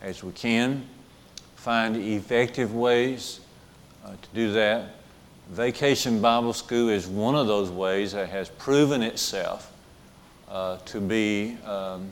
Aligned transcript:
as 0.00 0.22
we 0.22 0.32
can, 0.32 0.86
find 1.56 1.96
effective 1.96 2.74
ways 2.74 3.40
uh, 4.04 4.10
to 4.10 4.28
do 4.34 4.52
that. 4.52 4.94
Vacation 5.50 6.20
Bible 6.20 6.52
School 6.52 6.88
is 6.88 7.06
one 7.06 7.34
of 7.34 7.46
those 7.46 7.70
ways 7.70 8.12
that 8.12 8.28
has 8.28 8.48
proven 8.48 9.02
itself 9.02 9.72
uh, 10.48 10.78
to 10.78 11.00
be 11.00 11.56
um, 11.64 12.10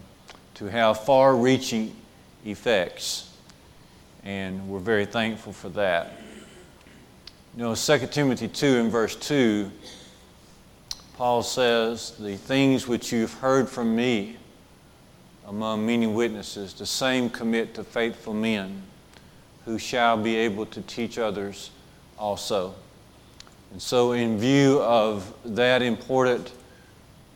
to 0.54 0.66
have 0.66 1.04
far-reaching 1.04 1.94
effects, 2.44 3.32
and 4.24 4.68
we're 4.68 4.80
very 4.80 5.06
thankful 5.06 5.52
for 5.52 5.68
that. 5.70 6.20
You 7.56 7.62
know, 7.62 7.74
2 7.74 8.06
Timothy 8.08 8.48
2 8.48 8.66
and 8.66 8.90
verse 8.90 9.14
2, 9.16 9.70
Paul 11.16 11.42
says, 11.42 12.12
The 12.18 12.36
things 12.36 12.86
which 12.86 13.12
you've 13.12 13.34
heard 13.34 13.68
from 13.68 13.94
me 13.94 14.36
among 15.48 15.86
many 15.86 16.06
witnesses, 16.06 16.74
the 16.74 16.84
same 16.84 17.30
commit 17.30 17.72
to 17.74 17.82
faithful 17.82 18.34
men 18.34 18.82
who 19.64 19.78
shall 19.78 20.16
be 20.16 20.36
able 20.36 20.66
to 20.66 20.82
teach 20.82 21.18
others 21.18 21.70
also. 22.18 22.74
And 23.72 23.80
so, 23.80 24.12
in 24.12 24.38
view 24.38 24.80
of 24.80 25.32
that 25.44 25.80
important 25.80 26.52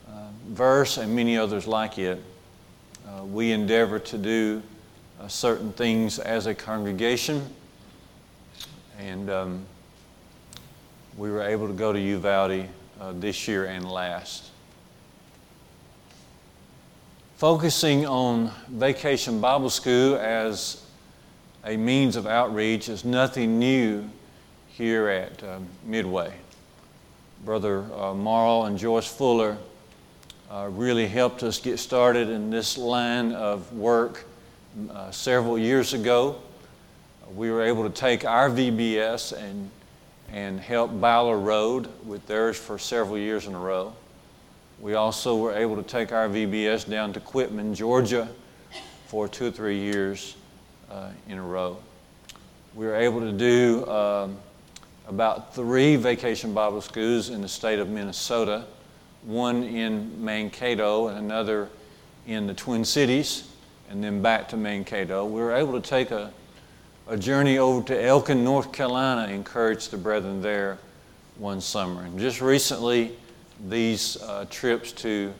uh, 0.08 0.28
verse 0.48 0.98
and 0.98 1.16
many 1.16 1.38
others 1.38 1.66
like 1.66 1.98
it, 1.98 2.22
uh, 3.08 3.24
we 3.24 3.50
endeavor 3.50 3.98
to 3.98 4.18
do 4.18 4.62
uh, 5.18 5.28
certain 5.28 5.72
things 5.72 6.18
as 6.18 6.46
a 6.46 6.54
congregation. 6.54 7.46
And 8.98 9.30
um, 9.30 9.66
we 11.16 11.30
were 11.30 11.42
able 11.42 11.66
to 11.66 11.74
go 11.74 11.92
to 11.92 12.00
Uvalde 12.00 12.68
uh, 13.00 13.12
this 13.14 13.48
year 13.48 13.64
and 13.64 13.90
last. 13.90 14.51
Focusing 17.42 18.06
on 18.06 18.52
Vacation 18.68 19.40
Bible 19.40 19.68
School 19.68 20.14
as 20.14 20.86
a 21.64 21.76
means 21.76 22.14
of 22.14 22.24
outreach 22.24 22.88
is 22.88 23.04
nothing 23.04 23.58
new 23.58 24.08
here 24.68 25.08
at 25.08 25.42
um, 25.42 25.66
Midway. 25.84 26.32
Brother 27.44 27.84
uh, 27.96 28.14
Marl 28.14 28.66
and 28.66 28.78
Joyce 28.78 29.08
Fuller 29.08 29.58
uh, 30.52 30.68
really 30.70 31.08
helped 31.08 31.42
us 31.42 31.58
get 31.58 31.80
started 31.80 32.28
in 32.28 32.48
this 32.48 32.78
line 32.78 33.32
of 33.32 33.72
work 33.72 34.24
uh, 34.92 35.10
several 35.10 35.58
years 35.58 35.94
ago. 35.94 36.36
We 37.34 37.50
were 37.50 37.62
able 37.62 37.82
to 37.82 37.90
take 37.90 38.24
our 38.24 38.50
VBS 38.50 39.36
and, 39.36 39.68
and 40.30 40.60
help 40.60 41.00
Byler 41.00 41.40
Road 41.40 41.88
with 42.06 42.24
theirs 42.28 42.56
for 42.56 42.78
several 42.78 43.18
years 43.18 43.48
in 43.48 43.56
a 43.56 43.58
row. 43.58 43.94
We 44.82 44.94
also 44.94 45.36
were 45.36 45.54
able 45.54 45.76
to 45.76 45.84
take 45.84 46.10
our 46.10 46.28
VBS 46.28 46.90
down 46.90 47.12
to 47.12 47.20
Quitman, 47.20 47.72
Georgia 47.72 48.28
for 49.06 49.28
two 49.28 49.46
or 49.46 49.50
three 49.52 49.78
years 49.78 50.34
uh, 50.90 51.10
in 51.28 51.38
a 51.38 51.42
row. 51.42 51.76
We 52.74 52.86
were 52.86 52.96
able 52.96 53.20
to 53.20 53.30
do 53.30 53.86
um, 53.86 54.36
about 55.06 55.54
three 55.54 55.94
vacation 55.94 56.52
Bible 56.52 56.80
schools 56.80 57.30
in 57.30 57.42
the 57.42 57.48
state 57.48 57.78
of 57.78 57.88
Minnesota 57.88 58.66
one 59.22 59.62
in 59.62 60.24
Mankato 60.24 61.06
and 61.06 61.18
another 61.18 61.68
in 62.26 62.48
the 62.48 62.54
Twin 62.54 62.84
Cities, 62.84 63.48
and 63.88 64.02
then 64.02 64.20
back 64.20 64.48
to 64.48 64.56
Mankato. 64.56 65.24
We 65.24 65.40
were 65.40 65.52
able 65.52 65.80
to 65.80 65.88
take 65.88 66.10
a, 66.10 66.32
a 67.06 67.16
journey 67.16 67.58
over 67.58 67.86
to 67.86 68.04
Elkin, 68.04 68.42
North 68.42 68.72
Carolina, 68.72 69.32
encourage 69.32 69.90
the 69.90 69.96
brethren 69.96 70.42
there 70.42 70.78
one 71.36 71.60
summer. 71.60 72.02
And 72.02 72.18
just 72.18 72.40
recently, 72.40 73.16
these 73.68 74.20
uh, 74.22 74.44
trips 74.50 74.92
to 74.92 75.32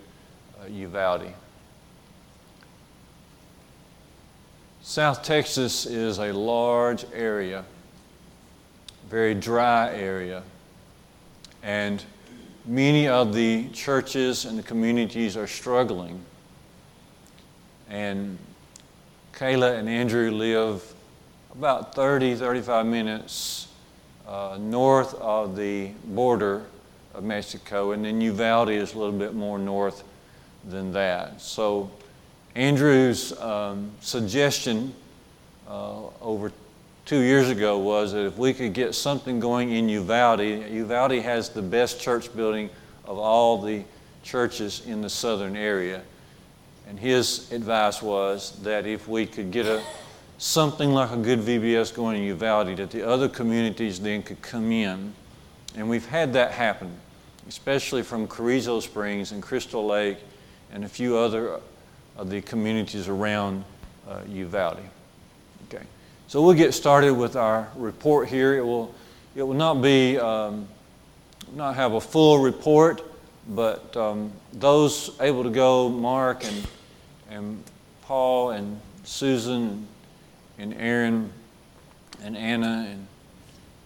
uh, 0.61 0.67
Uvalde. 0.67 1.33
South 4.83 5.23
Texas 5.23 5.87
is 5.87 6.19
a 6.19 6.33
large 6.33 7.05
area, 7.13 7.65
very 9.09 9.35
dry 9.35 9.93
area, 9.95 10.43
and 11.63 12.05
many 12.65 13.09
of 13.09 13.33
the 13.33 13.69
churches 13.69 14.45
and 14.45 14.59
the 14.59 14.63
communities 14.63 15.37
are 15.37 15.47
struggling. 15.47 16.21
And 17.89 18.39
Kayla 19.35 19.79
and 19.79 19.89
Andrew 19.89 20.31
live 20.31 20.83
about 21.53 21.95
30, 21.95 22.37
35 22.37 22.87
minutes 22.87 23.69
uh, 24.27 24.57
north 24.61 25.15
of 25.15 25.57
the 25.57 25.91
border 26.05 26.65
of 27.15 27.25
Mexico, 27.25 27.93
and 27.93 28.05
then 28.05 28.21
Uvalde 28.21 28.71
is 28.71 28.95
a 28.95 28.99
little 28.99 29.19
bit 29.19 29.35
more 29.35 29.59
north 29.59 30.05
than 30.65 30.93
that. 30.93 31.41
So, 31.41 31.91
Andrew's 32.55 33.39
um, 33.41 33.91
suggestion 34.01 34.95
uh, 35.69 36.07
over 36.21 36.53
two 37.05 37.21
years 37.21 37.51
ago 37.51 37.79
was 37.79 38.13
that 38.13 38.27
if 38.27 38.37
we 38.37 38.53
could 38.53 38.73
get 38.75 38.95
something 38.95 39.41
going 39.41 39.71
in 39.71 39.89
Uvalde, 39.89 40.41
Uvalde 40.41 41.23
has 41.23 41.49
the 41.49 41.63
best 41.63 42.01
church 42.01 42.35
building 42.37 42.71
of 43.05 43.19
all 43.19 43.61
the 43.61 43.83
churches 44.23 44.87
in 44.87 45.03
the 45.03 45.11
southern 45.11 45.57
area. 45.57 46.03
And 46.89 46.99
his 46.99 47.51
advice 47.53 48.03
was 48.03 48.53
that 48.63 48.87
if 48.87 49.09
we 49.09 49.27
could 49.27 49.51
get 49.51 49.67
a, 49.67 49.83
something 50.39 50.93
like 50.93 51.11
a 51.11 51.17
good 51.17 51.41
VBS 51.41 51.95
going 51.95 52.19
in 52.19 52.25
Uvalde, 52.25 52.77
that 52.77 52.91
the 52.91 53.07
other 53.07 53.29
communities 53.29 54.01
then 54.01 54.23
could 54.23 54.43
come 54.43 54.71
in. 54.71 55.15
And 55.77 55.89
we've 55.89 56.07
had 56.07 56.35
that 56.35 56.53
happen, 56.53 56.93
especially 57.49 58.03
from 58.03 58.29
Carrizo 58.29 58.81
Springs 58.81 59.33
and 59.33 59.43
Crystal 59.43 59.87
Lake 59.87 60.19
and 60.73 60.85
a 60.85 60.89
few 60.89 61.17
other 61.17 61.61
of 62.17 62.29
the 62.31 62.43
communities 62.43 63.09
around 63.09 63.65
uh, 64.09 64.21
Uvalde. 64.29 64.81
Okay. 65.69 65.85
So 66.29 66.43
we'll 66.43 66.57
get 66.57 66.75
started 66.75 67.15
with 67.15 67.37
our 67.37 67.69
report 67.75 68.29
here. 68.29 68.57
It 68.59 68.65
will, 68.65 68.95
it 69.35 69.43
will 69.43 69.55
not 69.55 69.81
be, 69.81 70.19
um, 70.19 70.69
not 71.55 71.75
have 71.75 71.95
a 71.95 72.01
full 72.01 72.39
report, 72.39 73.03
but 73.49 73.97
um, 73.97 74.33
those 74.53 75.17
able 75.21 75.43
to 75.43 75.51
go, 75.51 75.89
Mark 75.89 76.45
and, 76.45 76.67
and 77.31 77.65
Paul 78.03 78.51
and 78.51 78.81
Susan 79.05 79.87
and 80.59 80.75
Aaron 80.75 81.33
and 82.23 82.37
Anna 82.37 82.87
and, 82.91 83.07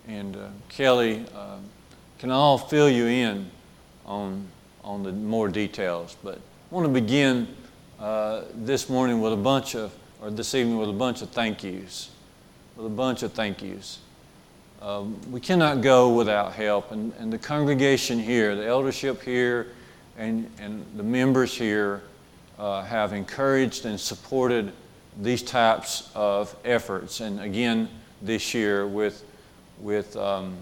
and 0.08 0.36
uh, 0.36 0.48
Kelly 0.68 1.24
uh, 1.34 1.56
can 2.19 2.31
all 2.31 2.59
fill 2.59 2.88
you 2.88 3.06
in 3.06 3.50
on, 4.04 4.47
on 4.82 5.03
the 5.03 5.12
more 5.12 5.49
details. 5.49 6.16
But 6.22 6.37
I 6.37 6.75
want 6.75 6.87
to 6.87 6.93
begin 6.93 7.49
uh, 8.00 8.43
this 8.54 8.88
morning 8.88 9.21
with 9.21 9.32
a 9.32 9.37
bunch 9.37 9.75
of, 9.75 9.93
or 10.21 10.31
this 10.31 10.54
evening 10.54 10.78
with 10.78 10.88
a 10.88 10.94
bunch 10.94 11.22
of 11.22 11.31
thank 11.31 11.62
yous 11.62 12.10
with 12.77 12.87
a 12.87 12.91
bunch 12.91 13.22
of 13.22 13.32
thank 13.32 13.62
yous. 13.62 13.99
Um, 14.82 15.19
we 15.32 15.41
cannot 15.41 15.81
go 15.81 16.15
without 16.15 16.53
help, 16.53 16.93
and, 16.93 17.12
and 17.19 17.32
the 17.32 17.38
congregation 17.38 18.19
here, 18.19 18.54
the 18.54 18.66
eldership 18.66 19.22
here, 19.22 19.69
and, 20.19 20.50
and 20.59 20.84
the 20.97 21.03
members 21.03 21.56
here 21.56 22.03
uh, 22.59 22.83
have 22.83 23.12
encouraged 23.12 23.87
and 23.87 23.98
supported 23.98 24.72
these 25.22 25.43
types 25.43 26.10
of 26.15 26.54
efforts. 26.65 27.21
And 27.21 27.41
again, 27.41 27.88
this 28.21 28.53
year, 28.53 28.87
with, 28.87 29.25
with 29.81 30.15
um, 30.16 30.56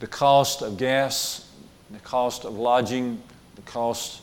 the 0.00 0.06
cost 0.06 0.62
of 0.62 0.76
gas, 0.76 1.48
the 1.90 2.00
cost 2.00 2.44
of 2.44 2.56
lodging, 2.56 3.22
the 3.54 3.62
cost 3.62 4.20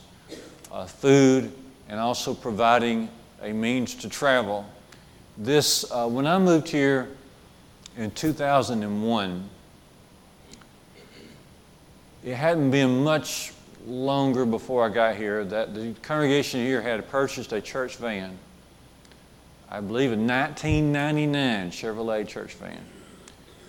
of 0.70 0.90
food, 0.90 1.50
and 1.88 1.98
also 1.98 2.34
providing 2.34 3.08
a 3.42 3.52
means 3.52 3.94
to 3.94 4.08
travel 4.08 4.66
this, 5.38 5.90
uh, 5.92 6.08
when 6.08 6.26
I 6.26 6.38
moved 6.38 6.68
here 6.68 7.08
in 7.96 8.10
2001, 8.10 9.48
it 12.24 12.34
hadn't 12.34 12.70
been 12.72 13.04
much 13.04 13.52
longer 13.86 14.44
before 14.44 14.84
I 14.84 14.88
got 14.88 15.14
here 15.14 15.44
that 15.44 15.74
the 15.74 15.94
congregation 16.02 16.60
here 16.60 16.82
had 16.82 17.08
purchased 17.08 17.52
a 17.52 17.60
church 17.60 17.96
van. 17.96 18.36
I 19.70 19.80
believe 19.80 20.10
a 20.10 20.16
1999 20.16 21.70
Chevrolet 21.70 22.26
church 22.26 22.54
van. 22.54 22.80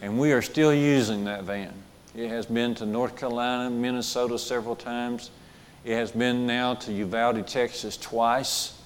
And 0.02 0.18
we 0.18 0.32
are 0.32 0.42
still 0.42 0.74
using 0.74 1.26
that 1.26 1.44
van. 1.44 1.74
It 2.16 2.30
has 2.30 2.46
been 2.46 2.76
to 2.76 2.86
North 2.86 3.16
Carolina, 3.16 3.70
Minnesota 3.70 4.40
several 4.40 4.76
times. 4.76 5.30
It 5.86 5.96
has 5.96 6.12
been 6.12 6.46
now 6.46 6.74
to 6.76 6.92
Uvalde, 6.92 7.48
Texas 7.48 7.98
twice. 7.98 8.80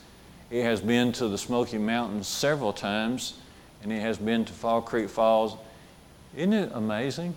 It 0.51 0.63
has 0.63 0.81
been 0.81 1.11
to 1.13 1.27
the 1.27 1.37
Smoky 1.37 1.77
Mountains 1.77 2.27
several 2.27 2.73
times, 2.73 3.35
and 3.81 3.91
it 3.91 4.01
has 4.01 4.17
been 4.17 4.45
to 4.45 4.53
Fall 4.53 4.81
Creek 4.81 5.09
Falls. 5.09 5.57
Isn't 6.35 6.53
it 6.53 6.71
amazing? 6.73 7.35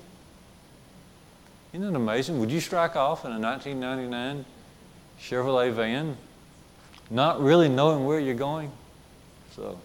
Isn't 1.72 1.88
it 1.88 1.96
amazing? 1.96 2.40
Would 2.40 2.50
you 2.50 2.60
strike 2.60 2.96
off 2.96 3.24
in 3.24 3.32
a 3.32 3.38
1999 3.38 4.44
Chevrolet 5.20 5.72
van, 5.72 6.16
not 7.10 7.40
really 7.40 7.68
knowing 7.68 8.04
where 8.04 8.18
you're 8.18 8.34
going? 8.34 8.70
So, 9.54 9.78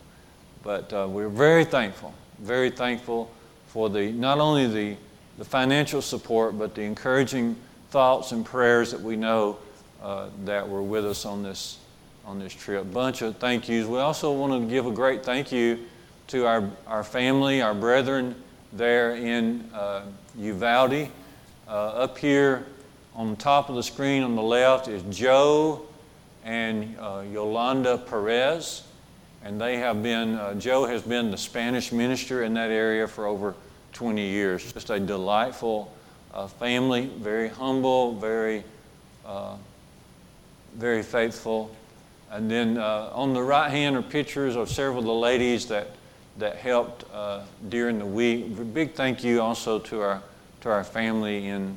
but 0.63 0.91
uh, 0.91 1.07
we're 1.09 1.29
very 1.29 1.63
thankful, 1.63 2.13
very 2.39 2.69
thankful 2.69 3.31
for 3.67 3.89
the 3.89 4.11
not 4.11 4.39
only 4.39 4.67
the, 4.67 4.97
the 5.41 5.45
financial 5.45 6.03
support, 6.03 6.55
but 6.59 6.75
the 6.75 6.83
encouraging 6.83 7.55
thoughts 7.89 8.31
and 8.31 8.45
prayers 8.45 8.91
that 8.91 9.01
we 9.01 9.15
know 9.15 9.57
uh, 10.03 10.27
that 10.45 10.69
were 10.69 10.83
with 10.83 11.03
us 11.03 11.25
on 11.25 11.41
this 11.41 11.79
on 12.27 12.37
this 12.37 12.53
trip. 12.53 12.93
Bunch 12.93 13.23
of 13.23 13.35
thank 13.37 13.67
yous. 13.67 13.87
We 13.87 13.97
also 13.97 14.31
want 14.31 14.53
to 14.53 14.69
give 14.69 14.85
a 14.85 14.91
great 14.91 15.23
thank 15.23 15.51
you 15.51 15.79
to 16.27 16.45
our, 16.45 16.69
our 16.85 17.03
family, 17.03 17.59
our 17.59 17.73
brethren 17.73 18.35
there 18.71 19.15
in 19.15 19.67
uh, 19.73 20.03
Uvalde. 20.37 21.09
Uh, 21.67 21.71
up 21.71 22.19
here 22.19 22.67
on 23.15 23.31
the 23.31 23.35
top 23.35 23.67
of 23.67 23.75
the 23.75 23.81
screen 23.81 24.21
on 24.21 24.35
the 24.35 24.43
left 24.43 24.87
is 24.87 25.01
Joe 25.09 25.87
and 26.45 26.95
uh, 26.99 27.23
Yolanda 27.33 27.97
Perez. 27.97 28.83
And 29.43 29.59
they 29.59 29.77
have 29.77 30.03
been, 30.03 30.35
uh, 30.35 30.53
Joe 30.53 30.85
has 30.85 31.01
been 31.01 31.31
the 31.31 31.37
Spanish 31.37 31.91
minister 31.91 32.43
in 32.43 32.53
that 32.53 32.69
area 32.69 33.07
for 33.07 33.25
over 33.25 33.55
20 33.93 34.27
years. 34.27 34.73
Just 34.73 34.89
a 34.89 34.99
delightful 34.99 35.91
uh, 36.33 36.47
family, 36.47 37.07
very 37.17 37.49
humble, 37.49 38.13
very, 38.15 38.63
uh, 39.25 39.55
very 40.75 41.03
faithful. 41.03 41.75
And 42.29 42.49
then 42.49 42.77
uh, 42.77 43.11
on 43.13 43.33
the 43.33 43.43
right 43.43 43.69
hand 43.69 43.95
are 43.95 44.01
pictures 44.01 44.55
of 44.55 44.69
several 44.69 44.99
of 44.99 45.05
the 45.05 45.13
ladies 45.13 45.67
that, 45.67 45.89
that 46.37 46.55
helped 46.55 47.03
uh, 47.13 47.41
during 47.69 47.99
the 47.99 48.05
week. 48.05 48.73
Big 48.73 48.93
thank 48.93 49.23
you 49.23 49.41
also 49.41 49.79
to 49.79 50.01
our, 50.01 50.21
to 50.61 50.69
our 50.69 50.83
family 50.83 51.47
in 51.47 51.75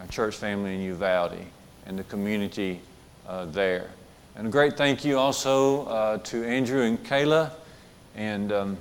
our 0.00 0.06
church 0.06 0.36
family 0.36 0.74
in 0.74 0.80
Uvalde 0.82 1.44
and 1.86 1.98
the 1.98 2.04
community 2.04 2.80
uh, 3.26 3.46
there. 3.46 3.90
And 4.36 4.46
a 4.46 4.50
great 4.50 4.76
thank 4.76 5.04
you 5.04 5.18
also 5.18 5.86
uh, 5.86 6.18
to 6.18 6.44
Andrew 6.44 6.82
and 6.82 7.02
Kayla. 7.02 7.50
And 8.14 8.52
um, 8.52 8.78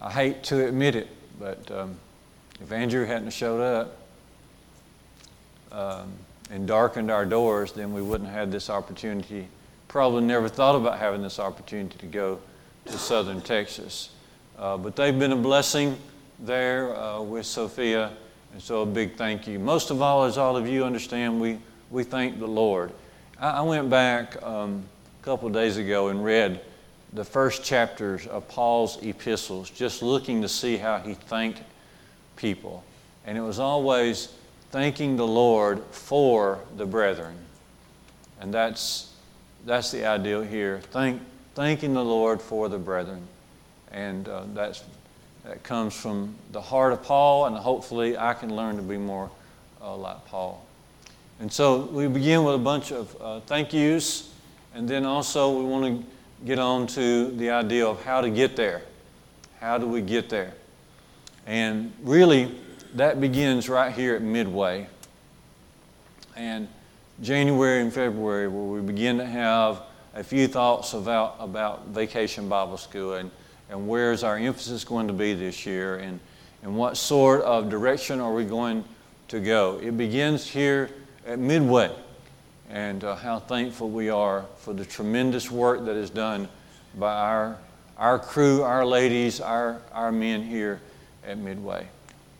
I 0.00 0.10
hate 0.10 0.42
to 0.44 0.66
admit 0.66 0.96
it, 0.96 1.08
but 1.38 1.70
um, 1.70 1.96
if 2.60 2.72
Andrew 2.72 3.04
hadn't 3.04 3.30
showed 3.30 3.60
up 3.60 3.96
um, 5.72 6.12
and 6.50 6.66
darkened 6.66 7.10
our 7.10 7.26
doors, 7.26 7.72
then 7.72 7.92
we 7.92 8.00
wouldn't 8.00 8.28
have 8.30 8.38
had 8.38 8.52
this 8.52 8.70
opportunity. 8.70 9.48
Probably 9.88 10.22
never 10.22 10.48
thought 10.48 10.74
about 10.74 10.98
having 10.98 11.22
this 11.22 11.38
opportunity 11.38 11.98
to 11.98 12.06
go 12.06 12.40
to 12.86 12.92
southern 12.92 13.40
Texas. 13.40 14.10
Uh, 14.58 14.76
but 14.76 14.96
they've 14.96 15.18
been 15.18 15.32
a 15.32 15.36
blessing 15.36 15.96
there 16.38 16.96
uh, 16.96 17.20
with 17.20 17.46
Sophia 17.46 18.12
and 18.52 18.60
so 18.60 18.82
a 18.82 18.86
big 18.86 19.16
thank 19.16 19.46
you. 19.46 19.58
Most 19.58 19.90
of 19.90 20.02
all, 20.02 20.24
as 20.24 20.36
all 20.36 20.56
of 20.56 20.66
you 20.66 20.84
understand, 20.84 21.40
we, 21.40 21.58
we 21.90 22.02
thank 22.04 22.38
the 22.38 22.48
Lord. 22.48 22.92
I, 23.38 23.50
I 23.50 23.60
went 23.62 23.88
back 23.90 24.42
um, 24.42 24.84
a 25.20 25.24
couple 25.24 25.46
of 25.46 25.54
days 25.54 25.76
ago 25.76 26.08
and 26.08 26.24
read 26.24 26.60
the 27.12 27.24
first 27.24 27.64
chapters 27.64 28.26
of 28.26 28.46
Paul's 28.48 29.02
epistles, 29.02 29.70
just 29.70 30.02
looking 30.02 30.42
to 30.42 30.48
see 30.48 30.76
how 30.76 30.98
he 30.98 31.14
thanked 31.14 31.62
people. 32.36 32.84
And 33.26 33.36
it 33.36 33.42
was 33.42 33.58
always 33.58 34.32
thanking 34.70 35.16
the 35.16 35.26
Lord 35.26 35.82
for 35.90 36.60
the 36.76 36.86
brethren. 36.86 37.34
And 38.40 38.54
that's, 38.54 39.12
that's 39.66 39.90
the 39.90 40.06
ideal 40.06 40.42
here. 40.42 40.80
Thank, 40.90 41.20
thanking 41.54 41.94
the 41.94 42.04
Lord 42.04 42.40
for 42.40 42.68
the 42.68 42.78
brethren. 42.78 43.26
And 43.90 44.28
uh, 44.28 44.44
that's 44.54 44.84
that 45.44 45.62
comes 45.62 45.94
from 45.94 46.34
the 46.52 46.60
heart 46.60 46.92
of 46.92 47.02
Paul, 47.02 47.46
and 47.46 47.56
hopefully 47.56 48.16
I 48.16 48.34
can 48.34 48.54
learn 48.54 48.76
to 48.76 48.82
be 48.82 48.98
more 48.98 49.30
uh, 49.80 49.96
like 49.96 50.24
Paul. 50.26 50.64
And 51.40 51.50
so 51.50 51.78
we 51.86 52.06
begin 52.06 52.44
with 52.44 52.56
a 52.56 52.58
bunch 52.58 52.92
of 52.92 53.16
uh, 53.20 53.40
thank 53.40 53.72
yous, 53.72 54.32
and 54.74 54.86
then 54.88 55.06
also 55.06 55.58
we 55.58 55.64
want 55.64 55.84
to 55.84 56.06
get 56.44 56.58
on 56.58 56.86
to 56.88 57.30
the 57.32 57.50
idea 57.50 57.86
of 57.86 58.02
how 58.04 58.20
to 58.20 58.30
get 58.30 58.56
there. 58.56 58.82
How 59.60 59.78
do 59.78 59.86
we 59.86 60.00
get 60.00 60.28
there? 60.28 60.54
And 61.46 61.92
really, 62.02 62.54
that 62.94 63.20
begins 63.20 63.68
right 63.68 63.92
here 63.92 64.14
at 64.14 64.22
Midway. 64.22 64.88
And 66.36 66.68
January 67.22 67.82
and 67.82 67.92
February, 67.92 68.48
where 68.48 68.64
we 68.64 68.80
begin 68.80 69.18
to 69.18 69.26
have 69.26 69.82
a 70.14 70.24
few 70.24 70.48
thoughts 70.48 70.94
about, 70.94 71.36
about 71.38 71.88
Vacation 71.88 72.48
Bible 72.48 72.78
School. 72.78 73.14
And 73.14 73.30
and 73.70 73.86
where's 73.86 74.24
our 74.24 74.36
emphasis 74.36 74.84
going 74.84 75.06
to 75.06 75.12
be 75.12 75.32
this 75.32 75.64
year 75.64 75.96
and, 75.96 76.18
and 76.62 76.76
what 76.76 76.96
sort 76.96 77.42
of 77.42 77.70
direction 77.70 78.20
are 78.20 78.34
we 78.34 78.44
going 78.44 78.84
to 79.28 79.38
go. 79.38 79.78
It 79.80 79.96
begins 79.96 80.46
here 80.46 80.90
at 81.24 81.38
Midway 81.38 81.94
and 82.70 83.02
uh, 83.04 83.16
how 83.16 83.38
thankful 83.38 83.90
we 83.90 84.08
are 84.08 84.44
for 84.58 84.72
the 84.72 84.84
tremendous 84.84 85.50
work 85.50 85.84
that 85.84 85.96
is 85.96 86.10
done 86.10 86.48
by 86.98 87.12
our, 87.12 87.58
our 87.98 88.18
crew, 88.18 88.62
our 88.62 88.86
ladies, 88.86 89.40
our, 89.40 89.80
our 89.92 90.12
men 90.12 90.42
here 90.42 90.80
at 91.26 91.36
Midway. 91.38 91.86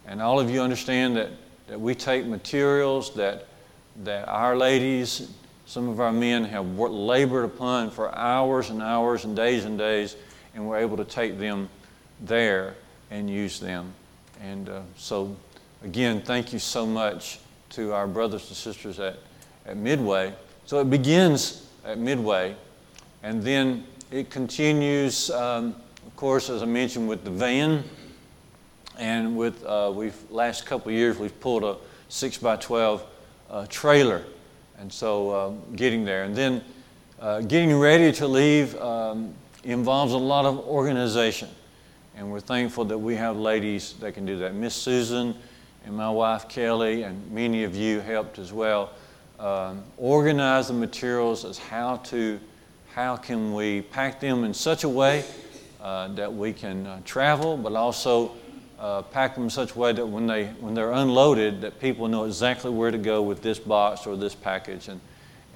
And 0.07 0.23
all 0.23 0.41
of 0.41 0.49
you 0.49 0.61
understand 0.61 1.17
that, 1.17 1.31
that 1.67 1.81
we 1.81 1.95
take 1.95 2.27
materials 2.27 3.15
that, 3.15 3.47
that 4.05 4.29
our 4.29 4.57
ladies, 4.57 5.31
some 5.67 5.89
of 5.89 6.01
our 6.01 6.13
men 6.13 6.45
have 6.45 6.67
worked, 6.77 6.95
labored 6.95 7.45
upon 7.45 7.91
for 7.91 8.15
hours 8.17 8.71
and 8.71 8.83
hours 8.83 9.25
and 9.25 9.37
days 9.37 9.65
and 9.65 9.77
days 9.77 10.17
and 10.55 10.67
we're 10.67 10.79
able 10.79 10.97
to 10.97 11.05
take 11.05 11.39
them 11.39 11.69
there 12.21 12.75
and 13.11 13.29
use 13.31 13.61
them. 13.61 13.93
And 14.43 14.69
uh, 14.69 14.81
so, 14.97 15.37
again, 15.85 16.23
thank 16.23 16.53
you 16.53 16.59
so 16.59 16.87
much 16.87 17.41
to 17.71 17.93
our 17.93 18.07
brothers 18.07 18.49
and 18.49 18.57
sisters 18.57 18.99
at, 18.99 19.19
at 19.71 19.77
Midway. 19.77 20.35
So 20.67 20.81
it 20.81 20.91
begins 20.91 21.69
at 21.85 21.99
Midway, 21.99 22.57
and 23.23 23.43
then 23.43 23.85
it 24.11 24.29
continues, 24.29 25.31
um, 25.31 25.77
of 26.07 26.17
course, 26.17 26.51
as 26.51 26.63
I 26.63 26.67
mentioned, 26.67 27.09
with 27.09 27.25
the 27.25 27.31
van. 27.31 27.85
And 28.99 29.37
with 29.37 29.65
uh, 29.65 29.93
we've 29.95 30.31
last 30.31 30.67
couple 30.67 30.93
years 30.93 31.17
we've 31.17 31.41
pulled 31.41 31.65
a 31.65 31.77
six 32.09 32.37
by 32.37 32.57
twelve 32.57 33.03
uh, 33.49 33.67
trailer, 33.69 34.25
and 34.79 34.93
so 34.93 35.31
uh, 35.31 35.49
getting 35.77 36.05
there, 36.05 36.25
and 36.25 36.35
then 36.35 36.63
uh, 37.21 37.41
getting 37.41 37.79
ready 37.79 38.13
to 38.13 38.27
leave 38.27 38.77
um, 38.77 39.33
involves 39.65 40.13
a 40.13 40.19
lot 40.19 40.45
of 40.45 40.59
organization. 40.59 41.49
And 42.17 42.31
we're 42.31 42.41
thankful 42.41 42.85
that 42.87 42.99
we 42.99 43.15
have 43.15 43.39
ladies 43.39 43.95
that 44.01 44.13
can 44.13 44.27
do 44.27 44.39
that. 44.41 44.55
Miss 44.55 44.75
Susan 44.75 45.35
and 45.87 45.97
my 45.97 46.11
wife 46.11 46.49
Kelly, 46.49 47.05
and 47.05 47.31
many 47.31 47.65
of 47.65 47.75
you 47.75 48.01
helped 48.01 48.39
as 48.39 48.53
well, 48.53 48.91
um, 49.41 49.83
organize 49.97 50.69
the 50.69 50.75
materials 50.75 51.45
as 51.45 51.59
how 51.59 51.97
to, 51.97 52.39
how 52.93 53.17
can 53.17 53.55
we 53.55 53.81
pack 53.81 54.21
them 54.21 54.45
in 54.45 54.53
such 54.53 54.85
a 54.85 54.89
way 54.89 55.25
uh, 55.81 56.09
that 56.09 56.33
we 56.33 56.53
can 56.53 56.87
uh, 56.87 57.01
travel, 57.07 57.57
but 57.57 57.75
also 57.75 58.33
uh, 58.79 59.01
pack 59.01 59.35
them 59.35 59.45
in 59.45 59.51
such 59.51 59.75
a 59.75 59.79
way 59.79 59.93
that 59.93 60.05
when, 60.05 60.27
they, 60.27 60.47
when 60.61 60.75
they're 60.75 60.93
unloaded, 60.93 61.63
that 61.63 61.81
people 61.81 62.07
know 62.07 62.25
exactly 62.25 62.71
where 62.71 62.91
to 62.91 62.99
go 62.99 63.23
with 63.23 63.41
this 63.41 63.59
box 63.59 64.07
or 64.07 64.15
this 64.15 64.35
package. 64.35 64.89
And, 64.89 65.01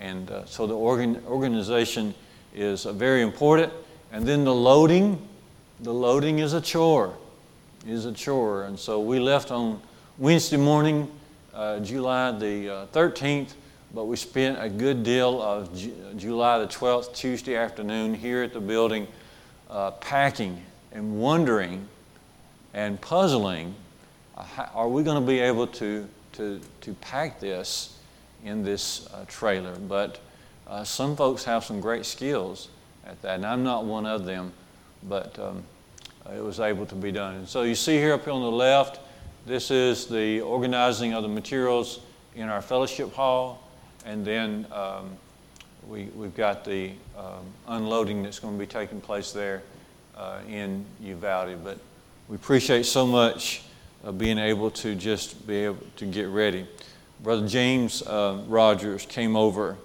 and 0.01 0.31
uh, 0.31 0.47
so 0.47 0.67
the 0.67 0.75
organ, 0.75 1.23
organization 1.27 2.15
is 2.55 2.87
uh, 2.87 2.93
very 2.93 3.21
important. 3.21 3.71
And 4.13 4.27
then 4.27 4.45
the 4.45 4.55
loading, 4.55 5.27
the 5.81 5.93
loading 5.93 6.39
is 6.39 6.55
a 6.55 6.61
chore, 6.61 7.15
is 7.87 8.07
a 8.07 8.13
chore. 8.13 8.65
And 8.65 8.79
so 8.79 9.01
we 9.01 9.19
left 9.19 9.51
on 9.51 9.83
Wednesday 10.17 10.57
morning, 10.57 11.11
uh, 11.53 11.81
July 11.81 12.31
the 12.33 12.71
uh, 12.71 12.87
13th, 12.87 13.53
but 13.95 14.07
we 14.07 14.17
spent 14.17 14.61
a 14.61 14.69
good 14.69 15.05
deal 15.05 15.41
of 15.41 15.75
Ju- 15.77 15.95
July 16.17 16.59
the 16.59 16.67
12th, 16.67 17.15
Tuesday 17.15 17.57
afternoon, 17.57 18.13
here 18.15 18.43
at 18.43 18.53
the 18.53 18.61
building, 18.61 19.07
uh, 19.71 19.93
packing 19.93 20.61
and 20.93 21.21
wondering 21.21 21.89
and 22.73 23.01
puzzling 23.01 23.75
uh, 24.37 24.67
are 24.75 24.89
we 24.89 25.03
going 25.03 25.21
to 25.21 25.27
be 25.27 25.39
able 25.39 25.67
to, 25.67 26.09
to, 26.33 26.61
to 26.81 26.93
pack 26.95 27.39
this 27.39 27.97
in 28.45 28.65
this 28.65 29.09
uh, 29.15 29.25
trailer? 29.29 29.77
But 29.77 30.19
uh, 30.67 30.83
some 30.83 31.15
folks 31.15 31.45
have 31.45 31.65
some 31.65 31.81
great 31.81 32.05
skills 32.05 32.69
at 33.07 33.21
that. 33.23 33.37
And 33.37 33.47
I'm 33.47 33.63
not 33.63 33.85
one 33.85 34.07
of 34.07 34.25
them, 34.25 34.53
but 35.05 35.39
um, 35.39 35.63
it 36.35 36.43
was 36.43 36.59
able 36.59 36.87
to 36.87 36.95
be 36.95 37.13
done. 37.13 37.37
And 37.37 37.49
so 37.49 37.63
you 37.63 37.75
see 37.75 37.97
here 37.97 38.15
up 38.15 38.25
here 38.25 38.33
on 38.33 38.43
the 38.43 38.51
left, 38.51 39.01
this 39.47 39.71
is 39.71 40.07
the 40.07 40.41
organizing 40.41 41.13
of 41.13 41.23
the 41.23 41.29
materials 41.29 42.01
in 42.35 42.49
our 42.49 42.63
fellowship 42.63 43.13
hall. 43.13 43.64
And 44.05 44.25
then 44.25 44.67
um, 44.73 45.11
we, 45.89 46.05
we've 46.15 46.37
got 46.37 46.65
the 46.65 46.93
um, 47.17 47.45
unloading 47.69 48.23
that's 48.23 48.39
going 48.39 48.55
to 48.55 48.59
be 48.59 48.67
taking 48.67 49.01
place 49.01 49.33
there 49.33 49.63
uh, 50.17 50.39
in 50.49 50.85
Uvalde. 51.03 51.63
But 51.65 51.79
we 52.29 52.37
appreciate 52.37 52.87
so 52.87 53.07
much 53.07 53.63
uh, 54.05 54.13
being 54.13 54.39
able 54.39 54.71
to 54.71 54.95
just 54.95 55.47
be 55.47 55.57
able 55.65 55.79
to 55.97 56.07
get 56.07 56.29
ready. 56.29 56.67
Brother 57.23 57.47
James 57.49 58.03
uh, 58.03 58.43
Rogers 58.47 59.07
came 59.07 59.37
over, 59.37 59.77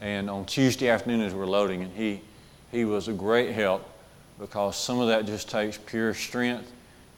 and 0.00 0.28
on 0.28 0.44
Tuesday 0.44 0.88
afternoon 0.88 1.22
as 1.22 1.34
we're 1.34 1.46
loading, 1.46 1.82
and 1.82 1.92
he 1.94 2.20
he 2.70 2.84
was 2.84 3.08
a 3.08 3.12
great 3.12 3.52
help 3.52 3.88
because 4.38 4.76
some 4.76 5.00
of 5.00 5.08
that 5.08 5.26
just 5.26 5.48
takes 5.48 5.78
pure 5.78 6.14
strength, 6.14 6.70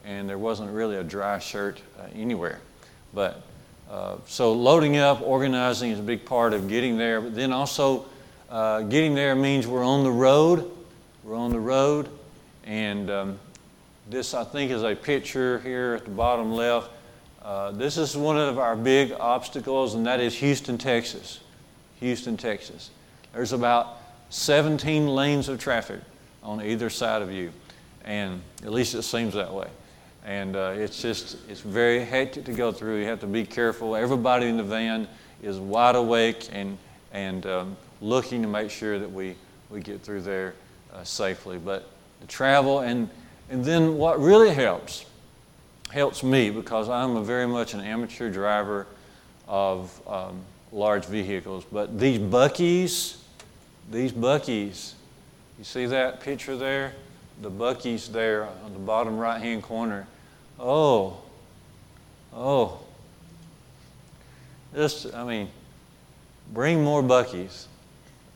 and 0.04 0.28
there 0.28 0.38
wasn't 0.38 0.70
really 0.70 0.96
a 0.96 1.04
dry 1.04 1.38
shirt 1.38 1.80
uh, 1.98 2.06
anywhere. 2.14 2.60
But 3.12 3.42
uh, 3.90 4.16
so 4.26 4.52
loading 4.52 4.98
up, 4.98 5.20
organizing 5.20 5.90
is 5.90 5.98
a 5.98 6.02
big 6.02 6.24
part 6.24 6.54
of 6.54 6.68
getting 6.68 6.96
there. 6.96 7.20
But 7.20 7.34
then 7.34 7.52
also, 7.52 8.06
uh, 8.48 8.82
getting 8.82 9.14
there 9.14 9.34
means 9.34 9.66
we're 9.66 9.84
on 9.84 10.04
the 10.04 10.10
road. 10.10 10.70
We're 11.24 11.36
on 11.36 11.50
the 11.50 11.60
road, 11.60 12.08
and 12.64 13.10
um, 13.10 13.38
this 14.08 14.32
I 14.32 14.44
think 14.44 14.70
is 14.70 14.82
a 14.82 14.94
picture 14.94 15.58
here 15.60 15.94
at 15.94 16.04
the 16.04 16.10
bottom 16.10 16.52
left 16.52 16.90
Uh, 17.42 17.70
this 17.72 17.96
is 17.96 18.16
one 18.16 18.38
of 18.38 18.58
our 18.58 18.76
big 18.76 19.12
obstacles, 19.12 19.94
and 19.94 20.06
that 20.06 20.20
is 20.20 20.34
Houston, 20.36 20.78
Texas. 20.78 21.40
Houston, 22.00 22.36
Texas. 22.36 22.90
There's 23.32 23.52
about 23.52 23.98
17 24.30 25.08
lanes 25.08 25.48
of 25.48 25.58
traffic 25.58 26.00
on 26.42 26.62
either 26.62 26.90
side 26.90 27.22
of 27.22 27.32
you, 27.32 27.50
and 28.04 28.40
at 28.62 28.72
least 28.72 28.94
it 28.94 29.02
seems 29.02 29.34
that 29.34 29.52
way. 29.52 29.68
And 30.24 30.54
uh, 30.54 30.74
it's 30.76 31.00
just, 31.00 31.38
it's 31.48 31.60
very 31.60 32.04
hectic 32.04 32.44
to 32.44 32.52
go 32.52 32.72
through. 32.72 33.00
You 33.00 33.06
have 33.06 33.20
to 33.20 33.26
be 33.26 33.44
careful. 33.44 33.96
Everybody 33.96 34.46
in 34.46 34.56
the 34.56 34.62
van 34.62 35.08
is 35.42 35.58
wide 35.58 35.96
awake 35.96 36.48
and, 36.52 36.76
and 37.12 37.46
um, 37.46 37.76
looking 38.00 38.42
to 38.42 38.48
make 38.48 38.70
sure 38.70 38.98
that 38.98 39.10
we, 39.10 39.34
we 39.70 39.80
get 39.80 40.02
through 40.02 40.22
there 40.22 40.54
uh, 40.92 41.04
safely. 41.04 41.58
But 41.58 41.88
the 42.20 42.26
travel, 42.26 42.80
and, 42.80 43.08
and 43.48 43.64
then 43.64 43.96
what 43.96 44.20
really 44.20 44.52
helps, 44.52 45.06
helps 45.90 46.22
me 46.22 46.50
because 46.50 46.88
I'm 46.88 47.16
a 47.16 47.22
very 47.22 47.46
much 47.46 47.74
an 47.74 47.80
amateur 47.80 48.30
driver 48.30 48.86
of 49.48 50.00
um, 50.06 50.40
large 50.70 51.06
vehicles. 51.06 51.64
But 51.72 51.98
these 51.98 52.18
Buc-ee's, 52.18 53.16
these 53.90 54.12
Buc-ee's, 54.12 54.94
you 55.58 55.64
see 55.64 55.86
that 55.86 56.20
picture 56.20 56.56
there? 56.56 56.94
The 57.40 57.50
Buc-ee's 57.50 58.08
there 58.08 58.46
on 58.64 58.72
the 58.74 58.78
bottom 58.78 59.16
right 59.16 59.40
hand 59.40 59.62
corner. 59.62 60.06
Oh, 60.58 61.16
oh. 62.34 62.80
Just, 64.74 65.14
I 65.14 65.24
mean, 65.24 65.48
bring 66.52 66.84
more 66.84 67.02
Buc-ee's. 67.02 67.66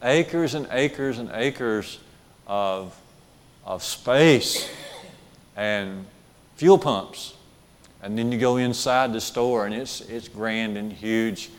Acres 0.02 0.54
and 0.54 0.66
acres 0.70 1.18
and 1.18 1.30
acres 1.34 1.98
of, 2.46 2.98
of 3.64 3.82
space 3.82 4.70
and 5.56 6.06
fuel 6.56 6.78
pumps. 6.78 7.34
And 8.02 8.18
then 8.18 8.32
you 8.32 8.38
go 8.38 8.56
inside 8.56 9.12
the 9.12 9.20
store 9.20 9.66
and 9.66 9.74
it's, 9.74 10.00
it's 10.02 10.28
grand 10.28 10.78
and 10.78 10.90
huge. 10.92 11.50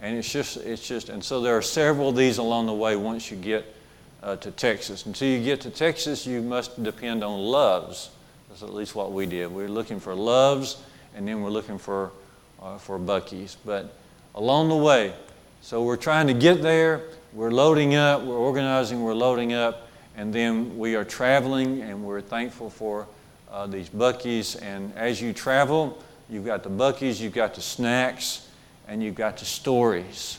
And 0.00 0.16
it's 0.16 0.30
just, 0.30 0.56
it's 0.56 0.86
just, 0.86 1.08
and 1.08 1.22
so 1.22 1.40
there 1.40 1.56
are 1.56 1.62
several 1.62 2.10
of 2.10 2.16
these 2.16 2.38
along 2.38 2.66
the 2.66 2.72
way 2.72 2.94
once 2.94 3.30
you 3.30 3.36
get 3.36 3.74
uh, 4.22 4.36
to 4.36 4.50
Texas. 4.50 5.06
Until 5.06 5.28
you 5.28 5.42
get 5.42 5.60
to 5.62 5.70
Texas, 5.70 6.26
you 6.26 6.42
must 6.42 6.82
depend 6.82 7.24
on 7.24 7.40
Love's. 7.40 8.10
That's 8.48 8.62
at 8.62 8.72
least 8.72 8.94
what 8.94 9.12
we 9.12 9.26
did. 9.26 9.52
We 9.52 9.64
are 9.64 9.68
looking 9.68 9.98
for 9.98 10.14
Love's 10.14 10.82
and 11.14 11.26
then 11.26 11.42
we're 11.42 11.50
looking 11.50 11.78
for, 11.78 12.12
uh, 12.60 12.78
for 12.78 12.98
Buc-ee's. 12.98 13.56
But 13.64 13.94
along 14.34 14.68
the 14.68 14.76
way, 14.76 15.14
so 15.60 15.82
we're 15.82 15.96
trying 15.96 16.26
to 16.26 16.34
get 16.34 16.62
there, 16.62 17.02
we're 17.32 17.50
loading 17.50 17.94
up, 17.94 18.22
we're 18.22 18.36
organizing, 18.36 19.02
we're 19.02 19.14
loading 19.14 19.52
up, 19.52 19.88
and 20.16 20.32
then 20.32 20.78
we 20.78 20.94
are 20.94 21.04
traveling 21.04 21.82
and 21.82 22.04
we're 22.04 22.20
thankful 22.20 22.68
for 22.70 23.06
uh, 23.50 23.66
these 23.66 23.88
Buc-ee's. 23.88 24.56
And 24.56 24.92
as 24.96 25.20
you 25.20 25.32
travel, 25.32 26.02
you've 26.28 26.46
got 26.46 26.62
the 26.62 26.70
Buc-ee's, 26.70 27.20
you've 27.20 27.34
got 27.34 27.54
the 27.54 27.62
snacks, 27.62 28.48
and 28.88 29.02
you've 29.02 29.14
got 29.14 29.38
the 29.38 29.44
stories. 29.44 30.38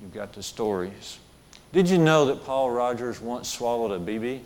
You've 0.00 0.14
got 0.14 0.32
the 0.32 0.42
stories. 0.42 1.18
Did 1.72 1.88
you 1.88 1.98
know 1.98 2.24
that 2.26 2.44
Paul 2.44 2.70
Rogers 2.70 3.20
once 3.20 3.48
swallowed 3.48 3.90
a 3.90 4.04
BB? 4.04 4.40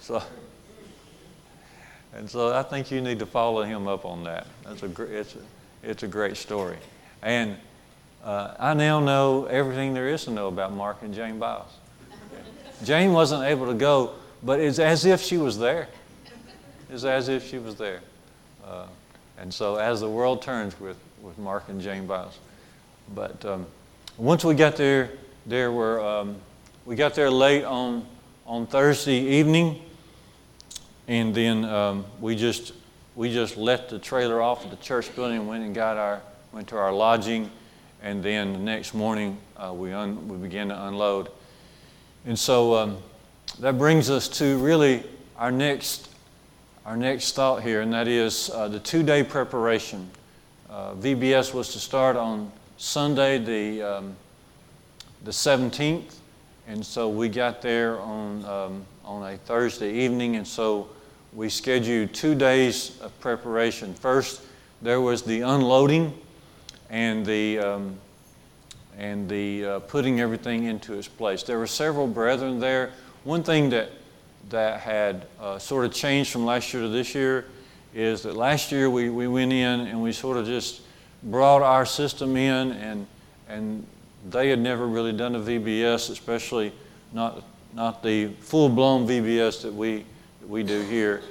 So, 0.00 0.22
and 2.14 2.28
so 2.28 2.54
I 2.54 2.62
think 2.62 2.90
you 2.90 3.00
need 3.00 3.18
to 3.18 3.26
follow 3.26 3.62
him 3.62 3.86
up 3.86 4.04
on 4.04 4.24
that. 4.24 4.46
That's 4.64 4.82
a, 4.82 5.18
it's, 5.18 5.36
a, 5.36 5.38
it's 5.82 6.02
a 6.02 6.08
great 6.08 6.36
story. 6.36 6.78
And 7.22 7.56
uh, 8.24 8.54
I 8.58 8.74
now 8.74 9.00
know 9.00 9.44
everything 9.46 9.94
there 9.94 10.08
is 10.08 10.24
to 10.24 10.30
know 10.30 10.48
about 10.48 10.72
Mark 10.72 11.02
and 11.02 11.14
Jane 11.14 11.38
Biles. 11.38 11.70
Jane 12.82 13.12
wasn't 13.12 13.44
able 13.44 13.66
to 13.66 13.74
go 13.74 14.14
but 14.42 14.60
it's 14.60 14.78
as 14.78 15.04
if 15.04 15.20
she 15.20 15.36
was 15.36 15.58
there. 15.58 15.88
It's 16.90 17.04
as 17.04 17.28
if 17.28 17.48
she 17.48 17.58
was 17.58 17.76
there. 17.76 18.00
Uh, 18.64 18.86
and 19.38 19.52
so 19.52 19.76
as 19.76 20.00
the 20.00 20.08
world 20.08 20.42
turns 20.42 20.78
with, 20.80 20.98
with 21.22 21.38
Mark 21.38 21.64
and 21.68 21.80
Jane 21.80 22.06
Biles. 22.06 22.38
But 23.14 23.44
um, 23.44 23.66
once 24.20 24.44
we 24.44 24.54
got 24.54 24.76
there, 24.76 25.10
there 25.46 25.72
were, 25.72 25.98
um, 26.04 26.36
we 26.84 26.94
got 26.94 27.14
there 27.14 27.30
late 27.30 27.64
on, 27.64 28.06
on 28.44 28.66
Thursday 28.66 29.18
evening, 29.18 29.80
and 31.08 31.34
then 31.34 31.64
um, 31.64 32.04
we 32.20 32.36
just 32.36 32.74
we 33.16 33.32
just 33.32 33.56
let 33.56 33.88
the 33.88 33.98
trailer 33.98 34.42
off 34.42 34.64
at 34.64 34.70
the 34.70 34.76
church 34.76 35.14
building 35.16 35.38
and 35.38 35.48
went 35.48 35.64
and 35.64 35.74
got 35.74 35.96
our 35.96 36.20
went 36.52 36.68
to 36.68 36.76
our 36.76 36.92
lodging, 36.92 37.50
and 38.02 38.22
then 38.22 38.52
the 38.52 38.58
next 38.58 38.92
morning 38.92 39.38
uh, 39.56 39.72
we 39.74 39.92
un, 39.94 40.28
we 40.28 40.36
began 40.36 40.68
to 40.68 40.86
unload, 40.86 41.30
and 42.26 42.38
so 42.38 42.74
um, 42.74 42.98
that 43.58 43.78
brings 43.78 44.10
us 44.10 44.28
to 44.28 44.58
really 44.58 45.02
our 45.38 45.50
next, 45.50 46.10
our 46.84 46.96
next 46.96 47.34
thought 47.34 47.62
here, 47.62 47.80
and 47.80 47.90
that 47.94 48.06
is 48.06 48.50
uh, 48.50 48.68
the 48.68 48.80
two 48.80 49.02
day 49.02 49.22
preparation. 49.24 50.10
Uh, 50.68 50.92
VBS 50.94 51.54
was 51.54 51.72
to 51.72 51.78
start 51.78 52.16
on 52.16 52.52
Sunday, 52.82 53.36
the, 53.36 53.82
um, 53.82 54.16
the 55.24 55.30
17th, 55.30 56.14
and 56.66 56.84
so 56.84 57.10
we 57.10 57.28
got 57.28 57.60
there 57.60 58.00
on, 58.00 58.42
um, 58.46 58.86
on 59.04 59.22
a 59.22 59.36
Thursday 59.36 59.92
evening, 59.92 60.36
and 60.36 60.48
so 60.48 60.88
we 61.34 61.50
scheduled 61.50 62.14
two 62.14 62.34
days 62.34 62.98
of 63.02 63.20
preparation. 63.20 63.92
First, 63.92 64.40
there 64.80 65.02
was 65.02 65.20
the 65.20 65.42
unloading 65.42 66.18
and 66.88 67.26
the, 67.26 67.58
um, 67.58 67.98
and 68.96 69.28
the 69.28 69.64
uh, 69.66 69.78
putting 69.80 70.20
everything 70.20 70.64
into 70.64 70.94
its 70.94 71.06
place. 71.06 71.42
There 71.42 71.58
were 71.58 71.66
several 71.66 72.06
brethren 72.06 72.60
there 72.60 72.92
one 73.24 73.42
thing 73.42 73.68
that, 73.68 73.90
that 74.48 74.80
had 74.80 75.26
uh, 75.38 75.58
sort 75.58 75.84
of 75.84 75.92
changed 75.92 76.32
from 76.32 76.46
last 76.46 76.72
year 76.72 76.82
to 76.82 76.88
this 76.88 77.14
year 77.14 77.44
is 77.94 78.22
that 78.22 78.34
last 78.34 78.72
year 78.72 78.88
we, 78.88 79.10
we 79.10 79.28
went 79.28 79.52
in 79.52 79.80
and 79.80 80.02
we 80.02 80.12
sort 80.12 80.38
of 80.38 80.46
just 80.46 80.80
brought 81.22 81.62
our 81.62 81.86
system 81.86 82.36
in, 82.36 82.72
and, 82.72 83.06
and 83.48 83.86
they 84.28 84.48
had 84.48 84.58
never 84.58 84.86
really 84.86 85.12
done 85.12 85.34
a 85.34 85.40
VBS, 85.40 86.10
especially 86.10 86.72
not, 87.12 87.42
not 87.74 88.02
the 88.02 88.28
full 88.40 88.68
blown 88.68 89.06
VBS 89.06 89.62
that 89.62 89.72
we, 89.72 90.04
that 90.40 90.48
we 90.48 90.62
do 90.62 90.80
here. 90.82 91.22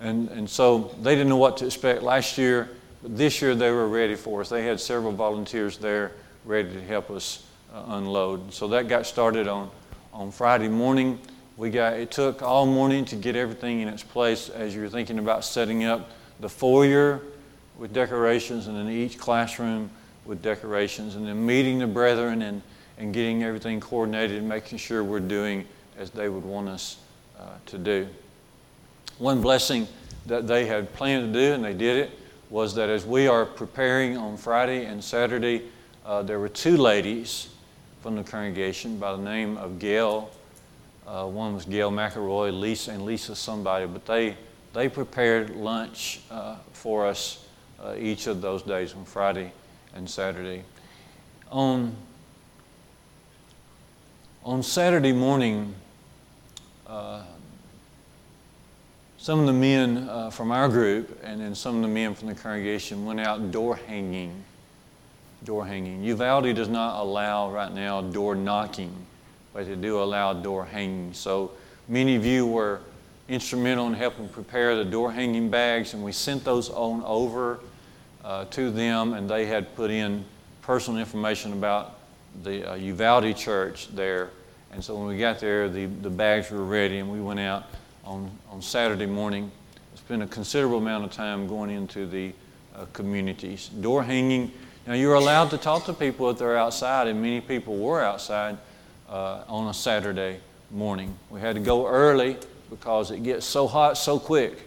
And, 0.00 0.28
and 0.30 0.48
so 0.48 0.94
they 1.02 1.14
didn't 1.14 1.28
know 1.28 1.36
what 1.36 1.56
to 1.58 1.66
expect 1.66 2.02
last 2.02 2.36
year, 2.36 2.70
but 3.02 3.16
this 3.16 3.40
year 3.40 3.54
they 3.54 3.70
were 3.70 3.88
ready 3.88 4.14
for 4.14 4.40
us. 4.40 4.48
They 4.48 4.64
had 4.64 4.80
several 4.80 5.12
volunteers 5.12 5.78
there 5.78 6.12
ready 6.44 6.72
to 6.72 6.80
help 6.82 7.10
us 7.10 7.46
uh, 7.72 7.84
unload. 7.88 8.52
So 8.52 8.68
that 8.68 8.88
got 8.88 9.06
started 9.06 9.48
on 9.48 9.70
on 10.14 10.30
Friday 10.30 10.68
morning. 10.68 11.18
We 11.56 11.70
got, 11.70 11.94
it 11.94 12.10
took 12.10 12.40
all 12.40 12.66
morning 12.66 13.04
to 13.06 13.16
get 13.16 13.34
everything 13.34 13.80
in 13.80 13.88
its 13.88 14.04
place 14.04 14.48
as 14.48 14.74
you're 14.74 14.88
thinking 14.88 15.18
about 15.18 15.44
setting 15.44 15.84
up 15.84 16.10
the 16.40 16.48
foyer 16.48 17.20
with 17.78 17.92
decorations 17.92 18.66
and 18.66 18.76
then 18.76 18.88
each 18.88 19.18
classroom 19.18 19.90
with 20.24 20.42
decorations 20.42 21.16
and 21.16 21.26
then 21.26 21.44
meeting 21.44 21.78
the 21.78 21.86
brethren 21.86 22.42
and, 22.42 22.62
and 22.98 23.12
getting 23.12 23.42
everything 23.42 23.80
coordinated 23.80 24.38
and 24.38 24.48
making 24.48 24.78
sure 24.78 25.02
we're 25.02 25.20
doing 25.20 25.64
as 25.98 26.10
they 26.10 26.28
would 26.28 26.44
want 26.44 26.68
us 26.68 26.98
uh, 27.38 27.48
to 27.66 27.78
do. 27.78 28.06
One 29.18 29.40
blessing 29.40 29.86
that 30.26 30.46
they 30.46 30.66
had 30.66 30.92
planned 30.94 31.32
to 31.32 31.40
do, 31.40 31.52
and 31.52 31.64
they 31.64 31.74
did 31.74 31.96
it, 31.96 32.18
was 32.50 32.74
that 32.74 32.88
as 32.88 33.04
we 33.04 33.26
are 33.26 33.44
preparing 33.44 34.16
on 34.16 34.36
Friday 34.36 34.86
and 34.86 35.02
Saturday, 35.02 35.62
uh, 36.04 36.22
there 36.22 36.38
were 36.38 36.48
two 36.48 36.76
ladies 36.76 37.48
from 38.02 38.16
the 38.16 38.22
congregation 38.22 38.98
by 38.98 39.12
the 39.12 39.22
name 39.22 39.56
of 39.56 39.78
Gail. 39.78 40.30
Uh, 41.06 41.26
one 41.26 41.54
was 41.54 41.64
Gail 41.64 41.90
McElroy, 41.90 42.58
Lisa, 42.58 42.92
and 42.92 43.04
Lisa 43.04 43.34
somebody, 43.34 43.86
but 43.86 44.06
they, 44.06 44.36
they 44.72 44.88
prepared 44.88 45.50
lunch 45.50 46.20
uh, 46.30 46.56
for 46.72 47.06
us 47.06 47.43
uh, 47.82 47.94
each 47.98 48.26
of 48.26 48.40
those 48.40 48.62
days 48.62 48.94
on 48.94 49.04
Friday 49.04 49.52
and 49.94 50.08
Saturday. 50.08 50.62
On, 51.50 51.94
on 54.44 54.62
Saturday 54.62 55.12
morning, 55.12 55.74
uh, 56.86 57.22
some 59.18 59.40
of 59.40 59.46
the 59.46 59.52
men 59.52 60.08
uh, 60.08 60.30
from 60.30 60.50
our 60.50 60.68
group 60.68 61.18
and 61.22 61.40
then 61.40 61.54
some 61.54 61.76
of 61.76 61.82
the 61.82 61.88
men 61.88 62.14
from 62.14 62.28
the 62.28 62.34
congregation 62.34 63.06
went 63.06 63.20
out 63.20 63.50
door 63.50 63.76
hanging 63.76 64.44
door 65.44 65.66
hanging. 65.66 66.02
Uvalde 66.02 66.54
does 66.54 66.68
not 66.68 67.00
allow 67.00 67.50
right 67.50 67.72
now 67.72 68.00
door 68.00 68.34
knocking, 68.34 68.92
but 69.52 69.66
they 69.66 69.74
do 69.74 70.02
allow 70.02 70.32
door 70.32 70.64
hanging. 70.64 71.12
So 71.12 71.52
many 71.88 72.16
of 72.16 72.24
you 72.24 72.46
were 72.46 72.80
instrumental 73.28 73.86
in 73.86 73.94
helping 73.94 74.28
prepare 74.28 74.76
the 74.76 74.84
door 74.84 75.12
hanging 75.12 75.50
bags, 75.50 75.94
and 75.94 76.04
we 76.04 76.12
sent 76.12 76.44
those 76.44 76.70
on 76.70 77.02
over 77.04 77.60
uh, 78.24 78.44
to 78.46 78.70
them, 78.70 79.14
and 79.14 79.28
they 79.28 79.46
had 79.46 79.74
put 79.76 79.90
in 79.90 80.24
personal 80.62 80.98
information 81.00 81.52
about 81.52 81.98
the 82.42 82.72
uh, 82.72 82.74
Uvalde 82.74 83.36
church 83.36 83.88
there. 83.94 84.30
And 84.72 84.82
so 84.82 84.96
when 84.96 85.06
we 85.06 85.18
got 85.18 85.38
there, 85.38 85.68
the, 85.68 85.86
the 85.86 86.10
bags 86.10 86.50
were 86.50 86.64
ready, 86.64 86.98
and 86.98 87.10
we 87.10 87.20
went 87.20 87.40
out 87.40 87.64
on, 88.04 88.30
on 88.50 88.60
Saturday 88.60 89.06
morning. 89.06 89.50
Spent 89.94 90.22
a 90.22 90.26
considerable 90.26 90.78
amount 90.78 91.04
of 91.04 91.12
time 91.12 91.46
going 91.46 91.70
into 91.70 92.06
the 92.06 92.32
uh, 92.76 92.84
communities. 92.92 93.68
Door 93.68 94.02
hanging 94.04 94.52
now, 94.86 94.92
you're 94.92 95.14
allowed 95.14 95.48
to 95.50 95.56
talk 95.56 95.86
to 95.86 95.94
people 95.94 96.28
if 96.28 96.36
they're 96.36 96.58
outside, 96.58 97.08
and 97.08 97.22
many 97.22 97.40
people 97.40 97.74
were 97.78 98.02
outside 98.02 98.58
uh, 99.08 99.42
on 99.48 99.68
a 99.68 99.72
Saturday 99.72 100.40
morning. 100.70 101.16
We 101.30 101.40
had 101.40 101.54
to 101.54 101.60
go 101.62 101.86
early 101.86 102.36
because 102.74 103.12
it 103.12 103.22
gets 103.22 103.46
so 103.46 103.68
hot 103.68 103.96
so 103.96 104.18
quick. 104.18 104.66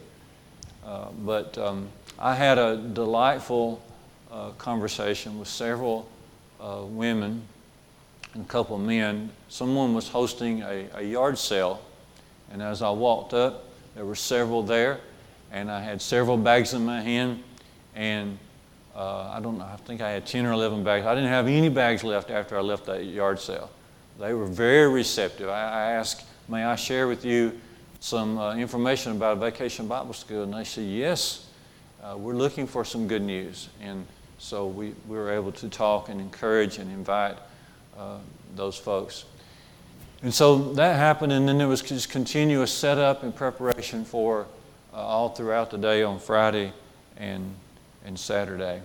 Uh, 0.86 1.10
but 1.26 1.58
um, 1.58 1.90
I 2.18 2.36
had 2.36 2.58
a 2.58 2.78
delightful 2.78 3.82
uh, 4.32 4.52
conversation 4.52 5.38
with 5.38 5.50
several 5.50 6.08
uh, 6.62 6.84
women 6.86 7.42
and 8.34 8.46
a 8.46 8.48
couple 8.48 8.78
of 8.78 8.82
men. 8.82 9.30
Someone 9.50 9.94
was 9.94 10.08
hosting 10.08 10.62
a, 10.62 10.88
a 10.96 11.02
yard 11.02 11.38
sale, 11.38 11.82
and 12.52 12.62
as 12.62 12.82
I 12.82 12.90
walked 12.90 13.34
up, 13.34 13.66
there 13.94 14.06
were 14.06 14.16
several 14.16 14.64
there, 14.64 15.02
and 15.52 15.70
I 15.70 15.82
had 15.82 16.02
several 16.02 16.38
bags 16.38 16.74
in 16.74 16.86
my 16.86 17.02
hand, 17.02 17.44
and 17.94 18.38
uh, 18.96 19.32
I 19.34 19.42
don't 19.42 19.58
know, 19.58 19.66
I 19.66 19.76
think 19.86 20.00
I 20.00 20.12
had 20.12 20.26
10 20.26 20.46
or 20.46 20.54
11 20.54 20.84
bags. 20.84 21.06
I 21.06 21.14
didn't 21.14 21.30
have 21.30 21.48
any 21.48 21.70
bags 21.70 22.04
left 22.06 22.32
after 22.32 22.58
I 22.58 22.62
left 22.62 22.86
that 22.86 23.04
yard 23.04 23.40
sale. 23.40 23.70
They 24.18 24.34
were 24.34 24.46
very 24.46 24.90
receptive. 24.90 25.50
I, 25.50 25.62
I 25.62 25.92
asked, 25.92 26.26
May 26.48 26.64
I 26.64 26.78
share 26.78 27.10
with 27.10 27.26
you 27.26 27.60
some 28.00 28.38
uh, 28.38 28.56
information 28.56 29.14
about 29.14 29.38
a 29.38 29.40
vacation 29.40 29.88
Bible 29.88 30.14
school? 30.14 30.44
And 30.44 30.54
they 30.54 30.64
said, 30.64 30.86
Yes, 30.86 31.48
uh, 32.04 32.16
we're 32.18 32.36
looking 32.36 32.68
for 32.68 32.86
some 32.86 33.08
good 33.08 33.22
news. 33.22 33.70
And 33.82 34.06
so 34.38 34.68
we, 34.68 34.94
we 35.08 35.18
were 35.18 35.32
able 35.32 35.52
to 35.54 35.70
talk 35.70 36.10
and 36.10 36.22
encourage 36.22 36.78
and 36.78 36.92
invite 36.92 37.38
uh, 37.98 38.18
those 38.56 38.78
folks. 38.78 39.26
And 40.22 40.34
so 40.34 40.74
that 40.74 40.96
happened, 40.96 41.32
and 41.32 41.48
then 41.48 41.58
there 41.58 41.68
was 41.68 41.82
just 41.82 42.10
continuous 42.10 42.72
setup 42.72 43.24
and 43.24 43.36
preparation 43.36 44.04
for 44.04 44.48
uh, 44.94 44.98
all 44.98 45.30
throughout 45.30 45.70
the 45.70 45.78
day 45.78 46.02
on 46.02 46.20
Friday 46.20 46.74
and 47.18 47.54
and 48.08 48.18
Saturday. 48.18 48.82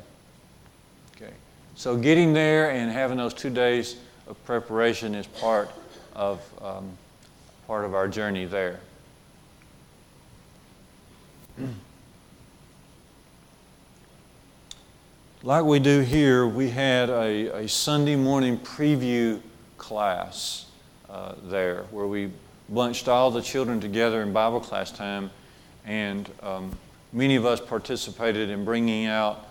Okay. 1.16 1.33
So 1.76 1.97
getting 1.97 2.33
there 2.33 2.71
and 2.71 2.90
having 2.90 3.16
those 3.16 3.33
two 3.33 3.50
days 3.50 3.97
of 4.26 4.45
preparation 4.45 5.14
is 5.14 5.26
part 5.26 5.71
of 6.14 6.42
um, 6.61 6.90
part 7.66 7.85
of 7.85 7.95
our 7.95 8.09
journey 8.09 8.45
there. 8.45 8.81
Like 15.42 15.64
we 15.64 15.78
do 15.78 16.00
here, 16.00 16.47
we 16.47 16.71
had 16.71 17.11
a, 17.11 17.62
a 17.64 17.69
Sunday 17.69 18.16
morning 18.16 18.59
preview 18.59 19.40
class 19.76 20.66
uh, 21.11 21.35
there 21.45 21.85
where 21.90 22.07
we 22.07 22.31
bunched 22.69 23.09
all 23.09 23.31
the 23.31 23.42
children 23.42 23.81
together 23.81 24.23
in 24.23 24.33
Bible 24.33 24.61
class 24.61 24.92
time 24.92 25.31
and 25.85 26.31
um, 26.42 26.76
many 27.12 27.37
of 27.37 27.45
us 27.45 27.61
participated 27.61 28.50
in 28.50 28.64
bringing 28.64 29.07
out 29.07 29.49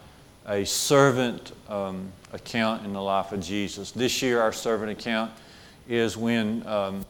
a 0.47 0.65
servant 0.65 1.51
um, 1.69 2.11
account 2.33 2.85
in 2.85 2.93
the 2.93 3.01
life 3.01 3.31
of 3.31 3.41
Jesus. 3.41 3.91
This 3.91 4.21
year, 4.21 4.41
our 4.41 4.51
servant 4.51 4.91
account 4.91 5.31
is 5.87 6.17
when 6.17 6.65
um, 6.65 7.05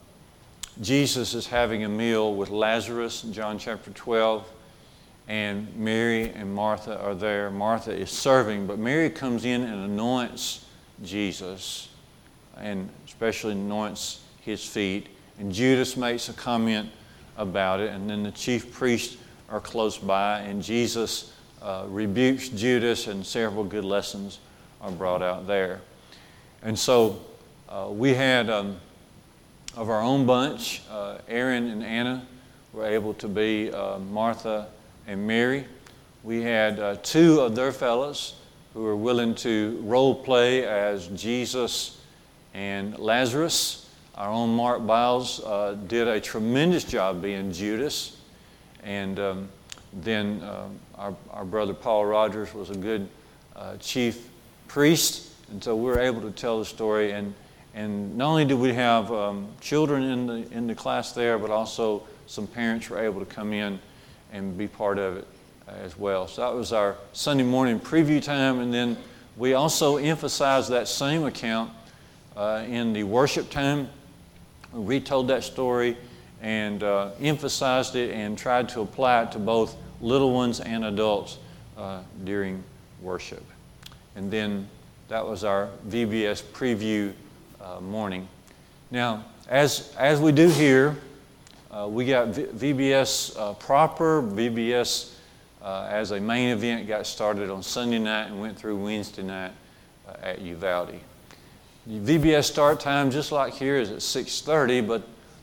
Jesus 0.80 1.34
is 1.34 1.46
having 1.46 1.84
a 1.84 1.88
meal 1.88 2.34
with 2.34 2.50
Lazarus 2.50 3.24
in 3.24 3.32
John 3.32 3.58
chapter 3.58 3.90
12, 3.92 4.46
and 5.32 5.74
Mary 5.76 6.28
and 6.34 6.54
Martha 6.54 7.00
are 7.00 7.14
there. 7.14 7.50
Martha 7.50 7.90
is 7.90 8.10
serving, 8.10 8.66
but 8.66 8.78
Mary 8.78 9.08
comes 9.08 9.46
in 9.46 9.62
and 9.62 9.82
anoints 9.82 10.66
Jesus, 11.02 11.88
and 12.58 12.90
especially 13.06 13.52
anoints 13.52 14.20
his 14.42 14.62
feet. 14.62 15.06
And 15.38 15.50
Judas 15.50 15.96
makes 15.96 16.28
a 16.28 16.34
comment 16.34 16.90
about 17.38 17.80
it, 17.80 17.92
and 17.92 18.10
then 18.10 18.22
the 18.22 18.30
chief 18.30 18.74
priests 18.74 19.16
are 19.48 19.58
close 19.58 19.96
by, 19.96 20.40
and 20.40 20.62
Jesus 20.62 21.32
uh, 21.62 21.86
rebukes 21.88 22.50
Judas, 22.50 23.06
and 23.06 23.24
several 23.24 23.64
good 23.64 23.86
lessons 23.86 24.38
are 24.82 24.92
brought 24.92 25.22
out 25.22 25.46
there. 25.46 25.80
And 26.62 26.78
so 26.78 27.22
uh, 27.70 27.88
we 27.88 28.12
had, 28.12 28.50
um, 28.50 28.76
of 29.78 29.88
our 29.88 30.02
own 30.02 30.26
bunch, 30.26 30.82
uh, 30.90 31.20
Aaron 31.26 31.70
and 31.70 31.82
Anna 31.82 32.26
were 32.74 32.84
able 32.84 33.14
to 33.14 33.28
be 33.28 33.72
uh, 33.72 33.98
Martha 33.98 34.68
and 35.12 35.26
Mary. 35.26 35.66
We 36.24 36.40
had 36.40 36.80
uh, 36.80 36.96
two 37.02 37.40
of 37.40 37.54
their 37.54 37.70
fellows 37.70 38.34
who 38.72 38.82
were 38.82 38.96
willing 38.96 39.34
to 39.36 39.78
role 39.84 40.14
play 40.14 40.64
as 40.64 41.08
Jesus 41.08 42.00
and 42.54 42.98
Lazarus. 42.98 43.90
Our 44.14 44.30
own 44.30 44.56
Mark 44.56 44.86
Biles 44.86 45.40
uh, 45.44 45.76
did 45.86 46.08
a 46.08 46.18
tremendous 46.18 46.84
job 46.84 47.20
being 47.20 47.52
Judas. 47.52 48.16
And 48.82 49.18
um, 49.20 49.48
then 49.92 50.42
um, 50.42 50.78
our, 50.94 51.14
our 51.30 51.44
brother 51.44 51.74
Paul 51.74 52.06
Rogers 52.06 52.54
was 52.54 52.70
a 52.70 52.76
good 52.76 53.06
uh, 53.54 53.76
chief 53.76 54.30
priest. 54.66 55.30
And 55.50 55.62
so 55.62 55.76
we 55.76 55.84
were 55.84 56.00
able 56.00 56.22
to 56.22 56.30
tell 56.30 56.58
the 56.58 56.64
story. 56.64 57.12
And, 57.12 57.34
and 57.74 58.16
not 58.16 58.30
only 58.30 58.46
did 58.46 58.58
we 58.58 58.72
have 58.72 59.12
um, 59.12 59.48
children 59.60 60.04
in 60.04 60.26
the, 60.26 60.52
in 60.52 60.66
the 60.66 60.74
class 60.74 61.12
there, 61.12 61.38
but 61.38 61.50
also 61.50 62.02
some 62.26 62.46
parents 62.46 62.88
were 62.88 62.98
able 62.98 63.20
to 63.20 63.26
come 63.26 63.52
in 63.52 63.78
and 64.32 64.56
be 64.56 64.66
part 64.66 64.98
of 64.98 65.18
it 65.18 65.26
as 65.66 65.96
well. 65.96 66.26
So 66.26 66.42
that 66.42 66.54
was 66.56 66.72
our 66.72 66.96
Sunday 67.12 67.44
morning 67.44 67.78
preview 67.78 68.22
time. 68.22 68.60
And 68.60 68.72
then 68.72 68.96
we 69.36 69.54
also 69.54 69.96
emphasized 69.96 70.70
that 70.70 70.88
same 70.88 71.24
account 71.24 71.70
uh, 72.36 72.64
in 72.66 72.92
the 72.92 73.04
worship 73.04 73.50
time. 73.50 73.88
We 74.72 74.96
retold 74.96 75.28
that 75.28 75.44
story 75.44 75.96
and 76.40 76.82
uh, 76.82 77.10
emphasized 77.20 77.94
it 77.94 78.10
and 78.10 78.36
tried 78.36 78.68
to 78.70 78.80
apply 78.80 79.22
it 79.22 79.32
to 79.32 79.38
both 79.38 79.76
little 80.00 80.32
ones 80.32 80.60
and 80.60 80.84
adults 80.84 81.38
uh, 81.76 82.00
during 82.24 82.62
worship. 83.00 83.44
And 84.16 84.30
then 84.30 84.68
that 85.08 85.26
was 85.26 85.44
our 85.44 85.68
VBS 85.88 86.42
preview 86.42 87.12
uh, 87.60 87.80
morning. 87.80 88.26
Now, 88.90 89.24
as, 89.48 89.94
as 89.98 90.20
we 90.20 90.32
do 90.32 90.48
here, 90.48 90.96
uh, 91.72 91.88
we 91.88 92.04
got 92.04 92.28
v- 92.28 92.72
VBS 92.72 93.36
uh, 93.38 93.54
proper, 93.54 94.22
VBS 94.22 95.14
uh, 95.62 95.88
as 95.90 96.10
a 96.10 96.20
main 96.20 96.50
event 96.50 96.86
got 96.86 97.06
started 97.06 97.50
on 97.50 97.62
Sunday 97.62 97.98
night 97.98 98.26
and 98.26 98.40
went 98.40 98.58
through 98.58 98.76
Wednesday 98.76 99.22
night 99.22 99.52
at 100.22 100.40
Uvalde. 100.40 101.00
VBS 101.88 102.44
start 102.44 102.78
time, 102.78 103.10
just 103.10 103.32
like 103.32 103.54
here, 103.54 103.76
is 103.76 103.90
at 103.90 103.98
6:30, 103.98 104.86
but 104.86 105.02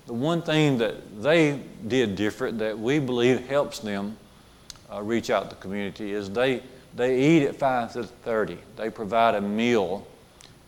the 0.10 0.14
one 0.14 0.42
thing 0.42 0.78
that 0.80 1.22
they 1.22 1.62
did 1.88 2.16
different 2.16 2.58
that 2.60 2.78
we 2.80 2.98
believe 2.98 3.48
helps 3.48 3.80
them 3.80 4.18
uh, 4.92 5.02
reach 5.04 5.30
out 5.30 5.44
to 5.44 5.56
the 5.56 5.62
community 5.62 6.14
is 6.14 6.30
they, 6.32 6.64
they 6.96 7.20
eat 7.20 7.46
at 7.46 7.60
5.30. 7.60 8.58
They 8.76 8.90
provide 8.90 9.36
a 9.36 9.42
meal 9.42 10.08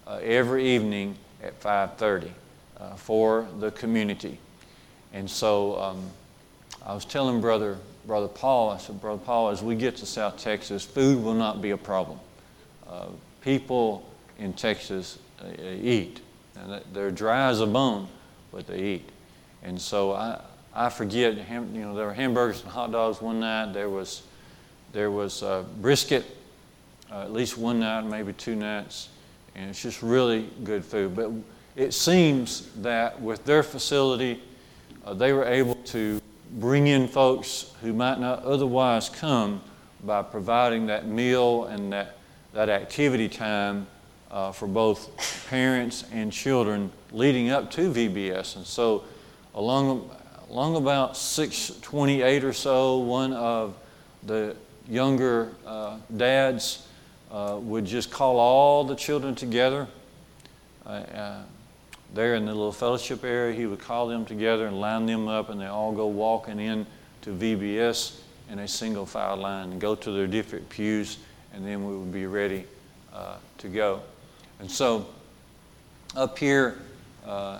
uh, 0.05 0.19
every 0.21 0.67
evening 0.67 1.15
at 1.41 1.59
5.30 1.59 2.29
uh, 2.77 2.95
for 2.95 3.47
the 3.59 3.71
community. 3.71 4.37
And 5.13 5.29
so 5.29 5.79
um, 5.79 6.09
I 6.85 6.93
was 6.93 7.05
telling 7.05 7.41
Brother, 7.41 7.77
Brother 8.05 8.27
Paul, 8.27 8.71
I 8.71 8.77
said, 8.77 9.01
Brother 9.01 9.21
Paul, 9.23 9.49
as 9.49 9.61
we 9.61 9.75
get 9.75 9.97
to 9.97 10.05
South 10.05 10.37
Texas, 10.37 10.83
food 10.83 11.23
will 11.23 11.33
not 11.33 11.61
be 11.61 11.71
a 11.71 11.77
problem. 11.77 12.19
Uh, 12.87 13.07
people 13.41 14.09
in 14.39 14.53
Texas 14.53 15.19
uh, 15.41 15.47
eat. 15.81 16.21
And 16.55 16.81
they're 16.93 17.11
dry 17.11 17.49
as 17.49 17.61
a 17.61 17.67
bone, 17.67 18.07
but 18.51 18.67
they 18.67 18.81
eat. 18.81 19.09
And 19.63 19.79
so 19.79 20.13
I, 20.13 20.41
I 20.73 20.89
forget, 20.89 21.35
you 21.35 21.61
know, 21.81 21.95
there 21.95 22.05
were 22.05 22.13
hamburgers 22.13 22.61
and 22.61 22.71
hot 22.71 22.91
dogs 22.91 23.21
one 23.21 23.39
night. 23.39 23.73
There 23.73 23.89
was, 23.89 24.23
there 24.93 25.11
was 25.11 25.43
uh, 25.43 25.63
brisket 25.81 26.25
uh, 27.11 27.23
at 27.23 27.33
least 27.33 27.57
one 27.57 27.79
night, 27.79 28.05
maybe 28.05 28.33
two 28.33 28.55
nights. 28.55 29.09
And 29.55 29.69
it's 29.69 29.81
just 29.81 30.01
really 30.01 30.49
good 30.63 30.85
food. 30.85 31.15
But 31.15 31.31
it 31.75 31.93
seems 31.93 32.69
that 32.77 33.21
with 33.21 33.43
their 33.45 33.63
facility, 33.63 34.41
uh, 35.05 35.13
they 35.13 35.33
were 35.33 35.45
able 35.45 35.75
to 35.75 36.21
bring 36.53 36.87
in 36.87 37.07
folks 37.07 37.73
who 37.81 37.93
might 37.93 38.19
not 38.19 38.43
otherwise 38.43 39.09
come 39.09 39.61
by 40.03 40.21
providing 40.21 40.87
that 40.87 41.07
meal 41.07 41.65
and 41.65 41.93
that, 41.93 42.17
that 42.53 42.69
activity 42.69 43.29
time 43.29 43.87
uh, 44.31 44.51
for 44.51 44.67
both 44.67 45.47
parents 45.49 46.05
and 46.11 46.31
children 46.31 46.91
leading 47.11 47.49
up 47.49 47.69
to 47.71 47.91
VBS. 47.91 48.55
And 48.55 48.65
so 48.65 49.03
Along, 49.53 50.09
along 50.49 50.77
about 50.77 51.17
628 51.17 52.43
or 52.45 52.53
so, 52.53 52.99
one 52.99 53.33
of 53.33 53.75
the 54.23 54.55
younger 54.87 55.51
uh, 55.67 55.97
dads 56.15 56.87
uh, 57.31 57.57
would 57.61 57.85
just 57.85 58.11
call 58.11 58.39
all 58.39 58.85
the 58.85 58.95
children 58.95 59.35
together. 59.35 59.87
There 62.13 62.35
in 62.35 62.45
the 62.45 62.53
little 62.53 62.73
fellowship 62.73 63.23
area, 63.23 63.55
he 63.55 63.65
would 63.65 63.79
call 63.79 64.07
them 64.07 64.25
together 64.25 64.67
and 64.67 64.79
line 64.79 65.05
them 65.05 65.27
up, 65.27 65.49
and 65.49 65.59
they 65.59 65.67
all 65.67 65.93
go 65.93 66.07
walking 66.07 66.59
in 66.59 66.85
to 67.21 67.29
VBS 67.29 68.19
in 68.49 68.59
a 68.59 68.67
single 68.67 69.05
file 69.05 69.37
line 69.37 69.71
and 69.71 69.79
go 69.79 69.95
to 69.95 70.11
their 70.11 70.27
different 70.27 70.67
pews, 70.69 71.17
and 71.53 71.65
then 71.65 71.85
we 71.85 71.95
would 71.95 72.11
be 72.11 72.25
ready 72.25 72.65
uh, 73.13 73.35
to 73.59 73.69
go. 73.69 74.01
And 74.59 74.69
so, 74.69 75.07
up 76.15 76.37
here 76.37 76.79
uh, 77.25 77.59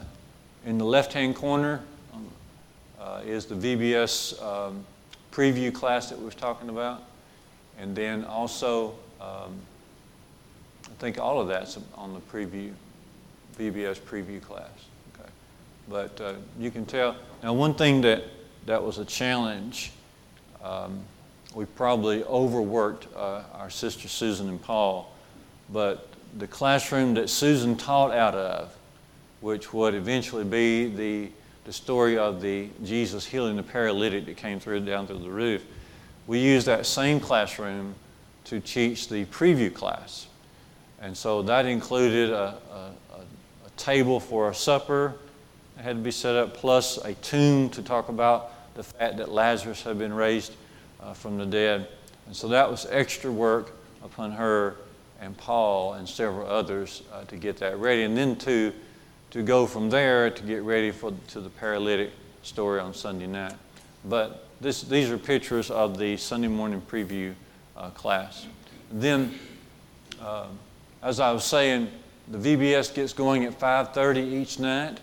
in 0.66 0.78
the 0.78 0.86
left 0.86 1.14
hand 1.14 1.36
corner 1.36 1.82
uh, 3.00 3.22
is 3.26 3.46
the 3.46 3.56
VBS 3.56 4.42
um, 4.44 4.86
preview 5.32 5.74
class 5.74 6.10
that 6.10 6.20
we 6.20 6.26
was 6.26 6.36
talking 6.36 6.70
about. 6.70 7.04
And 7.80 7.96
then 7.96 8.26
also, 8.26 8.94
um, 9.20 9.56
I 10.86 10.94
think 11.00 11.18
all 11.18 11.40
of 11.42 11.48
that's 11.48 11.80
on 11.96 12.14
the 12.14 12.20
preview, 12.20 12.74
VBS 13.58 14.00
preview 14.00 14.42
class. 14.42 14.70
Okay. 15.16 15.30
But 15.90 16.22
uh, 16.22 16.34
you 16.60 16.72
can 16.72 16.86
tell. 16.86 17.16
Now, 17.44 17.54
one 17.54 17.74
thing 17.74 18.02
that, 18.02 18.24
that 18.66 18.84
was 18.84 18.98
a 18.98 19.06
challenge 19.06 19.92
um, 20.64 21.02
we 21.54 21.66
probably 21.66 22.24
overworked 22.24 23.08
uh, 23.16 23.44
our 23.54 23.70
sister 23.70 24.08
Susan 24.08 24.48
and 24.48 24.62
Paul, 24.62 25.12
but 25.72 26.08
the 26.38 26.48
classroom 26.48 27.14
that 27.16 27.30
Susan 27.30 27.76
taught 27.76 28.12
out 28.12 28.36
of, 28.36 28.76
which 29.42 29.74
would 29.74 29.96
eventually 29.96 30.44
be 30.44 30.88
the, 30.88 31.30
the 31.66 31.74
story 31.74 32.18
of 32.18 32.42
the 32.42 32.70
Jesus 32.84 33.26
healing 33.26 33.58
the 33.58 33.64
paralytic 33.64 34.26
that 34.28 34.38
came 34.38 34.60
through 34.60 34.82
down 34.82 35.08
through 35.08 35.20
the 35.20 35.30
roof, 35.30 35.66
we 36.28 36.40
used 36.40 36.68
that 36.68 36.86
same 36.86 37.20
classroom 37.20 37.96
to 38.46 38.60
teach 38.60 39.10
the 39.10 39.26
preview 39.26 39.74
class. 39.74 40.28
And 41.02 41.18
so 41.18 41.42
that 41.44 41.66
included 41.66 42.30
a, 42.30 42.60
table 43.78 44.20
for 44.20 44.50
a 44.50 44.56
supper 44.56 45.16
that 45.76 45.84
had 45.84 45.98
to 45.98 46.02
be 46.02 46.12
set 46.12 46.36
up, 46.36 46.54
plus 46.54 46.98
a 46.98 47.14
tomb 47.16 47.70
to 47.70 47.82
talk 47.82 48.10
about 48.10 48.74
the 48.76 48.84
fact 48.84 49.18
that 49.18 49.30
Lazarus 49.30 49.82
had 49.84 49.98
been 49.98 50.14
raised 50.14 50.54
uh, 51.02 51.14
from 51.14 51.38
the 51.38 51.46
dead. 51.46 51.88
And 52.28 52.36
so 52.36 52.48
that 52.50 52.70
was 52.70 52.86
extra 52.90 53.32
work 53.32 53.74
upon 54.04 54.32
her 54.32 54.76
and 55.20 55.38
Paul 55.38 55.94
and 55.94 56.08
several 56.08 56.48
others 56.48 57.04
uh, 57.14 57.24
to 57.26 57.36
get 57.36 57.58
that 57.58 57.78
ready. 57.78 58.04
And 58.04 58.18
then 58.18 58.36
to, 58.38 58.74
to 59.32 59.44
go 59.44 59.68
from 59.68 59.90
there 59.90 60.30
to 60.30 60.44
get 60.44 60.64
ready 60.64 60.92
for 60.92 61.14
to 61.30 61.42
the 61.42 61.50
paralytic 61.50 62.12
story 62.44 62.80
on 62.80 62.94
Sunday 62.94 63.28
night. 63.28 63.54
But 64.06 64.48
this, 64.60 64.82
these 64.82 65.10
are 65.10 65.18
pictures 65.18 65.70
of 65.70 65.98
the 65.98 66.18
Sunday 66.18 66.48
morning 66.48 66.82
preview 66.82 67.34
uh, 67.78 67.92
class. 67.92 68.48
Then, 68.92 69.38
uh, 70.20 70.48
as 71.04 71.20
I 71.20 71.32
was 71.32 71.44
saying, 71.44 71.90
the 72.32 72.38
VBS 72.38 72.94
gets 72.94 73.14
going 73.14 73.44
at 73.46 73.60
5:30 73.60 74.34
each 74.34 74.60
night. 74.60 75.00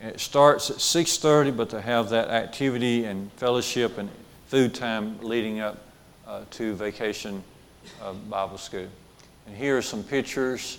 It 0.00 0.20
starts 0.20 0.70
at 0.70 0.76
6:30, 0.80 1.50
but 1.50 1.70
to 1.70 1.80
have 1.80 2.10
that 2.10 2.28
activity 2.28 3.04
and 3.04 3.32
fellowship 3.32 3.98
and 3.98 4.10
food 4.46 4.74
time 4.74 5.18
leading 5.22 5.60
up 5.60 5.78
uh, 6.26 6.42
to 6.50 6.74
vacation 6.74 7.42
uh, 8.02 8.12
Bible 8.12 8.58
school. 8.58 8.88
And 9.46 9.56
here 9.56 9.78
are 9.78 9.82
some 9.82 10.02
pictures 10.02 10.78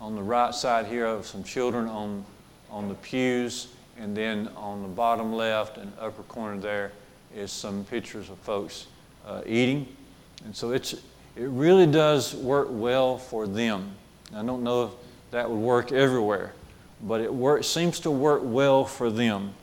on 0.00 0.14
the 0.14 0.22
right 0.22 0.54
side 0.54 0.86
here 0.86 1.06
of 1.06 1.26
some 1.26 1.44
children 1.44 1.86
on, 1.88 2.24
on 2.70 2.88
the 2.88 2.94
pews, 2.94 3.68
and 3.98 4.16
then 4.16 4.48
on 4.56 4.82
the 4.82 4.88
bottom 4.88 5.32
left 5.32 5.76
and 5.76 5.92
upper 6.00 6.22
corner 6.24 6.58
there 6.58 6.92
is 7.34 7.52
some 7.52 7.84
pictures 7.84 8.30
of 8.30 8.38
folks 8.38 8.86
uh, 9.26 9.42
eating. 9.46 9.86
And 10.44 10.56
so 10.56 10.72
it's, 10.72 10.94
it 10.94 11.00
really 11.36 11.86
does 11.86 12.34
work 12.34 12.68
well 12.70 13.18
for 13.18 13.46
them. 13.46 13.94
I 14.34 14.42
don't 14.42 14.62
know 14.62 14.84
if 14.84 14.90
that 15.30 15.50
would 15.50 15.58
work 15.58 15.92
everywhere, 15.92 16.52
but 17.02 17.20
it 17.20 17.32
work, 17.32 17.64
seems 17.64 18.00
to 18.00 18.10
work 18.10 18.42
well 18.44 18.84
for 18.84 19.10
them 19.10 19.54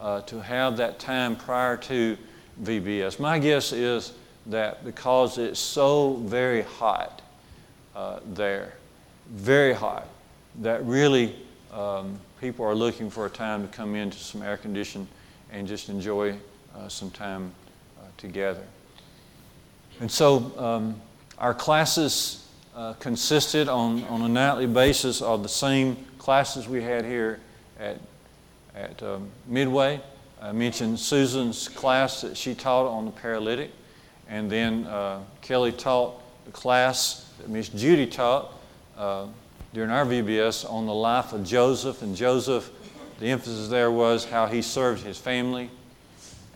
uh, 0.00 0.20
to 0.22 0.40
have 0.40 0.76
that 0.76 0.98
time 0.98 1.36
prior 1.36 1.76
to 1.76 2.16
VBS. 2.62 3.18
My 3.18 3.38
guess 3.38 3.72
is 3.72 4.12
that 4.46 4.84
because 4.84 5.38
it's 5.38 5.60
so 5.60 6.14
very 6.24 6.62
hot 6.62 7.22
uh, 7.94 8.20
there, 8.32 8.74
very 9.30 9.72
hot, 9.72 10.06
that 10.60 10.84
really 10.84 11.36
um, 11.72 12.18
people 12.40 12.64
are 12.64 12.74
looking 12.74 13.08
for 13.08 13.26
a 13.26 13.30
time 13.30 13.66
to 13.66 13.74
come 13.74 13.94
into 13.94 14.18
some 14.18 14.42
air 14.42 14.56
condition 14.56 15.06
and 15.50 15.66
just 15.66 15.88
enjoy 15.88 16.34
uh, 16.76 16.88
some 16.88 17.10
time 17.10 17.52
uh, 17.98 18.04
together. 18.16 18.62
And 20.00 20.10
so 20.10 20.52
um, 20.58 21.00
our 21.38 21.54
classes 21.54 22.41
uh, 22.74 22.94
consisted 22.94 23.68
on, 23.68 24.04
on 24.04 24.22
a 24.22 24.28
nightly 24.28 24.66
basis 24.66 25.20
of 25.20 25.42
the 25.42 25.48
same 25.48 25.96
classes 26.18 26.68
we 26.68 26.82
had 26.82 27.04
here 27.04 27.40
at, 27.78 27.98
at 28.74 29.02
um, 29.02 29.28
Midway. 29.46 30.00
I 30.40 30.52
mentioned 30.52 30.98
Susan's 30.98 31.68
class 31.68 32.22
that 32.22 32.36
she 32.36 32.54
taught 32.54 32.86
on 32.86 33.04
the 33.04 33.10
paralytic, 33.10 33.70
and 34.28 34.50
then 34.50 34.86
uh, 34.86 35.20
Kelly 35.40 35.72
taught 35.72 36.20
the 36.46 36.50
class 36.50 37.30
that 37.38 37.48
Miss 37.48 37.68
Judy 37.68 38.06
taught 38.06 38.52
uh, 38.96 39.26
during 39.74 39.90
our 39.90 40.04
VBS 40.04 40.68
on 40.70 40.86
the 40.86 40.94
life 40.94 41.32
of 41.32 41.44
Joseph. 41.44 42.02
And 42.02 42.16
Joseph, 42.16 42.70
the 43.20 43.26
emphasis 43.26 43.68
there 43.68 43.90
was 43.90 44.24
how 44.24 44.46
he 44.46 44.62
served 44.62 45.04
his 45.04 45.18
family, 45.18 45.70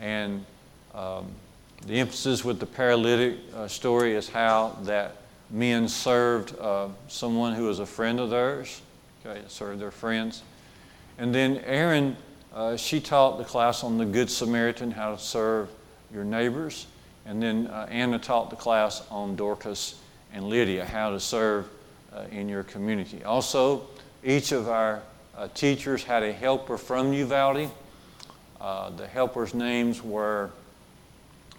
and 0.00 0.44
um, 0.94 1.26
the 1.86 2.00
emphasis 2.00 2.44
with 2.44 2.58
the 2.58 2.66
paralytic 2.66 3.36
uh, 3.54 3.68
story 3.68 4.14
is 4.14 4.28
how 4.28 4.76
that 4.82 5.16
men 5.50 5.88
served 5.88 6.58
uh, 6.58 6.88
someone 7.08 7.54
who 7.54 7.64
was 7.64 7.78
a 7.78 7.86
friend 7.86 8.20
of 8.20 8.30
theirs, 8.30 8.80
okay, 9.24 9.40
served 9.48 9.80
their 9.80 9.90
friends. 9.90 10.42
And 11.18 11.34
then 11.34 11.58
Aaron, 11.64 12.16
uh, 12.54 12.76
she 12.76 13.00
taught 13.00 13.38
the 13.38 13.44
class 13.44 13.84
on 13.84 13.98
the 13.98 14.04
Good 14.04 14.30
Samaritan, 14.30 14.90
how 14.90 15.12
to 15.12 15.18
serve 15.18 15.68
your 16.12 16.24
neighbors. 16.24 16.86
And 17.24 17.42
then 17.42 17.66
uh, 17.68 17.86
Anna 17.90 18.18
taught 18.18 18.50
the 18.50 18.56
class 18.56 19.06
on 19.10 19.36
Dorcas 19.36 20.00
and 20.32 20.44
Lydia, 20.48 20.84
how 20.84 21.10
to 21.10 21.20
serve 21.20 21.68
uh, 22.12 22.24
in 22.30 22.48
your 22.48 22.62
community. 22.62 23.24
Also, 23.24 23.86
each 24.24 24.52
of 24.52 24.68
our 24.68 25.02
uh, 25.36 25.48
teachers 25.54 26.04
had 26.04 26.22
a 26.22 26.32
helper 26.32 26.78
from 26.78 27.12
Uvalde. 27.12 27.70
the 28.60 29.06
helpers' 29.12 29.54
names 29.54 30.02
were 30.02 30.50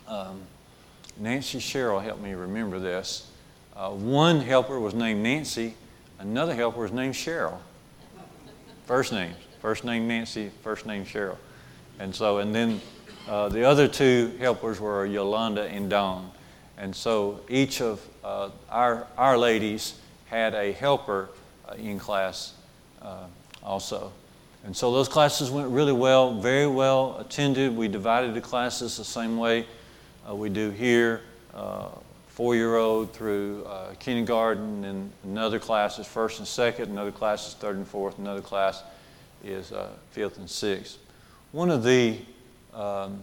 um, 0.08 0.42
Nancy 1.20 1.60
Cheryl 1.60 2.02
helped 2.02 2.22
me 2.22 2.34
remember 2.34 2.80
this. 2.80 3.30
Uh, 3.78 3.92
one 3.92 4.42
helper 4.42 4.80
was 4.80 4.96
named 4.96 5.22
Nancy, 5.22 5.76
another 6.18 6.56
helper 6.56 6.82
was 6.82 6.92
named 6.92 7.14
Cheryl. 7.14 7.60
First 8.86 9.12
names. 9.12 9.36
First 9.62 9.84
name 9.84 10.08
Nancy, 10.08 10.50
first 10.64 10.88
name 10.88 11.06
Cheryl. 11.06 11.38
And 12.00 12.16
so, 12.16 12.40
and 12.40 12.56
then 12.56 12.82
uh, 13.28 13.50
the 13.50 13.64
other 13.64 13.88
two 13.88 14.34
helpers 14.40 14.80
were 14.80 15.06
Yolanda 15.06 15.64
and 15.64 15.90
Dawn. 15.90 16.32
And 16.78 16.96
so 16.96 17.42
each 17.50 17.82
of 17.82 18.02
uh, 18.24 18.50
our, 18.70 19.06
our 19.18 19.38
ladies 19.38 20.00
had 20.26 20.56
a 20.56 20.72
helper 20.72 21.30
uh, 21.68 21.74
in 21.74 22.00
class 22.00 22.54
uh, 23.02 23.26
also. 23.62 24.12
And 24.64 24.76
so 24.76 24.92
those 24.92 25.08
classes 25.08 25.52
went 25.52 25.70
really 25.70 25.94
well, 25.94 26.34
very 26.34 26.68
well 26.68 27.18
attended. 27.20 27.76
We 27.76 27.88
divided 27.88 28.34
the 28.34 28.42
classes 28.42 28.98
the 28.98 29.04
same 29.04 29.38
way 29.38 29.66
uh, 30.28 30.34
we 30.34 30.50
do 30.50 30.72
here, 30.72 31.22
uh, 31.54 31.90
four-year-old 32.38 33.12
through 33.14 33.66
uh, 33.66 33.96
kindergarten, 33.96 34.86
and 34.86 35.12
another 35.24 35.58
class 35.58 35.98
is 35.98 36.06
first 36.06 36.38
and 36.38 36.48
second, 36.48 36.92
another 36.92 37.12
class 37.12 37.48
is 37.48 37.56
third 37.56 37.76
and 37.76 37.88
fourth, 37.88 38.20
another 38.20 38.42
class 38.42 38.84
is 39.44 39.72
uh, 39.72 39.90
fifth 40.12 40.38
and 40.38 40.48
sixth. 40.48 41.00
One 41.52 41.72
of 41.72 41.82
the 41.82 42.16
um, 42.76 43.22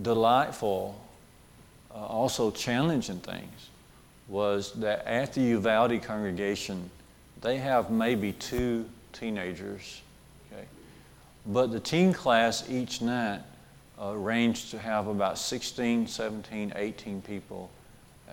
delightful, 0.00 0.98
uh, 1.94 2.06
also 2.06 2.50
challenging 2.50 3.18
things 3.18 3.68
was 4.28 4.72
that 4.76 5.04
at 5.06 5.34
the 5.34 5.42
Uvalde 5.42 6.02
congregation, 6.02 6.88
they 7.42 7.58
have 7.58 7.90
maybe 7.90 8.32
two 8.32 8.86
teenagers, 9.12 10.00
okay? 10.50 10.64
But 11.44 11.70
the 11.70 11.80
teen 11.80 12.14
class 12.14 12.70
each 12.70 13.02
night 13.02 13.42
uh, 13.98 14.14
to 14.14 14.78
have 14.78 15.06
about 15.08 15.36
16, 15.36 16.06
17, 16.06 16.72
18 16.74 17.20
people 17.20 17.68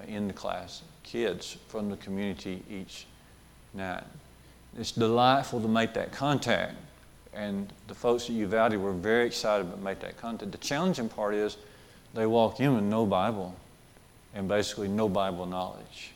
in 0.07 0.27
the 0.27 0.33
class, 0.33 0.81
kids 1.03 1.57
from 1.67 1.89
the 1.89 1.97
community 1.97 2.63
each 2.69 3.05
night. 3.73 4.03
It's 4.77 4.91
delightful 4.91 5.61
to 5.61 5.67
make 5.67 5.93
that 5.95 6.11
contact, 6.11 6.75
and 7.33 7.71
the 7.87 7.95
folks 7.95 8.25
at 8.25 8.31
Uvalde 8.31 8.77
were 8.77 8.93
very 8.93 9.25
excited 9.25 9.71
to 9.71 9.77
make 9.77 9.99
that 9.99 10.17
contact. 10.17 10.51
The 10.51 10.57
challenging 10.57 11.09
part 11.09 11.33
is 11.33 11.57
they 12.13 12.25
walk 12.25 12.59
in 12.59 12.75
with 12.75 12.83
no 12.83 13.05
Bible 13.05 13.55
and 14.33 14.47
basically 14.47 14.87
no 14.87 15.09
Bible 15.09 15.45
knowledge. 15.45 16.11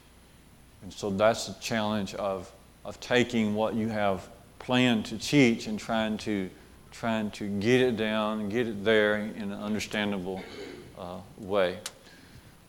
And 0.84 0.94
so 0.94 1.10
that's 1.10 1.48
the 1.48 1.56
challenge 1.62 2.16
of, 2.16 2.52
of 2.84 3.00
taking 3.00 3.56
what 3.56 3.74
you 3.74 3.90
have 3.90 4.28
planned 4.60 5.06
to 5.08 5.18
teach 5.18 5.68
and 5.68 5.80
trying 5.80 6.18
to 6.20 6.50
trying 6.92 7.30
to 7.30 7.48
get 7.60 7.82
it 7.82 7.98
down, 7.98 8.48
get 8.48 8.68
it 8.68 8.86
there 8.86 9.18
in 9.18 9.52
an 9.52 9.62
understandable 9.62 10.42
uh, 10.98 11.18
way. 11.38 11.78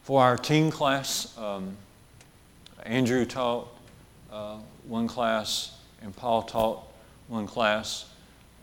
For 0.06 0.22
our 0.22 0.38
teen 0.38 0.70
class, 0.70 1.36
um, 1.36 1.76
Andrew 2.84 3.24
taught 3.24 3.66
uh, 4.30 4.58
one 4.86 5.08
class 5.08 5.76
and 6.00 6.14
Paul 6.14 6.44
taught 6.44 6.84
one 7.26 7.48
class. 7.48 8.04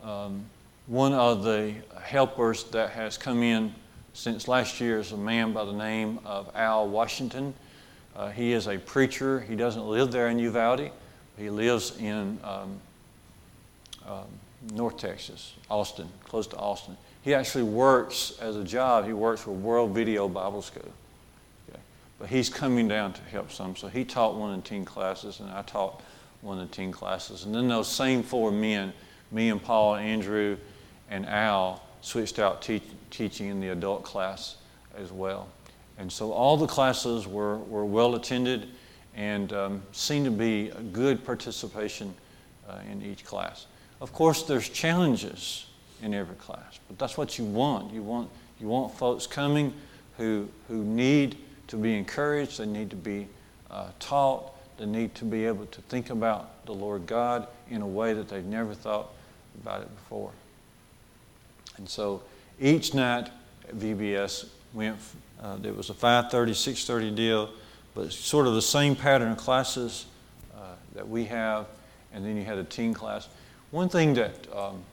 Um, 0.06 0.46
one 0.88 1.12
of 1.12 1.44
the 1.44 1.74
helpers 2.02 2.64
that 2.72 2.92
has 2.92 3.18
come 3.18 3.44
in 3.44 3.76
since 4.14 4.48
last 4.48 4.80
year 4.80 5.00
is 5.00 5.12
a 5.12 5.18
man 5.18 5.52
by 5.52 5.66
the 5.66 5.74
name 5.74 6.20
of 6.24 6.50
Al 6.56 6.88
Washington. 6.88 7.54
Uh, 8.16 8.30
he 8.30 8.54
is 8.54 8.70
a 8.70 8.78
preacher. 8.78 9.42
He 9.42 9.58
doesn't 9.58 9.86
live 9.86 10.14
there 10.14 10.30
in 10.30 10.40
Uvalde. 10.40 10.92
He 11.38 11.50
lives 11.50 11.98
in 11.98 12.40
um, 12.46 12.80
um 14.08 14.28
North 14.74 14.96
Texas, 14.96 15.56
Austin, 15.70 16.08
close 16.24 16.48
to 16.48 16.56
Austin. 16.56 16.96
He 17.22 17.34
actually 17.34 17.66
works 17.66 18.38
as 18.40 18.56
a 18.56 18.64
job, 18.64 19.06
he 19.06 19.12
works 19.12 19.42
for 19.42 19.52
World 19.52 19.92
Video 19.92 20.30
Bible 20.30 20.62
School. 20.62 20.90
But 22.24 22.30
he's 22.30 22.48
coming 22.48 22.88
down 22.88 23.12
to 23.12 23.22
help 23.24 23.52
some. 23.52 23.76
So 23.76 23.90
he 23.90 24.06
taught 24.06 24.36
one 24.36 24.56
the 24.56 24.62
teen 24.62 24.86
classes, 24.86 25.42
and 25.42 25.52
I 25.52 25.62
taught 25.62 26.02
one 26.40 26.58
the 26.58 26.68
teen 26.68 26.90
classes. 26.90 27.44
And 27.44 27.54
then 27.54 27.68
those 27.68 27.90
same 27.90 28.24
four 28.24 28.50
men, 28.50 28.94
me 29.30 29.50
and 29.50 29.62
Paul, 29.62 29.96
Andrew, 29.96 30.56
and 31.10 31.26
Al, 31.26 31.84
switched 32.00 32.40
out 32.40 32.62
te- 32.62 32.82
teaching 33.12 33.50
in 33.50 33.60
the 33.60 33.74
adult 33.74 34.04
class 34.04 34.56
as 34.96 35.12
well. 35.12 35.50
And 35.98 36.10
so 36.10 36.32
all 36.32 36.56
the 36.56 36.66
classes 36.66 37.28
were, 37.28 37.58
were 37.58 37.84
well 37.84 38.16
attended 38.16 38.70
and 39.14 39.52
um, 39.52 39.84
seemed 39.92 40.24
to 40.24 40.32
be 40.32 40.70
a 40.70 40.82
good 40.82 41.26
participation 41.26 42.16
uh, 42.70 42.80
in 42.90 43.02
each 43.02 43.26
class. 43.26 43.66
Of 44.00 44.14
course, 44.14 44.44
there's 44.44 44.70
challenges 44.70 45.66
in 46.02 46.14
every 46.14 46.38
class, 46.38 46.80
but 46.88 46.98
that's 46.98 47.18
what 47.18 47.38
you 47.38 47.44
want. 47.44 47.92
You 47.92 48.02
want, 48.02 48.30
you 48.62 48.70
want 48.70 48.98
folks 48.98 49.28
coming 49.28 49.74
who, 50.16 50.48
who 50.70 50.86
need 50.86 51.36
to 51.74 51.78
be 51.78 51.98
encouraged, 51.98 52.60
they 52.60 52.68
need 52.68 52.92
to 52.92 52.96
be 52.96 53.28
uh, 53.72 53.88
taught, 54.00 54.54
they 54.78 54.86
need 54.86 55.16
to 55.16 55.26
be 55.26 55.44
able 55.48 55.66
to 55.66 55.82
think 55.82 56.12
about 56.12 56.64
the 56.68 56.72
Lord 56.72 57.08
God 57.08 57.48
in 57.68 57.82
a 57.82 57.88
way 57.88 58.14
that 58.14 58.30
they've 58.30 58.46
never 58.46 58.76
thought 58.76 59.10
about 59.60 59.82
it 59.82 59.96
before. 59.96 60.30
And 61.78 61.90
so 61.90 62.22
each 62.62 62.94
night 62.94 63.32
at 63.68 63.76
VBS 63.76 64.50
went, 64.76 64.98
uh, 65.42 65.56
there 65.56 65.74
was 65.74 65.90
a 65.90 65.96
5.30, 65.96 66.50
6.30 66.50 67.16
deal, 67.16 67.50
but 67.96 68.14
sort 68.14 68.46
of 68.46 68.54
the 68.54 68.62
same 68.62 68.96
pattern 68.96 69.32
of 69.32 69.38
classes 69.40 70.06
uh, 70.56 70.76
that 70.94 71.10
we 71.10 71.26
have, 71.26 71.66
and 72.14 72.24
then 72.24 72.38
you 72.38 72.44
had 72.44 72.60
a 72.60 72.64
teen 72.64 72.94
class. 72.94 73.28
One 73.72 73.90
thing 73.90 74.14
that, 74.14 74.36
um, 74.56 74.84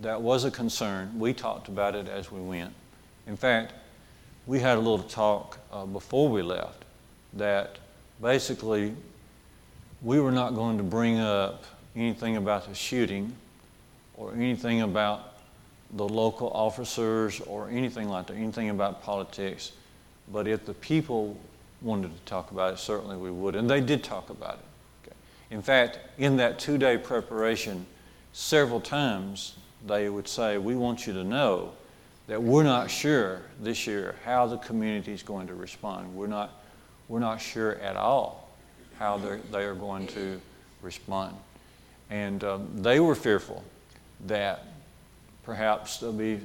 that 0.00 0.22
was 0.22 0.46
a 0.46 0.50
concern, 0.50 1.18
we 1.18 1.34
talked 1.34 1.68
about 1.68 1.94
it 1.94 2.08
as 2.08 2.32
we 2.32 2.40
went. 2.40 2.72
In 3.26 3.36
fact, 3.36 3.74
we 4.46 4.60
had 4.60 4.76
a 4.76 4.80
little 4.80 4.98
talk 4.98 5.58
uh, 5.72 5.84
before 5.86 6.28
we 6.28 6.42
left 6.42 6.84
that 7.34 7.78
basically 8.20 8.94
we 10.02 10.20
were 10.20 10.32
not 10.32 10.54
going 10.54 10.76
to 10.76 10.84
bring 10.84 11.18
up 11.18 11.64
anything 11.96 12.36
about 12.36 12.68
the 12.68 12.74
shooting 12.74 13.32
or 14.16 14.32
anything 14.34 14.82
about 14.82 15.34
the 15.92 16.06
local 16.06 16.50
officers 16.50 17.40
or 17.42 17.68
anything 17.70 18.08
like 18.08 18.26
that, 18.26 18.36
anything 18.36 18.70
about 18.70 19.02
politics. 19.02 19.72
But 20.32 20.46
if 20.46 20.66
the 20.66 20.74
people 20.74 21.36
wanted 21.80 22.14
to 22.14 22.22
talk 22.24 22.50
about 22.50 22.74
it, 22.74 22.78
certainly 22.78 23.16
we 23.16 23.30
would. 23.30 23.54
And 23.54 23.68
they 23.68 23.80
did 23.80 24.02
talk 24.02 24.30
about 24.30 24.54
it. 24.54 25.06
Okay. 25.06 25.16
In 25.50 25.62
fact, 25.62 25.98
in 26.18 26.36
that 26.38 26.58
two 26.58 26.78
day 26.78 26.98
preparation, 26.98 27.86
several 28.32 28.80
times 28.80 29.56
they 29.86 30.08
would 30.08 30.28
say, 30.28 30.58
We 30.58 30.74
want 30.74 31.06
you 31.06 31.12
to 31.12 31.24
know 31.24 31.72
that 32.26 32.42
we're 32.42 32.62
not 32.62 32.90
sure 32.90 33.42
this 33.60 33.86
year 33.86 34.14
how 34.24 34.46
the 34.46 34.56
community 34.58 35.12
is 35.12 35.22
going 35.22 35.46
to 35.46 35.54
respond. 35.54 36.14
We're 36.14 36.26
not, 36.26 36.50
we're 37.08 37.18
not 37.20 37.40
sure 37.40 37.74
at 37.76 37.96
all 37.96 38.50
how 38.98 39.18
they 39.18 39.64
are 39.64 39.74
going 39.74 40.06
to 40.08 40.40
respond. 40.82 41.36
And 42.10 42.42
um, 42.44 42.68
they 42.76 43.00
were 43.00 43.14
fearful 43.14 43.64
that 44.26 44.64
perhaps 45.42 45.98
there'll 45.98 46.14
be 46.14 46.36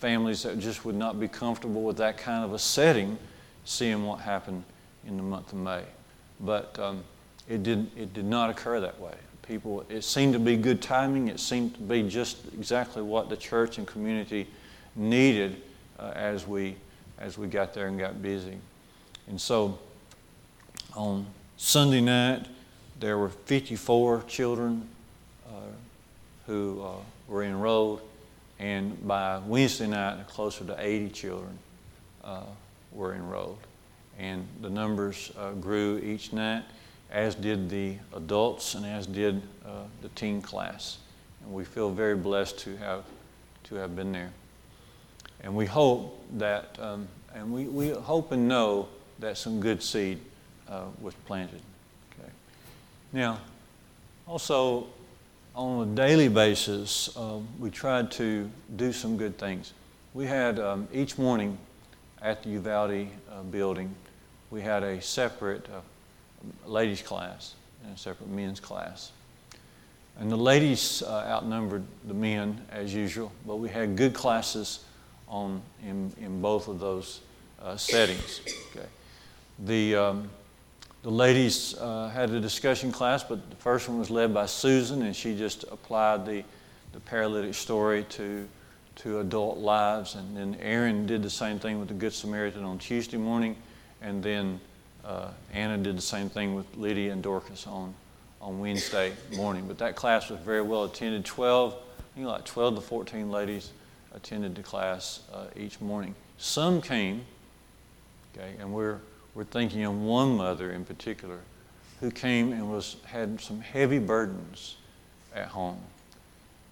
families 0.00 0.42
that 0.42 0.58
just 0.58 0.84
would 0.84 0.96
not 0.96 1.20
be 1.20 1.28
comfortable 1.28 1.82
with 1.82 1.98
that 1.98 2.18
kind 2.18 2.44
of 2.44 2.52
a 2.52 2.58
setting, 2.58 3.18
seeing 3.64 4.04
what 4.04 4.20
happened 4.20 4.64
in 5.06 5.16
the 5.16 5.22
month 5.22 5.52
of 5.52 5.58
May. 5.58 5.82
But 6.40 6.76
um, 6.78 7.04
it, 7.48 7.62
did, 7.62 7.90
it 7.96 8.12
did 8.14 8.24
not 8.24 8.50
occur 8.50 8.80
that 8.80 8.98
way. 9.00 9.14
People, 9.46 9.84
it 9.88 10.02
seemed 10.02 10.32
to 10.32 10.38
be 10.38 10.56
good 10.56 10.80
timing. 10.80 11.28
It 11.28 11.38
seemed 11.38 11.74
to 11.74 11.80
be 11.80 12.08
just 12.08 12.38
exactly 12.54 13.02
what 13.02 13.28
the 13.28 13.36
church 13.36 13.78
and 13.78 13.86
community 13.86 14.46
needed 14.96 15.62
uh, 15.98 16.12
as, 16.14 16.46
we, 16.46 16.76
as 17.18 17.38
we 17.38 17.46
got 17.46 17.74
there 17.74 17.86
and 17.86 17.98
got 17.98 18.20
busy. 18.22 18.58
And 19.28 19.40
so 19.40 19.78
on 20.96 21.26
Sunday 21.56 22.00
night, 22.00 22.46
there 22.98 23.16
were 23.16 23.28
54 23.28 24.24
children 24.28 24.88
uh, 25.46 25.52
who 26.46 26.82
uh, 26.82 26.92
were 27.28 27.44
enrolled, 27.44 28.00
and 28.58 29.06
by 29.06 29.38
Wednesday 29.46 29.86
night, 29.86 30.26
closer 30.26 30.64
to 30.64 30.76
80 30.78 31.08
children 31.10 31.58
uh, 32.24 32.42
were 32.92 33.14
enrolled. 33.14 33.58
And 34.18 34.46
the 34.60 34.68
numbers 34.68 35.32
uh, 35.38 35.52
grew 35.52 35.98
each 35.98 36.32
night, 36.32 36.64
as 37.10 37.34
did 37.34 37.70
the 37.70 37.96
adults 38.14 38.74
and 38.74 38.84
as 38.84 39.06
did 39.06 39.40
uh, 39.64 39.84
the 40.02 40.08
teen 40.10 40.42
class. 40.42 40.98
And 41.42 41.54
we 41.54 41.64
feel 41.64 41.90
very 41.90 42.16
blessed 42.16 42.58
to 42.60 42.76
have, 42.76 43.04
to 43.64 43.76
have 43.76 43.96
been 43.96 44.12
there. 44.12 44.30
And 45.42 45.54
we 45.54 45.66
hope 45.66 46.22
that, 46.38 46.76
um, 46.78 47.08
and 47.34 47.52
we, 47.52 47.64
we 47.64 47.90
hope 47.90 48.32
and 48.32 48.48
know 48.48 48.88
that 49.18 49.38
some 49.38 49.60
good 49.60 49.82
seed 49.82 50.20
uh, 50.68 50.84
was 51.00 51.14
planted. 51.26 51.60
Okay. 52.18 52.30
Now, 53.12 53.40
also, 54.26 54.86
on 55.54 55.88
a 55.88 55.94
daily 55.94 56.28
basis, 56.28 57.14
uh, 57.16 57.38
we 57.58 57.70
tried 57.70 58.10
to 58.12 58.50
do 58.76 58.92
some 58.92 59.16
good 59.16 59.38
things. 59.38 59.72
We 60.14 60.26
had 60.26 60.58
um, 60.58 60.88
each 60.92 61.18
morning 61.18 61.58
at 62.22 62.42
the 62.42 62.50
Uvalde 62.50 63.08
uh, 63.30 63.42
building, 63.50 63.94
we 64.50 64.60
had 64.60 64.82
a 64.82 65.00
separate 65.00 65.66
uh, 65.68 65.80
ladies' 66.68 67.02
class 67.02 67.54
and 67.84 67.94
a 67.94 67.98
separate 67.98 68.28
men's 68.28 68.60
class. 68.60 69.12
And 70.18 70.30
the 70.30 70.36
ladies 70.36 71.02
uh, 71.02 71.24
outnumbered 71.26 71.84
the 72.06 72.14
men 72.14 72.60
as 72.70 72.92
usual, 72.92 73.32
but 73.46 73.56
we 73.56 73.68
had 73.68 73.96
good 73.96 74.12
classes 74.12 74.84
on, 75.30 75.62
in, 75.82 76.12
in 76.20 76.42
both 76.42 76.68
of 76.68 76.80
those 76.80 77.20
uh, 77.62 77.76
settings. 77.76 78.40
Okay. 78.70 78.86
The, 79.60 79.94
um, 79.94 80.30
the 81.02 81.10
ladies 81.10 81.74
uh, 81.78 82.08
had 82.08 82.30
a 82.30 82.40
discussion 82.40 82.92
class, 82.92 83.22
but 83.22 83.48
the 83.48 83.56
first 83.56 83.88
one 83.88 83.98
was 83.98 84.10
led 84.10 84.34
by 84.34 84.46
Susan, 84.46 85.02
and 85.02 85.14
she 85.14 85.36
just 85.36 85.62
applied 85.70 86.26
the, 86.26 86.44
the 86.92 87.00
paralytic 87.00 87.54
story 87.54 88.04
to, 88.10 88.46
to 88.96 89.20
adult 89.20 89.58
lives. 89.58 90.16
And 90.16 90.36
then 90.36 90.56
Aaron 90.60 91.06
did 91.06 91.22
the 91.22 91.30
same 91.30 91.58
thing 91.58 91.78
with 91.78 91.88
the 91.88 91.94
Good 91.94 92.12
Samaritan 92.12 92.64
on 92.64 92.78
Tuesday 92.78 93.16
morning, 93.16 93.56
and 94.02 94.22
then 94.22 94.60
uh, 95.04 95.28
Anna 95.52 95.78
did 95.78 95.96
the 95.96 96.02
same 96.02 96.28
thing 96.28 96.54
with 96.54 96.66
Lydia 96.76 97.12
and 97.12 97.22
Dorcas 97.22 97.66
on, 97.66 97.94
on 98.42 98.58
Wednesday 98.58 99.12
morning. 99.36 99.66
But 99.68 99.78
that 99.78 99.94
class 99.94 100.28
was 100.28 100.40
very 100.40 100.62
well 100.62 100.84
attended. 100.84 101.24
12, 101.24 101.74
I 101.74 102.16
think 102.16 102.26
like 102.26 102.44
12 102.44 102.74
to 102.74 102.80
14 102.80 103.30
ladies 103.30 103.70
attended 104.14 104.54
the 104.54 104.62
class 104.62 105.20
uh, 105.32 105.46
each 105.56 105.80
morning. 105.80 106.14
Some 106.38 106.80
came, 106.80 107.24
okay, 108.34 108.54
and 108.58 108.72
we're, 108.72 108.98
we're 109.34 109.44
thinking 109.44 109.84
of 109.84 110.00
one 110.00 110.36
mother 110.36 110.72
in 110.72 110.84
particular 110.84 111.38
who 112.00 112.10
came 112.10 112.52
and 112.52 112.70
was, 112.70 112.96
had 113.04 113.40
some 113.40 113.60
heavy 113.60 113.98
burdens 113.98 114.76
at 115.34 115.48
home. 115.48 115.78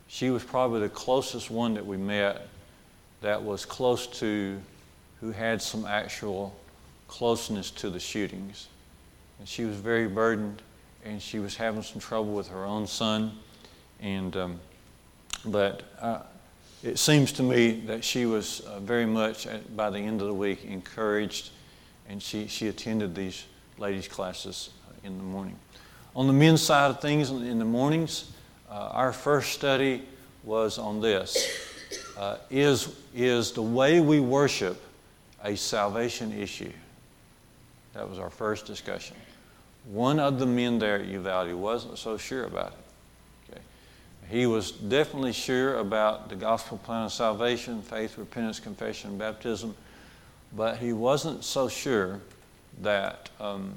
She 0.09 0.31
was 0.31 0.43
probably 0.43 0.81
the 0.81 0.89
closest 0.89 1.51
one 1.51 1.75
that 1.75 1.85
we 1.85 1.99
met 1.99 2.49
that 3.21 3.43
was 3.43 3.65
close 3.65 4.07
to 4.19 4.59
who 5.21 5.31
had 5.33 5.61
some 5.61 5.85
actual 5.85 6.57
closeness 7.09 7.71
to 7.73 7.91
the 7.91 8.01
shootings. 8.01 8.69
And 9.39 9.47
she 9.47 9.65
was 9.65 9.77
very 9.77 10.09
burdened 10.09 10.63
and 11.05 11.21
she 11.21 11.39
was 11.39 11.57
having 11.57 11.83
some 11.83 12.01
trouble 12.01 12.33
with 12.33 12.49
her 12.49 12.65
own 12.65 12.87
son. 12.87 13.33
And, 14.01 14.37
um, 14.37 14.61
but 15.45 15.83
uh, 16.01 16.21
it 16.83 16.99
seems 16.99 17.33
to 17.33 17.43
me 17.43 17.73
that 17.87 18.05
she 18.05 18.27
was 18.27 18.61
uh, 18.61 18.81
very 18.81 19.07
much, 19.07 19.47
at, 19.47 19.77
by 19.77 19.91
the 19.91 19.99
end 19.99 20.21
of 20.21 20.29
the 20.29 20.35
week, 20.35 20.65
encouraged, 20.65 21.51
and 22.09 22.23
she, 22.23 22.47
she 22.47 22.69
attended 22.69 23.15
these 23.15 23.45
ladies' 23.79 24.09
classes 24.09 24.71
uh, 24.89 25.07
in 25.07 25.19
the 25.19 25.25
morning. 25.25 25.57
On 26.15 26.27
the 26.27 26.33
men's 26.33 26.63
side 26.63 26.91
of 26.91 27.01
things, 27.01 27.31
in 27.31 27.59
the 27.59 27.65
mornings, 27.65 28.31
uh, 28.71 28.91
our 28.93 29.13
first 29.13 29.53
study 29.53 30.03
was 30.45 30.79
on 30.79 31.01
this 31.01 31.69
uh, 32.17 32.37
is, 32.51 32.97
is 33.15 33.53
the 33.53 33.63
way 33.63 34.01
we 34.01 34.21
worship 34.21 34.81
a 35.45 35.57
salvation 35.57 36.33
issue? 36.33 36.73
That 37.95 38.09
was 38.09 38.19
our 38.19 38.31
first 38.31 38.67
discussion. 38.67 39.17
One 39.85 40.19
of 40.19 40.39
the 40.39 40.47
men 40.47 40.79
there 40.79 40.97
at 40.97 41.07
Uvalde 41.07 41.55
wasn't 41.55 41.99
so 41.99 42.17
sure 42.17 42.45
about 42.45 42.73
it. 42.73 42.79
He 44.29 44.47
was 44.47 44.73
definitely 44.73 45.33
sure 45.33 45.79
about 45.79 46.29
the 46.29 46.37
gospel 46.37 46.79
plan 46.79 47.05
of 47.05 47.13
salvation, 47.13 47.81
faith, 47.81 48.19
repentance, 48.19 48.61
confession, 48.61 49.11
and 49.11 49.19
baptism, 49.19 49.75
but 50.55 50.77
he 50.77 50.93
wasn't 50.93 51.45
so 51.45 51.69
sure 51.69 52.21
that 52.83 53.31
um, 53.41 53.75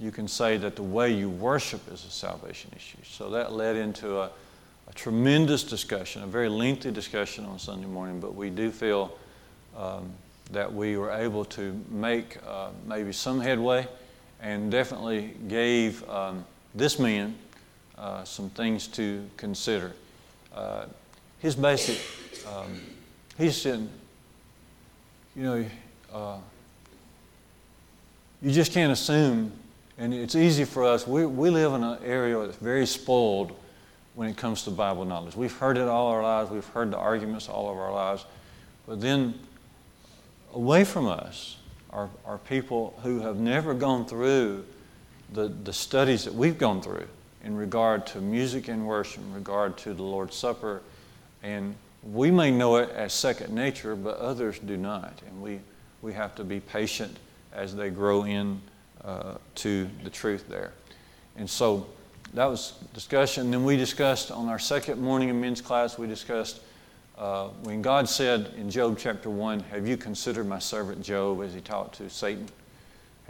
you 0.00 0.10
can 0.10 0.26
say 0.26 0.56
that 0.56 0.74
the 0.74 0.82
way 0.82 1.12
you 1.12 1.30
worship 1.30 1.80
is 1.92 2.04
a 2.04 2.10
salvation 2.10 2.70
issue. 2.76 2.98
So 3.04 3.30
that 3.30 3.52
led 3.52 3.76
into 3.76 4.18
a, 4.18 4.30
a 4.88 4.92
tremendous 4.94 5.62
discussion, 5.62 6.22
a 6.22 6.26
very 6.26 6.48
lengthy 6.48 6.90
discussion 6.90 7.44
on 7.44 7.58
Sunday 7.58 7.86
morning, 7.86 8.18
but 8.18 8.34
we 8.34 8.50
do 8.50 8.72
feel 8.72 9.16
um, 9.76 10.10
that 10.50 10.72
we 10.72 10.96
were 10.96 11.12
able 11.12 11.44
to 11.44 11.80
make 11.88 12.38
uh, 12.46 12.70
maybe 12.86 13.12
some 13.12 13.40
headway 13.40 13.86
and 14.40 14.70
definitely 14.72 15.34
gave 15.46 16.08
um, 16.08 16.44
this 16.74 16.98
man 16.98 17.36
uh, 17.98 18.24
some 18.24 18.50
things 18.50 18.86
to 18.86 19.28
consider. 19.36 19.92
Uh, 20.54 20.86
his 21.40 21.54
basic, 21.54 21.98
um, 22.46 22.80
he 23.36 23.50
said, 23.50 23.88
you 25.34 25.42
know, 25.42 25.64
uh, 26.12 26.38
you 28.42 28.52
just 28.52 28.72
can't 28.72 28.92
assume, 28.92 29.52
and 29.98 30.14
it's 30.14 30.34
easy 30.34 30.64
for 30.64 30.84
us. 30.84 31.06
We, 31.06 31.26
we 31.26 31.50
live 31.50 31.74
in 31.74 31.82
an 31.82 31.98
area 32.04 32.38
that's 32.38 32.56
very 32.56 32.86
spoiled 32.86 33.52
when 34.14 34.28
it 34.28 34.36
comes 34.36 34.62
to 34.64 34.70
Bible 34.70 35.04
knowledge. 35.04 35.36
We've 35.36 35.56
heard 35.56 35.76
it 35.76 35.88
all 35.88 36.08
our 36.08 36.22
lives, 36.22 36.50
we've 36.50 36.66
heard 36.66 36.90
the 36.90 36.98
arguments 36.98 37.48
all 37.48 37.70
of 37.70 37.76
our 37.76 37.92
lives, 37.92 38.24
but 38.86 39.00
then 39.00 39.34
away 40.54 40.84
from 40.84 41.06
us, 41.06 41.56
are, 41.90 42.10
are 42.26 42.38
people 42.38 42.98
who 43.02 43.20
have 43.20 43.38
never 43.38 43.72
gone 43.74 44.04
through 44.04 44.64
the, 45.32 45.48
the 45.48 45.72
studies 45.72 46.24
that 46.24 46.34
we've 46.34 46.58
gone 46.58 46.82
through 46.82 47.06
in 47.48 47.56
regard 47.56 48.06
to 48.06 48.20
music 48.20 48.68
and 48.68 48.86
worship, 48.86 49.22
in 49.22 49.32
regard 49.32 49.78
to 49.78 49.94
the 49.94 50.02
Lord's 50.02 50.36
Supper. 50.36 50.82
And 51.42 51.74
we 52.02 52.30
may 52.30 52.50
know 52.50 52.76
it 52.76 52.90
as 52.90 53.14
second 53.14 53.54
nature, 53.54 53.96
but 53.96 54.18
others 54.18 54.58
do 54.58 54.76
not. 54.76 55.14
And 55.26 55.40
we, 55.40 55.60
we 56.02 56.12
have 56.12 56.34
to 56.34 56.44
be 56.44 56.60
patient 56.60 57.16
as 57.54 57.74
they 57.74 57.88
grow 57.88 58.24
in 58.24 58.60
uh, 59.02 59.36
to 59.54 59.88
the 60.04 60.10
truth 60.10 60.46
there. 60.46 60.72
And 61.38 61.48
so 61.48 61.86
that 62.34 62.44
was 62.44 62.74
discussion. 62.92 63.50
Then 63.50 63.64
we 63.64 63.78
discussed 63.78 64.30
on 64.30 64.48
our 64.48 64.58
second 64.58 65.00
morning 65.00 65.30
of 65.30 65.36
men's 65.36 65.62
class, 65.62 65.96
we 65.96 66.06
discussed 66.06 66.60
uh, 67.16 67.48
when 67.62 67.80
God 67.80 68.10
said 68.10 68.52
in 68.58 68.68
Job 68.68 68.98
chapter 68.98 69.30
1, 69.30 69.60
Have 69.60 69.88
you 69.88 69.96
considered 69.96 70.46
my 70.46 70.58
servant 70.58 71.02
Job 71.02 71.42
as 71.42 71.54
he 71.54 71.62
talked 71.62 71.94
to 71.96 72.10
Satan? 72.10 72.46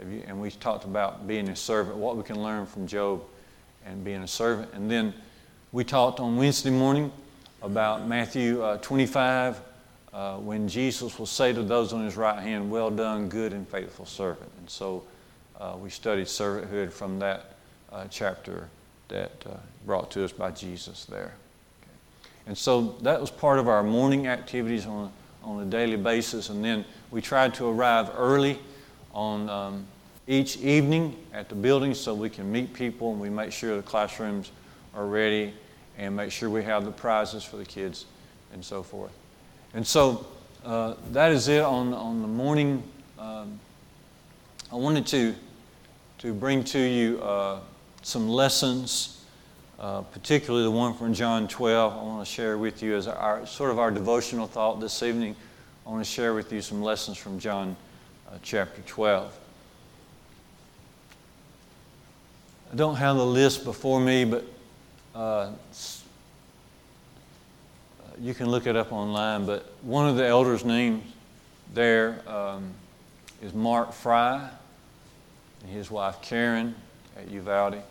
You, 0.05 0.23
and 0.27 0.41
we 0.41 0.51
talked 0.51 0.83
about 0.83 1.25
being 1.25 1.47
a 1.47 1.55
servant, 1.55 1.95
what 1.95 2.17
we 2.17 2.23
can 2.23 2.43
learn 2.43 2.65
from 2.65 2.85
Job 2.85 3.23
and 3.85 4.03
being 4.03 4.23
a 4.23 4.27
servant. 4.27 4.71
And 4.73 4.89
then 4.89 5.13
we 5.71 5.83
talked 5.83 6.19
on 6.19 6.35
Wednesday 6.35 6.69
morning 6.69 7.11
about 7.61 8.07
Matthew 8.07 8.61
uh, 8.61 8.77
25, 8.77 9.61
uh, 10.13 10.37
when 10.37 10.67
Jesus 10.67 11.19
will 11.19 11.25
say 11.25 11.53
to 11.53 11.61
those 11.61 11.93
on 11.93 12.03
his 12.03 12.17
right 12.17 12.41
hand, 12.41 12.71
Well 12.71 12.89
done, 12.89 13.29
good 13.29 13.53
and 13.53 13.67
faithful 13.67 14.05
servant. 14.05 14.49
And 14.59 14.69
so 14.69 15.03
uh, 15.59 15.75
we 15.79 15.89
studied 15.89 16.27
servanthood 16.27 16.91
from 16.91 17.19
that 17.19 17.55
uh, 17.91 18.05
chapter 18.09 18.69
that 19.09 19.31
uh, 19.45 19.55
brought 19.85 20.09
to 20.11 20.23
us 20.23 20.31
by 20.31 20.51
Jesus 20.51 21.05
there. 21.05 21.33
And 22.47 22.57
so 22.57 22.95
that 23.01 23.19
was 23.21 23.29
part 23.29 23.59
of 23.59 23.67
our 23.67 23.83
morning 23.83 24.27
activities 24.27 24.85
on, 24.85 25.11
on 25.43 25.61
a 25.61 25.65
daily 25.65 25.97
basis. 25.97 26.49
And 26.49 26.63
then 26.63 26.85
we 27.11 27.21
tried 27.21 27.53
to 27.55 27.67
arrive 27.67 28.09
early 28.15 28.57
on 29.13 29.49
um, 29.49 29.85
each 30.29 30.57
evening 30.57 31.13
at 31.33 31.49
the 31.49 31.55
building 31.55 31.93
so 31.93 32.13
we 32.13 32.29
can 32.29 32.49
meet 32.49 32.73
people 32.73 33.11
and 33.11 33.19
we 33.19 33.29
make 33.29 33.51
sure 33.51 33.75
the 33.75 33.81
classrooms 33.81 34.51
are 34.93 35.05
ready 35.05 35.53
and 35.97 36.15
make 36.15 36.31
sure 36.31 36.49
we 36.49 36.63
have 36.63 36.85
the 36.85 36.91
prizes 36.91 37.43
for 37.43 37.57
the 37.57 37.65
kids 37.65 38.05
and 38.53 38.63
so 38.63 38.81
forth. 38.81 39.11
And 39.73 39.85
so 39.85 40.25
uh, 40.63 40.93
that 41.11 41.31
is 41.31 41.47
it 41.47 41.63
on, 41.63 41.93
on 41.93 42.21
the 42.21 42.27
morning. 42.27 42.83
Um, 43.17 43.59
I 44.71 44.75
wanted 44.75 45.05
to, 45.07 45.35
to 46.19 46.33
bring 46.33 46.63
to 46.65 46.79
you 46.79 47.21
uh, 47.21 47.59
some 48.03 48.29
lessons 48.29 49.19
uh, 49.79 50.01
particularly 50.01 50.65
the 50.65 50.71
one 50.71 50.93
from 50.93 51.13
John 51.13 51.47
12, 51.47 51.93
I 51.93 52.03
want 52.03 52.25
to 52.25 52.29
share 52.29 52.57
with 52.57 52.83
you 52.83 52.97
as 52.97 53.07
our 53.07 53.45
sort 53.45 53.71
of 53.71 53.79
our 53.79 53.91
devotional 53.91 54.45
thought 54.45 54.81
this 54.81 55.01
evening. 55.03 55.37
I 55.87 55.89
want 55.89 56.03
to 56.03 56.11
share 56.11 56.33
with 56.33 56.51
you 56.51 56.61
some 56.61 56.81
lessons 56.81 57.17
from 57.17 57.39
John 57.39 57.77
uh, 58.29 58.39
chapter 58.41 58.81
12. 58.81 59.33
I 62.71 62.75
don't 62.75 62.95
have 62.95 63.15
the 63.15 63.25
list 63.25 63.63
before 63.63 63.99
me, 63.99 64.25
but 64.25 64.45
uh, 65.15 65.51
you 68.19 68.35
can 68.35 68.47
look 68.49 68.67
it 68.67 68.75
up 68.75 68.91
online. 68.91 69.45
But 69.47 69.73
one 69.81 70.07
of 70.07 70.17
the 70.17 70.27
elders' 70.27 70.63
names 70.63 71.03
there 71.73 72.21
um, 72.27 72.71
is 73.41 73.53
Mark 73.53 73.91
Fry 73.91 74.49
and 75.63 75.71
his 75.71 75.89
wife 75.89 76.21
Karen 76.21 76.75
at 77.17 77.29
Uvalde. 77.31 77.81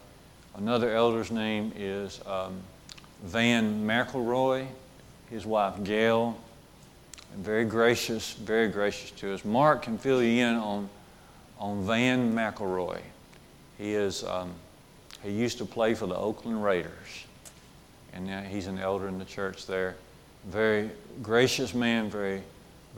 Another 0.57 0.95
elder's 0.95 1.31
name 1.31 1.73
is 1.77 2.21
um, 2.27 2.61
Van 3.25 3.85
McElroy, 3.85 4.67
his 5.29 5.45
wife 5.45 5.83
Gail, 5.85 6.37
and 7.35 7.45
very 7.45 7.65
gracious, 7.65 8.33
very 8.35 8.69
gracious 8.69 9.11
to 9.13 9.35
us. 9.35 9.45
Mark 9.45 9.83
can 9.83 9.99
fill 9.99 10.23
you 10.23 10.45
in 10.45 10.55
on, 10.55 10.89
on 11.59 11.85
Van 11.85 12.33
McElroy. 12.33 13.01
He 13.77 13.95
is 13.95 14.25
um, 14.25 14.53
he 15.23 15.31
used 15.31 15.59
to 15.59 15.65
play 15.65 15.95
for 15.95 16.07
the 16.07 16.17
Oakland 16.17 16.63
Raiders, 16.63 17.27
and 18.13 18.27
now 18.27 18.43
he's 18.43 18.67
an 18.67 18.79
elder 18.79 19.09
in 19.09 19.19
the 19.19 19.25
church 19.25 19.67
there. 19.67 19.97
Very 20.47 20.91
gracious 21.23 21.75
man, 21.75 22.09
very 22.09 22.43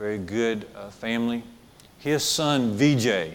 very 0.00 0.16
good 0.16 0.66
uh, 0.74 0.88
family. 0.88 1.42
His 1.98 2.24
son 2.24 2.72
VJ, 2.72 3.34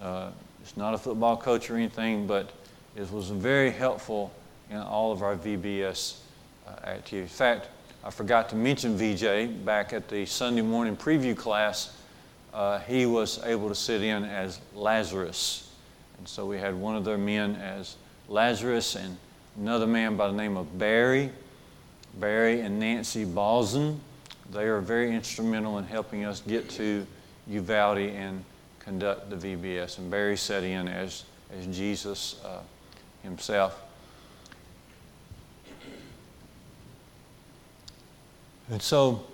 uh, 0.00 0.30
is 0.64 0.76
not 0.76 0.92
a 0.92 0.98
football 0.98 1.36
coach 1.36 1.70
or 1.70 1.76
anything, 1.76 2.26
but 2.26 2.50
it 2.96 3.08
was 3.12 3.30
very 3.30 3.70
helpful 3.70 4.32
in 4.70 4.78
all 4.78 5.12
of 5.12 5.22
our 5.22 5.36
VBS 5.36 6.18
uh, 6.66 6.70
activities. 6.84 7.30
In 7.30 7.36
fact, 7.36 7.68
I 8.02 8.10
forgot 8.10 8.48
to 8.48 8.56
mention 8.56 8.96
VJ 8.96 9.64
back 9.64 9.92
at 9.92 10.08
the 10.08 10.26
Sunday 10.26 10.62
morning 10.62 10.96
preview 10.96 11.36
class. 11.36 11.96
Uh, 12.52 12.80
he 12.80 13.06
was 13.06 13.40
able 13.44 13.68
to 13.68 13.74
sit 13.76 14.02
in 14.02 14.24
as 14.24 14.58
Lazarus. 14.74 15.71
And 16.22 16.28
so 16.28 16.46
we 16.46 16.56
had 16.56 16.76
one 16.76 16.94
of 16.94 17.04
their 17.04 17.18
men 17.18 17.56
as 17.56 17.96
Lazarus 18.28 18.94
and 18.94 19.16
another 19.58 19.88
man 19.88 20.16
by 20.16 20.28
the 20.28 20.32
name 20.32 20.56
of 20.56 20.78
Barry. 20.78 21.32
Barry 22.14 22.60
and 22.60 22.78
Nancy 22.78 23.26
Balzen. 23.26 23.98
They 24.52 24.66
are 24.66 24.80
very 24.80 25.12
instrumental 25.12 25.78
in 25.78 25.84
helping 25.84 26.24
us 26.24 26.40
get 26.46 26.70
to 26.70 27.04
Uvalde 27.48 27.98
and 27.98 28.44
conduct 28.78 29.30
the 29.30 29.36
VBS. 29.36 29.98
And 29.98 30.12
Barry 30.12 30.36
set 30.36 30.62
in 30.62 30.86
as, 30.86 31.24
as 31.58 31.66
Jesus. 31.66 32.40
Uh, 32.44 32.60
himself. 33.24 33.82
And 38.70 38.80
so 38.80 39.24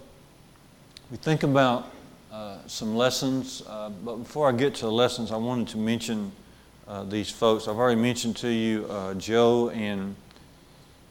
we 1.11 1.19
think 1.19 1.43
about 1.43 1.93
uh, 2.33 2.59
some 2.67 2.97
lessons, 2.97 3.63
uh, 3.69 3.91
but 3.91 4.17
before 4.17 4.49
I 4.49 4.53
get 4.53 4.75
to 4.77 4.87
the 4.87 4.93
lessons, 4.93 5.31
I 5.31 5.37
wanted 5.37 5.69
to 5.69 5.77
mention 5.77 6.33
uh, 6.89 7.05
these 7.05 7.31
folks. 7.31 7.69
I've 7.69 7.77
already 7.77 8.01
mentioned 8.01 8.37
to 8.39 8.49
you 8.49 8.87
uh, 8.87 9.15
Joe 9.15 9.69
and, 9.71 10.17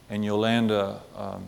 and 0.10 0.26
Yolanda 0.26 1.00
um, 1.16 1.46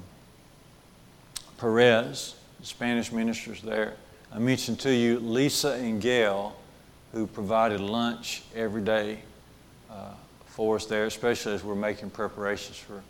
Perez, 1.58 2.36
Spanish 2.62 3.12
ministers 3.12 3.62
there. 3.62 3.96
I 4.32 4.38
mentioned 4.38 4.80
to 4.82 4.94
you 4.94 5.20
Lisa 5.20 5.74
and 5.74 6.00
Gail, 6.00 6.56
who 7.12 7.26
provided 7.26 7.82
lunch 7.82 8.44
every 8.56 8.84
day 8.84 9.20
uh, 9.90 10.14
for 10.46 10.76
us 10.76 10.86
there, 10.86 11.06
especially 11.06 11.54
as 11.54 11.64
we're 11.64 11.74
making 11.74 12.12
preparations 12.12 12.78
for, 12.78 13.02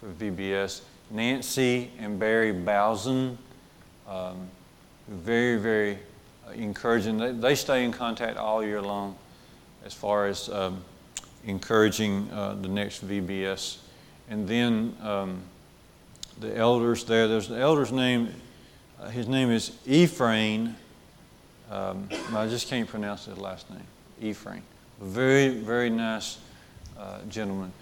for 0.00 0.08
VBS. 0.08 0.80
Nancy 1.10 1.92
and 1.98 2.18
Barry 2.18 2.52
Bowsen, 2.52 3.36
um, 4.08 4.48
very, 5.06 5.56
very 5.56 5.98
encouraging. 6.54 7.18
They, 7.18 7.32
they, 7.32 7.54
stay 7.54 7.84
in 7.84 7.92
contact 7.92 8.36
all 8.36 8.64
year 8.64 8.82
long 8.82 9.16
as 9.84 9.92
far 9.92 10.26
as 10.26 10.48
um, 10.48 10.82
encouraging 11.46 12.30
uh, 12.32 12.56
the 12.60 12.68
next 12.68 13.06
VBS. 13.06 13.78
And 14.28 14.48
then 14.48 14.96
um, 15.02 15.42
the 16.40 16.56
elders 16.56 17.04
there, 17.04 17.28
there's 17.28 17.48
the 17.48 17.58
elder's 17.58 17.92
name, 17.92 18.30
uh, 19.00 19.08
his 19.08 19.28
name 19.28 19.50
is 19.50 19.72
Ephraim. 19.86 20.76
Um, 21.70 22.08
I 22.32 22.46
just 22.46 22.68
can't 22.68 22.88
pronounce 22.88 23.26
his 23.26 23.38
last 23.38 23.68
name, 23.70 23.86
Ephraim. 24.20 24.62
Very, 25.00 25.48
very 25.48 25.90
nice 25.90 26.38
uh, 26.98 27.18
gentlemen. 27.28 27.72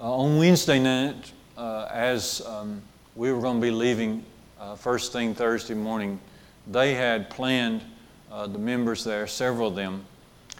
Uh, 0.00 0.12
on 0.12 0.38
Wednesday 0.38 0.78
night, 0.78 1.32
uh, 1.56 1.86
as 1.90 2.40
um, 2.46 2.82
we 3.14 3.32
were 3.32 3.40
going 3.40 3.60
to 3.60 3.62
be 3.62 3.70
leaving 3.70 4.24
uh, 4.58 4.74
first 4.74 5.12
thing 5.12 5.34
Thursday 5.34 5.74
morning, 5.74 6.18
they 6.66 6.94
had 6.94 7.30
planned, 7.30 7.82
the 8.48 8.58
members 8.58 9.04
there, 9.04 9.28
several 9.28 9.68
of 9.68 9.76
them, 9.76 10.04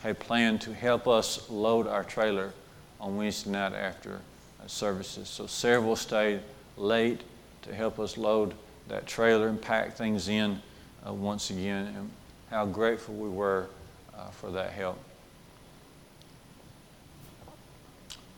had 0.05 0.19
planned 0.19 0.61
to 0.61 0.75
help 0.75 1.09
us 1.09 1.49
load 1.49 1.87
our 1.87 2.05
trailer 2.05 2.53
on 3.01 3.17
Wednesday 3.17 3.51
night 3.51 3.73
after 3.73 4.21
services. 4.67 5.31
So 5.31 5.47
several 5.47 5.97
stayed 5.97 6.41
late 6.77 7.23
to 7.63 7.75
help 7.75 7.99
us 7.99 8.19
load 8.19 8.53
that 8.89 9.07
trailer 9.07 9.49
and 9.49 9.61
pack 9.61 9.97
things 9.97 10.29
in 10.29 10.61
uh, 11.09 11.13
once 11.15 11.49
again, 11.49 11.87
and 11.97 12.11
how 12.51 12.67
grateful 12.67 13.15
we 13.15 13.31
were 13.31 13.67
uh, 14.15 14.29
for 14.29 14.51
that 14.51 14.73
help. 14.73 14.99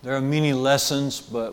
There 0.05 0.15
are 0.15 0.21
many 0.21 0.53
lessons, 0.53 1.21
but 1.21 1.53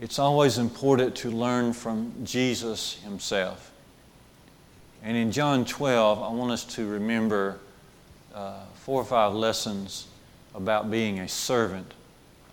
it's 0.00 0.20
always 0.20 0.58
important 0.58 1.16
to 1.16 1.30
learn 1.32 1.72
from 1.72 2.12
Jesus 2.22 3.00
himself. 3.02 3.72
And 5.02 5.16
in 5.16 5.32
John 5.32 5.64
12, 5.64 6.22
I 6.22 6.28
want 6.28 6.52
us 6.52 6.62
to 6.76 6.86
remember 6.86 7.58
uh, 8.34 8.64
four 8.74 9.00
or 9.00 9.04
five 9.04 9.34
lessons 9.34 10.06
about 10.54 10.90
being 10.90 11.20
a 11.20 11.28
servant 11.28 11.92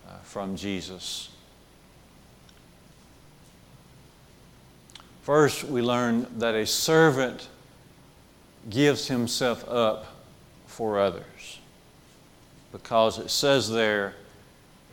uh, 0.08 0.14
from 0.22 0.56
Jesus. 0.56 1.30
First, 5.22 5.64
we 5.64 5.82
learn 5.82 6.26
that 6.38 6.54
a 6.54 6.66
servant 6.66 7.48
gives 8.70 9.08
himself 9.08 9.68
up 9.68 10.06
for 10.66 10.98
others 10.98 11.58
because 12.72 13.18
it 13.18 13.30
says 13.30 13.70
there 13.70 14.14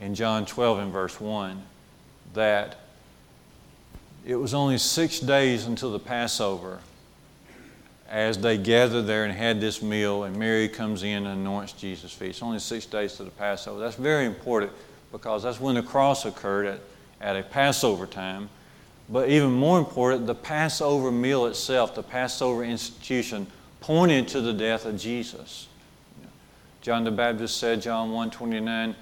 in 0.01 0.15
John 0.15 0.45
12 0.45 0.79
and 0.79 0.91
verse 0.91 1.19
1 1.19 1.61
that 2.33 2.77
it 4.25 4.35
was 4.35 4.53
only 4.53 4.77
six 4.77 5.19
days 5.19 5.65
until 5.67 5.91
the 5.91 5.99
Passover, 5.99 6.79
as 8.09 8.37
they 8.37 8.57
gather 8.57 9.01
there 9.01 9.25
and 9.25 9.33
had 9.33 9.59
this 9.59 9.81
meal, 9.81 10.23
and 10.23 10.35
Mary 10.35 10.69
comes 10.69 11.03
in 11.03 11.25
and 11.25 11.39
anoints 11.39 11.73
Jesus' 11.73 12.13
feet. 12.13 12.29
It's 12.29 12.43
only 12.43 12.59
six 12.59 12.85
days 12.85 13.13
to 13.13 13.23
the 13.23 13.31
Passover. 13.31 13.79
That's 13.79 13.95
very 13.95 14.25
important 14.25 14.71
because 15.11 15.43
that's 15.43 15.59
when 15.59 15.75
the 15.75 15.83
cross 15.83 16.25
occurred 16.25 16.67
at, 16.67 16.79
at 17.19 17.35
a 17.35 17.43
Passover 17.43 18.05
time. 18.05 18.49
But 19.09 19.29
even 19.29 19.51
more 19.51 19.79
important, 19.79 20.27
the 20.27 20.35
Passover 20.35 21.11
meal 21.11 21.45
itself, 21.45 21.95
the 21.95 22.03
Passover 22.03 22.63
institution, 22.63 23.47
pointed 23.81 24.27
to 24.29 24.41
the 24.41 24.53
death 24.53 24.85
of 24.85 24.97
Jesus. 24.97 25.67
John 26.81 27.03
the 27.03 27.11
Baptist 27.11 27.57
said, 27.57 27.81
John 27.81 28.11
1:29, 28.11 28.95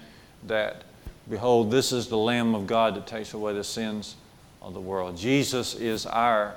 that 0.46 0.84
behold, 1.28 1.70
this 1.70 1.92
is 1.92 2.08
the 2.08 2.16
Lamb 2.18 2.54
of 2.54 2.66
God 2.66 2.94
that 2.96 3.06
takes 3.06 3.34
away 3.34 3.52
the 3.54 3.64
sins 3.64 4.16
of 4.62 4.72
the 4.72 4.80
world. 4.80 5.16
Jesus 5.16 5.74
is 5.74 6.06
our 6.06 6.54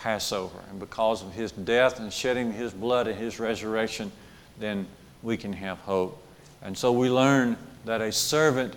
Passover. 0.00 0.58
And 0.70 0.80
because 0.80 1.22
of 1.22 1.32
his 1.34 1.52
death 1.52 2.00
and 2.00 2.10
shedding 2.10 2.52
his 2.52 2.72
blood 2.72 3.06
and 3.06 3.18
his 3.18 3.38
resurrection, 3.38 4.10
then 4.58 4.86
we 5.22 5.36
can 5.36 5.52
have 5.52 5.78
hope. 5.80 6.22
And 6.62 6.76
so 6.76 6.90
we 6.90 7.10
learn 7.10 7.58
that 7.84 8.00
a 8.00 8.10
servant 8.10 8.74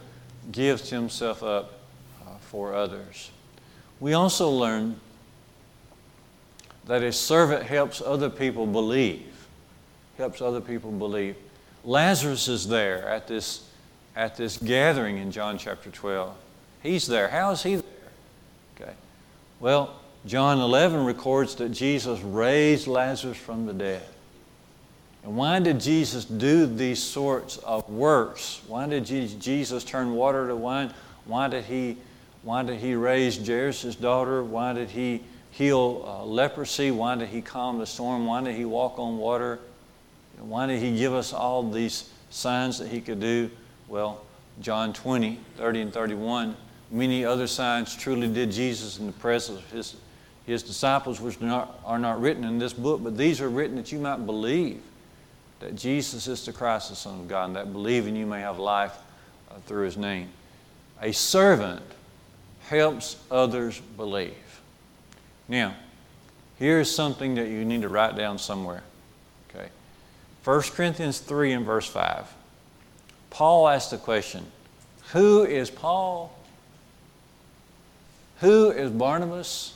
gives 0.52 0.90
himself 0.90 1.42
up 1.42 1.80
uh, 2.26 2.36
for 2.40 2.74
others. 2.74 3.32
We 4.02 4.14
also 4.14 4.50
learn 4.50 5.00
that 6.88 7.04
a 7.04 7.14
servant 7.14 7.64
helps 7.64 8.02
other 8.02 8.30
people 8.30 8.66
believe. 8.66 9.48
Helps 10.18 10.42
other 10.42 10.60
people 10.60 10.92
believe. 10.92 11.38
Lazarus 11.86 12.50
is 12.50 12.68
there 12.68 13.08
at 13.08 13.28
this, 13.28 13.70
at 14.18 14.36
this 14.36 14.58
gathering 14.58 15.20
in 15.20 15.32
John 15.32 15.58
chapter 15.58 15.90
12. 15.90 16.36
He's 16.82 17.08
there. 17.08 17.30
How 17.30 17.52
is 17.52 17.64
he 17.64 17.76
there? 17.76 17.86
Okay. 18.76 18.94
Well, 19.62 19.96
John 20.26 20.60
11 20.60 21.06
records 21.06 21.56
that 21.56 21.70
Jesus 21.70 22.22
raised 22.22 22.88
Lazarus 22.88 23.38
from 23.38 23.66
the 23.66 23.74
dead. 23.74 24.04
And 25.24 25.36
why 25.36 25.60
did 25.60 25.80
Jesus 25.80 26.24
do 26.26 26.66
these 26.66 27.02
sorts 27.02 27.58
of 27.58 27.90
works? 27.90 28.62
Why 28.68 28.88
did 28.88 29.06
Jesus 29.06 29.84
turn 29.84 30.14
water 30.14 30.48
to 30.48 30.56
wine? 30.56 30.94
Why 31.26 31.48
did 31.48 31.66
he, 31.66 31.98
why 32.42 32.64
did 32.64 32.80
he 32.80 32.96
raise 32.96 33.46
Jairus' 33.46 33.96
daughter? 33.96 34.44
Why 34.44 34.74
did 34.74 34.90
he 34.90 35.24
heal 35.52 36.04
uh, 36.06 36.26
leprosy? 36.26 36.92
Why 36.92 37.16
did 37.16 37.30
he 37.30 37.42
calm 37.42 37.80
the 37.80 37.86
storm? 37.86 38.26
Why 38.26 38.42
did 38.44 38.56
he 38.56 38.66
walk 38.66 39.00
on 39.00 39.18
water? 39.18 39.60
Why 40.40 40.68
did 40.68 40.82
he 40.82 40.98
give 40.98 41.14
us 41.14 41.32
all 41.32 41.70
these 41.70 42.10
signs 42.30 42.80
that 42.80 42.88
he 42.88 43.00
could 43.00 43.20
do? 43.20 43.50
Well, 43.88 44.26
John 44.62 44.94
20, 44.94 45.40
30 45.58 45.82
and 45.82 45.94
31, 45.94 46.56
many 46.92 47.24
other 47.24 47.48
signs 47.48 47.96
truly 47.96 48.28
did 48.28 48.52
Jesus 48.52 49.00
in 49.00 49.06
the 49.06 49.14
presence 49.14 49.60
of 49.60 49.72
his 49.72 49.96
his 50.46 50.64
disciples, 50.64 51.22
which 51.22 51.40
not, 51.40 51.80
are 51.86 52.00
not 52.00 52.22
written 52.22 52.44
in 52.44 52.60
this 52.60 52.74
book, 52.74 53.02
but 53.04 53.18
these 53.18 53.40
are 53.40 53.50
written 53.50 53.76
that 53.78 53.92
you 53.92 54.00
might 54.00 54.26
believe 54.26 54.82
that 55.60 55.76
Jesus 55.76 56.28
is 56.28 56.46
the 56.46 56.52
Christ, 56.52 56.90
the 56.90 56.96
Son 56.96 57.22
of 57.22 57.28
God, 57.30 57.46
and 57.46 57.56
that 57.56 57.72
believing 57.72 58.16
you 58.16 58.26
may 58.26 58.42
have 58.42 58.60
life 58.60 58.98
uh, 59.50 59.56
through 59.66 59.86
his 59.86 59.96
name. 59.96 60.30
A 61.02 61.14
servant 61.14 61.82
helps 62.68 63.16
others 63.32 63.80
believe. 63.96 64.34
Now, 65.48 65.76
here's 66.60 66.94
something 66.94 67.36
that 67.36 67.48
you 67.48 67.64
need 67.64 67.82
to 67.84 67.90
write 67.90 68.18
down 68.18 68.38
somewhere. 68.38 68.84
Okay. 69.50 69.70
1 70.44 70.62
Corinthians 70.74 71.20
3 71.20 71.54
and 71.54 71.66
verse 71.66 71.88
5. 71.88 72.26
Paul 73.30 73.68
asked 73.68 73.92
the 73.92 73.98
question 73.98 74.46
Who 75.12 75.44
is 75.44 75.70
Paul? 75.70 76.38
Who 78.42 78.72
is 78.72 78.92
Barnabas? 78.92 79.74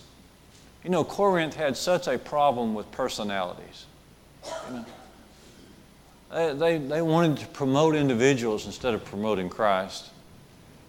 You 0.84 0.89
know, 0.89 1.03
Corinth 1.03 1.55
had 1.55 1.75
such 1.75 2.07
a 2.07 2.17
problem 2.17 2.73
with 2.73 2.89
personalities. 2.91 3.86
You 4.45 4.75
know? 4.75 4.86
they, 6.32 6.53
they, 6.53 6.78
they 6.78 7.01
wanted 7.01 7.38
to 7.38 7.47
promote 7.47 7.95
individuals 7.95 8.65
instead 8.65 8.93
of 8.93 9.03
promoting 9.05 9.49
Christ. 9.49 10.09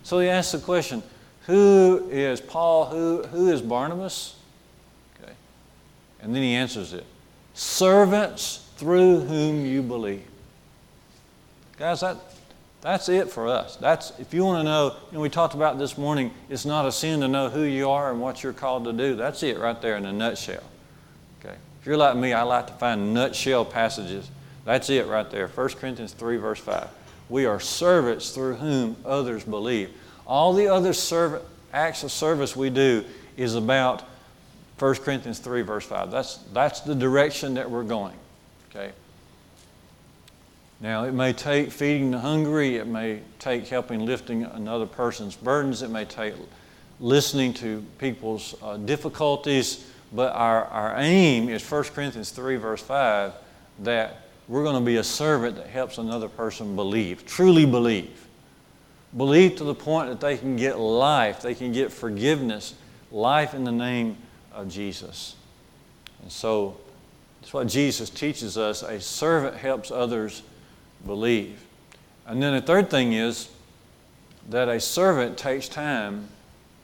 So 0.02 0.20
he 0.20 0.28
asked 0.28 0.52
the 0.52 0.58
question 0.58 1.02
who 1.46 2.08
is 2.10 2.40
Paul? 2.40 2.86
Who, 2.86 3.22
who 3.22 3.48
is 3.48 3.62
Barnabas? 3.62 4.36
Okay. 5.22 5.32
And 6.20 6.34
then 6.34 6.42
he 6.42 6.54
answers 6.54 6.92
it 6.92 7.06
servants 7.54 8.68
through 8.76 9.20
whom 9.20 9.66
you 9.66 9.82
believe. 9.82 10.22
Guys, 11.76 12.00
that, 12.00 12.16
that's 12.80 13.08
it 13.08 13.30
for 13.30 13.48
us. 13.48 13.76
That's 13.76 14.12
if 14.18 14.32
you 14.32 14.44
want 14.44 14.60
to 14.60 14.64
know, 14.64 14.96
know, 15.12 15.20
we 15.20 15.28
talked 15.28 15.54
about 15.54 15.78
this 15.78 15.98
morning, 15.98 16.32
it's 16.48 16.64
not 16.64 16.86
a 16.86 16.92
sin 16.92 17.20
to 17.20 17.28
know 17.28 17.48
who 17.48 17.62
you 17.62 17.90
are 17.90 18.10
and 18.10 18.20
what 18.20 18.42
you're 18.42 18.52
called 18.52 18.84
to 18.84 18.92
do. 18.92 19.16
That's 19.16 19.42
it 19.42 19.58
right 19.58 19.80
there 19.82 19.96
in 19.96 20.06
a 20.06 20.12
nutshell. 20.12 20.62
Okay. 21.40 21.56
If 21.80 21.86
you're 21.86 21.96
like 21.96 22.16
me, 22.16 22.32
I 22.32 22.42
like 22.42 22.68
to 22.68 22.72
find 22.74 23.12
nutshell 23.12 23.64
passages. 23.64 24.30
That's 24.64 24.90
it 24.90 25.06
right 25.06 25.28
there. 25.30 25.48
1 25.48 25.68
Corinthians 25.70 26.12
3, 26.12 26.36
verse 26.36 26.60
5. 26.60 26.88
We 27.28 27.46
are 27.46 27.58
servants 27.58 28.30
through 28.30 28.56
whom 28.56 28.96
others 29.04 29.44
believe. 29.44 29.90
All 30.26 30.52
the 30.52 30.68
other 30.68 30.92
servant, 30.92 31.42
acts 31.72 32.04
of 32.04 32.12
service 32.12 32.54
we 32.54 32.70
do 32.70 33.04
is 33.36 33.54
about 33.54 34.02
1 34.78 34.94
Corinthians 34.96 35.38
3, 35.40 35.62
verse 35.62 35.84
5. 35.84 36.10
That's, 36.10 36.36
that's 36.52 36.80
the 36.80 36.94
direction 36.94 37.54
that 37.54 37.70
we're 37.70 37.82
going. 37.82 38.14
Okay? 38.70 38.92
Now, 40.80 41.04
it 41.04 41.12
may 41.12 41.32
take 41.32 41.72
feeding 41.72 42.12
the 42.12 42.20
hungry, 42.20 42.76
it 42.76 42.86
may 42.86 43.20
take 43.40 43.66
helping 43.66 44.06
lifting 44.06 44.44
another 44.44 44.86
person's 44.86 45.34
burdens, 45.34 45.82
it 45.82 45.90
may 45.90 46.04
take 46.04 46.34
listening 47.00 47.52
to 47.54 47.84
people's 47.98 48.54
uh, 48.62 48.76
difficulties, 48.76 49.90
but 50.12 50.32
our, 50.34 50.66
our 50.66 50.94
aim 50.98 51.48
is 51.48 51.68
1 51.68 51.84
Corinthians 51.84 52.30
3, 52.30 52.56
verse 52.56 52.82
5, 52.82 53.32
that 53.80 54.28
we're 54.46 54.62
going 54.62 54.78
to 54.78 54.84
be 54.84 54.96
a 54.96 55.04
servant 55.04 55.56
that 55.56 55.66
helps 55.66 55.98
another 55.98 56.28
person 56.28 56.76
believe, 56.76 57.26
truly 57.26 57.66
believe. 57.66 58.26
Believe 59.16 59.56
to 59.56 59.64
the 59.64 59.74
point 59.74 60.10
that 60.10 60.20
they 60.20 60.36
can 60.36 60.54
get 60.54 60.78
life, 60.78 61.42
they 61.42 61.54
can 61.54 61.72
get 61.72 61.92
forgiveness, 61.92 62.74
life 63.10 63.52
in 63.52 63.64
the 63.64 63.72
name 63.72 64.16
of 64.52 64.68
Jesus. 64.68 65.34
And 66.22 66.30
so, 66.30 66.78
that's 67.40 67.52
what 67.52 67.66
Jesus 67.66 68.10
teaches 68.10 68.56
us. 68.56 68.82
A 68.82 69.00
servant 69.00 69.56
helps 69.56 69.90
others 69.90 70.42
believe. 71.06 71.60
And 72.26 72.42
then 72.42 72.54
the 72.54 72.60
third 72.60 72.90
thing 72.90 73.12
is 73.12 73.48
that 74.48 74.68
a 74.68 74.80
servant 74.80 75.38
takes 75.38 75.68
time 75.68 76.28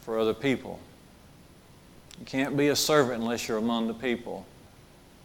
for 0.02 0.18
other 0.18 0.34
people. 0.34 0.78
You 2.18 2.26
can't 2.26 2.56
be 2.56 2.68
a 2.68 2.76
servant 2.76 3.22
unless 3.22 3.48
you're 3.48 3.58
among 3.58 3.88
the 3.88 3.94
people. 3.94 4.46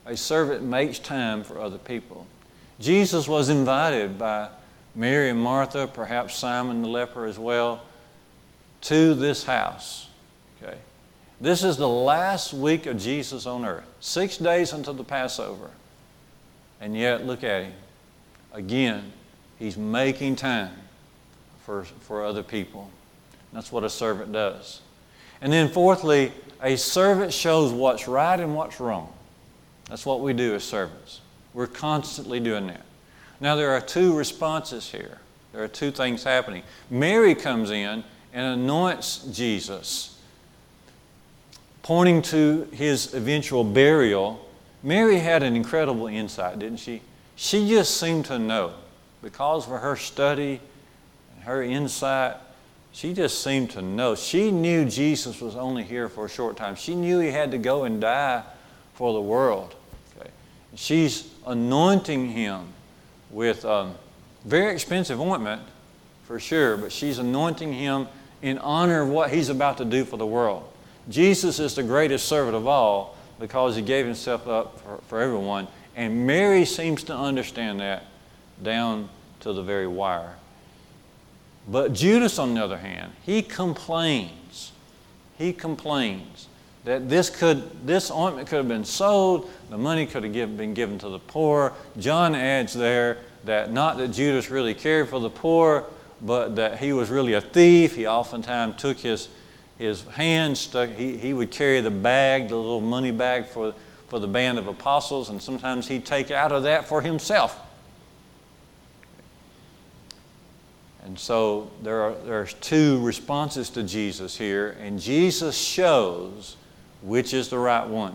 A 0.05 0.17
servant 0.17 0.63
makes 0.63 0.99
time 0.99 1.43
for 1.43 1.59
other 1.59 1.77
people. 1.77 2.25
Jesus 2.79 3.27
was 3.27 3.49
invited 3.49 4.17
by 4.17 4.49
Mary 4.95 5.29
and 5.29 5.39
Martha, 5.39 5.87
perhaps 5.87 6.35
Simon 6.35 6.81
the 6.81 6.87
leper 6.87 7.25
as 7.25 7.37
well, 7.37 7.81
to 8.81 9.13
this 9.13 9.43
house. 9.43 10.07
Okay. 10.61 10.77
This 11.39 11.63
is 11.63 11.77
the 11.77 11.87
last 11.87 12.53
week 12.53 12.85
of 12.85 12.97
Jesus 12.97 13.45
on 13.45 13.65
earth, 13.65 13.85
six 13.99 14.37
days 14.37 14.73
until 14.73 14.93
the 14.93 15.03
Passover. 15.03 15.69
And 16.81 16.97
yet, 16.97 17.25
look 17.25 17.43
at 17.43 17.63
him. 17.63 17.73
Again, 18.51 19.11
he's 19.57 19.77
making 19.77 20.35
time 20.35 20.71
for, 21.65 21.83
for 22.01 22.25
other 22.25 22.43
people. 22.43 22.89
That's 23.53 23.71
what 23.71 23.83
a 23.83 23.89
servant 23.89 24.31
does. 24.31 24.81
And 25.41 25.53
then, 25.53 25.69
fourthly, 25.69 26.31
a 26.61 26.75
servant 26.75 27.33
shows 27.33 27.71
what's 27.71 28.07
right 28.07 28.39
and 28.39 28.55
what's 28.55 28.79
wrong. 28.79 29.13
That's 29.89 30.05
what 30.05 30.21
we 30.21 30.33
do 30.33 30.55
as 30.55 30.63
servants. 30.63 31.21
We're 31.53 31.67
constantly 31.67 32.39
doing 32.39 32.67
that. 32.67 32.85
Now, 33.39 33.55
there 33.55 33.71
are 33.71 33.81
two 33.81 34.15
responses 34.15 34.91
here. 34.91 35.19
There 35.53 35.63
are 35.63 35.67
two 35.67 35.91
things 35.91 36.23
happening. 36.23 36.63
Mary 36.89 37.33
comes 37.33 37.71
in 37.71 38.03
and 38.33 38.59
anoints 38.59 39.19
Jesus, 39.31 40.19
pointing 41.81 42.21
to 42.23 42.67
his 42.71 43.13
eventual 43.13 43.63
burial. 43.63 44.47
Mary 44.83 45.17
had 45.17 45.41
an 45.41 45.55
incredible 45.55 46.07
insight, 46.07 46.59
didn't 46.59 46.77
she? 46.77 47.01
She 47.41 47.69
just 47.69 47.97
seemed 48.01 48.25
to 48.25 48.37
know 48.37 48.73
because 49.21 49.65
of 49.65 49.79
her 49.79 49.95
study 49.95 50.59
and 51.33 51.43
her 51.45 51.63
insight. 51.63 52.35
She 52.91 53.13
just 53.13 53.41
seemed 53.41 53.69
to 53.71 53.81
know. 53.81 54.15
She 54.15 54.51
knew 54.51 54.83
Jesus 54.83 55.39
was 55.39 55.55
only 55.55 55.83
here 55.83 56.09
for 56.09 56.25
a 56.25 56.29
short 56.29 56.57
time. 56.57 56.75
She 56.75 56.95
knew 56.95 57.19
he 57.19 57.31
had 57.31 57.51
to 57.51 57.57
go 57.57 57.85
and 57.85 58.01
die 58.01 58.43
for 58.93 59.13
the 59.13 59.21
world. 59.21 59.73
Okay. 60.17 60.29
She's 60.75 61.29
anointing 61.47 62.27
him 62.31 62.67
with 63.31 63.63
um, 63.63 63.95
very 64.43 64.73
expensive 64.73 65.21
ointment, 65.21 65.61
for 66.25 66.41
sure, 66.41 66.75
but 66.75 66.91
she's 66.91 67.19
anointing 67.19 67.71
him 67.71 68.09
in 68.41 68.57
honor 68.57 69.03
of 69.03 69.07
what 69.07 69.31
he's 69.31 69.47
about 69.47 69.77
to 69.77 69.85
do 69.85 70.03
for 70.03 70.17
the 70.17 70.27
world. 70.27 70.69
Jesus 71.07 71.57
is 71.59 71.73
the 71.73 71.83
greatest 71.83 72.27
servant 72.27 72.57
of 72.57 72.67
all 72.67 73.15
because 73.39 73.77
he 73.77 73.81
gave 73.81 74.05
himself 74.05 74.45
up 74.45 74.81
for, 74.81 74.97
for 75.07 75.21
everyone. 75.21 75.69
And 75.95 76.25
Mary 76.25 76.65
seems 76.65 77.03
to 77.03 77.15
understand 77.15 77.79
that 77.79 78.05
down 78.61 79.09
to 79.41 79.53
the 79.53 79.63
very 79.63 79.87
wire. 79.87 80.35
But 81.67 81.93
Judas, 81.93 82.39
on 82.39 82.53
the 82.53 82.63
other 82.63 82.77
hand, 82.77 83.11
he 83.23 83.41
complains. 83.41 84.71
He 85.37 85.53
complains 85.53 86.47
that 86.85 87.09
this, 87.09 87.29
could, 87.29 87.85
this 87.85 88.09
ointment 88.09 88.47
could 88.47 88.57
have 88.57 88.67
been 88.67 88.85
sold, 88.85 89.49
the 89.69 89.77
money 89.77 90.05
could 90.05 90.23
have 90.23 90.33
give, 90.33 90.57
been 90.57 90.73
given 90.73 90.97
to 90.99 91.09
the 91.09 91.19
poor. 91.19 91.73
John 91.97 92.33
adds 92.35 92.73
there 92.73 93.17
that 93.45 93.71
not 93.71 93.97
that 93.97 94.09
Judas 94.09 94.49
really 94.49 94.73
cared 94.73 95.09
for 95.09 95.19
the 95.19 95.29
poor, 95.29 95.85
but 96.21 96.55
that 96.55 96.79
he 96.79 96.93
was 96.93 97.09
really 97.09 97.33
a 97.33 97.41
thief. 97.41 97.95
He 97.95 98.07
oftentimes 98.07 98.77
took 98.77 98.97
his, 98.97 99.29
his 99.77 100.03
hand, 100.03 100.57
stuck, 100.57 100.89
he, 100.89 101.17
he 101.17 101.33
would 101.33 101.51
carry 101.51 101.81
the 101.81 101.91
bag, 101.91 102.49
the 102.49 102.55
little 102.55 102.81
money 102.81 103.11
bag 103.11 103.45
for, 103.45 103.73
for 104.09 104.19
the 104.19 104.27
band 104.27 104.57
of 104.57 104.67
apostles, 104.67 105.29
and 105.29 105.41
sometimes 105.41 105.87
he'd 105.87 106.05
take 106.05 106.31
out 106.31 106.51
of 106.51 106.63
that 106.63 106.87
for 106.87 107.01
himself. 107.01 107.59
And 111.03 111.17
so 111.17 111.71
there 111.81 112.01
are 112.01 112.13
there's 112.25 112.53
two 112.55 113.01
responses 113.03 113.69
to 113.71 113.83
Jesus 113.83 114.37
here, 114.37 114.77
and 114.81 114.99
Jesus 114.99 115.57
shows 115.57 116.57
which 117.01 117.33
is 117.33 117.49
the 117.49 117.57
right 117.57 117.87
one. 117.87 118.13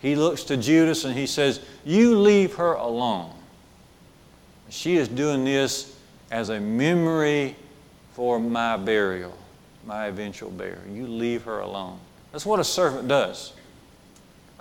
He 0.00 0.16
looks 0.16 0.42
to 0.44 0.56
Judas 0.56 1.04
and 1.04 1.16
he 1.16 1.26
says, 1.26 1.60
You 1.84 2.18
leave 2.18 2.54
her 2.54 2.72
alone. 2.72 3.32
She 4.68 4.96
is 4.96 5.06
doing 5.06 5.44
this 5.44 5.96
as 6.30 6.48
a 6.48 6.58
memory 6.58 7.54
for 8.14 8.40
my 8.40 8.76
burial, 8.76 9.36
my 9.86 10.06
eventual 10.06 10.50
burial. 10.50 10.80
You 10.90 11.06
leave 11.06 11.44
her 11.44 11.60
alone. 11.60 12.00
That's 12.32 12.46
what 12.46 12.58
a 12.58 12.64
servant 12.64 13.06
does. 13.06 13.52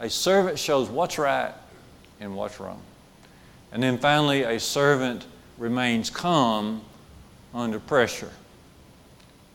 A 0.01 0.09
servant 0.09 0.59
shows 0.59 0.89
what's 0.89 1.17
right 1.17 1.53
and 2.19 2.35
what's 2.35 2.59
wrong. 2.59 2.81
And 3.71 3.81
then 3.81 3.97
finally, 3.99 4.43
a 4.43 4.59
servant 4.59 5.25
remains 5.57 6.09
calm 6.09 6.81
under 7.53 7.79
pressure. 7.79 8.31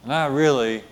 And 0.05 0.13
I 0.13 0.27
really 0.27 0.85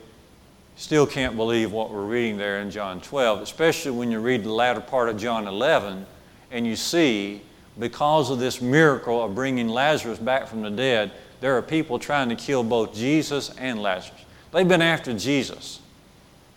still 0.76 1.06
can't 1.06 1.36
believe 1.36 1.70
what 1.70 1.92
we're 1.92 2.04
reading 2.04 2.36
there 2.36 2.60
in 2.60 2.70
John 2.70 3.00
12, 3.00 3.42
especially 3.42 3.92
when 3.92 4.10
you 4.10 4.18
read 4.18 4.42
the 4.42 4.52
latter 4.52 4.80
part 4.80 5.08
of 5.08 5.16
John 5.16 5.46
11 5.46 6.04
and 6.50 6.66
you 6.66 6.74
see, 6.76 7.40
because 7.78 8.30
of 8.30 8.38
this 8.40 8.60
miracle 8.60 9.22
of 9.22 9.34
bringing 9.34 9.68
Lazarus 9.68 10.18
back 10.18 10.48
from 10.48 10.62
the 10.62 10.70
dead, 10.70 11.12
there 11.40 11.56
are 11.56 11.62
people 11.62 11.98
trying 11.98 12.28
to 12.28 12.36
kill 12.36 12.62
both 12.62 12.94
Jesus 12.94 13.50
and 13.56 13.80
Lazarus. 13.80 14.20
They've 14.52 14.66
been 14.66 14.82
after 14.82 15.12
Jesus, 15.14 15.80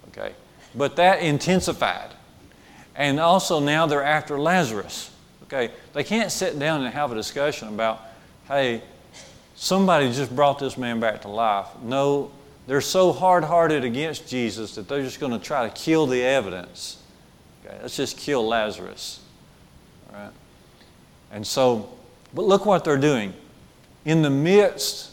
okay? 0.10 0.34
But 0.76 0.96
that 0.98 1.22
intensified. 1.22 2.12
And 2.98 3.20
also 3.20 3.60
now 3.60 3.86
they're 3.86 4.04
after 4.04 4.40
Lazarus, 4.40 5.12
okay? 5.44 5.72
They 5.94 6.04
can't 6.04 6.32
sit 6.32 6.58
down 6.58 6.84
and 6.84 6.92
have 6.92 7.12
a 7.12 7.16
discussion 7.16 7.68
about, 7.68 8.02
hey, 8.48 8.82
somebody 9.56 10.12
just 10.12 10.36
brought 10.36 10.58
this 10.58 10.80
man 10.80 11.00
back 11.00 11.22
to 11.22 11.28
life. 11.28 11.68
No, 11.84 12.32
they're 12.66 12.82
so 12.82 13.14
hard 13.14 13.44
hearted 13.44 13.84
against 13.84 14.28
Jesus 14.28 14.74
that 14.76 14.90
they're 14.90 15.04
just 15.04 15.20
going 15.20 15.32
to 15.32 15.40
try 15.40 15.70
to 15.70 15.74
kill 15.76 16.08
the 16.08 16.24
evidence. 16.24 17.02
Okay, 17.64 17.78
let's 17.84 17.96
just 17.96 18.18
kill 18.18 18.48
Lazarus. 18.48 19.20
All 20.10 20.20
right? 20.20 20.34
And 21.32 21.46
so, 21.46 21.90
but 22.34 22.46
look 22.46 22.66
what 22.66 22.84
they're 22.84 22.98
doing. 22.98 23.32
In 24.06 24.24
the 24.24 24.30
midst 24.32 25.12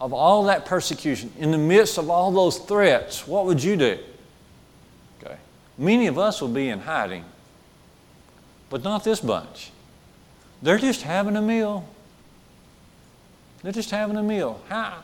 of 0.00 0.14
all 0.14 0.44
that 0.44 0.64
persecution, 0.64 1.30
in 1.38 1.50
the 1.50 1.58
midst 1.58 1.98
of 1.98 2.08
all 2.08 2.30
those 2.30 2.58
threats, 2.58 3.26
what 3.26 3.44
would 3.44 3.62
you 3.62 3.76
do? 3.76 3.98
Many 5.78 6.08
of 6.08 6.18
us 6.18 6.40
will 6.40 6.48
be 6.48 6.68
in 6.68 6.80
hiding, 6.80 7.24
but 8.68 8.82
not 8.82 9.04
this 9.04 9.20
bunch. 9.20 9.70
They're 10.60 10.78
just 10.78 11.02
having 11.02 11.36
a 11.36 11.42
meal. 11.42 11.88
They're 13.62 13.72
just 13.72 13.92
having 13.92 14.16
a 14.16 14.22
meal. 14.22 14.60
How, 14.68 14.98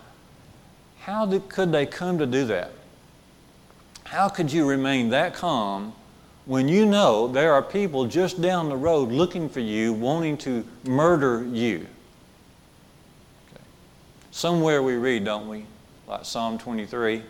how 1.00 1.26
did, 1.26 1.48
could 1.48 1.70
they 1.70 1.86
come 1.86 2.18
to 2.18 2.26
do 2.26 2.44
that? 2.46 2.72
How 4.04 4.28
could 4.28 4.52
you 4.52 4.68
remain 4.68 5.10
that 5.10 5.34
calm 5.34 5.92
when 6.44 6.68
you 6.68 6.86
know 6.86 7.28
there 7.28 7.54
are 7.54 7.62
people 7.62 8.06
just 8.06 8.42
down 8.42 8.68
the 8.68 8.76
road 8.76 9.10
looking 9.10 9.48
for 9.48 9.60
you, 9.60 9.92
wanting 9.92 10.36
to 10.38 10.64
murder 10.84 11.44
you? 11.44 11.86
Okay. 13.48 13.62
Somewhere 14.32 14.82
we 14.82 14.94
read, 14.94 15.24
don't 15.24 15.48
we? 15.48 15.66
Like 16.08 16.24
Psalm 16.24 16.58
23. 16.58 17.22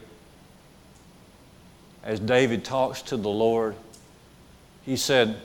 As 2.05 2.21
David 2.21 2.65
talks 2.65 3.01
to 3.03 3.17
the 3.17 3.31
Lord, 3.31 3.75
he 4.83 4.97
said, 4.97 5.41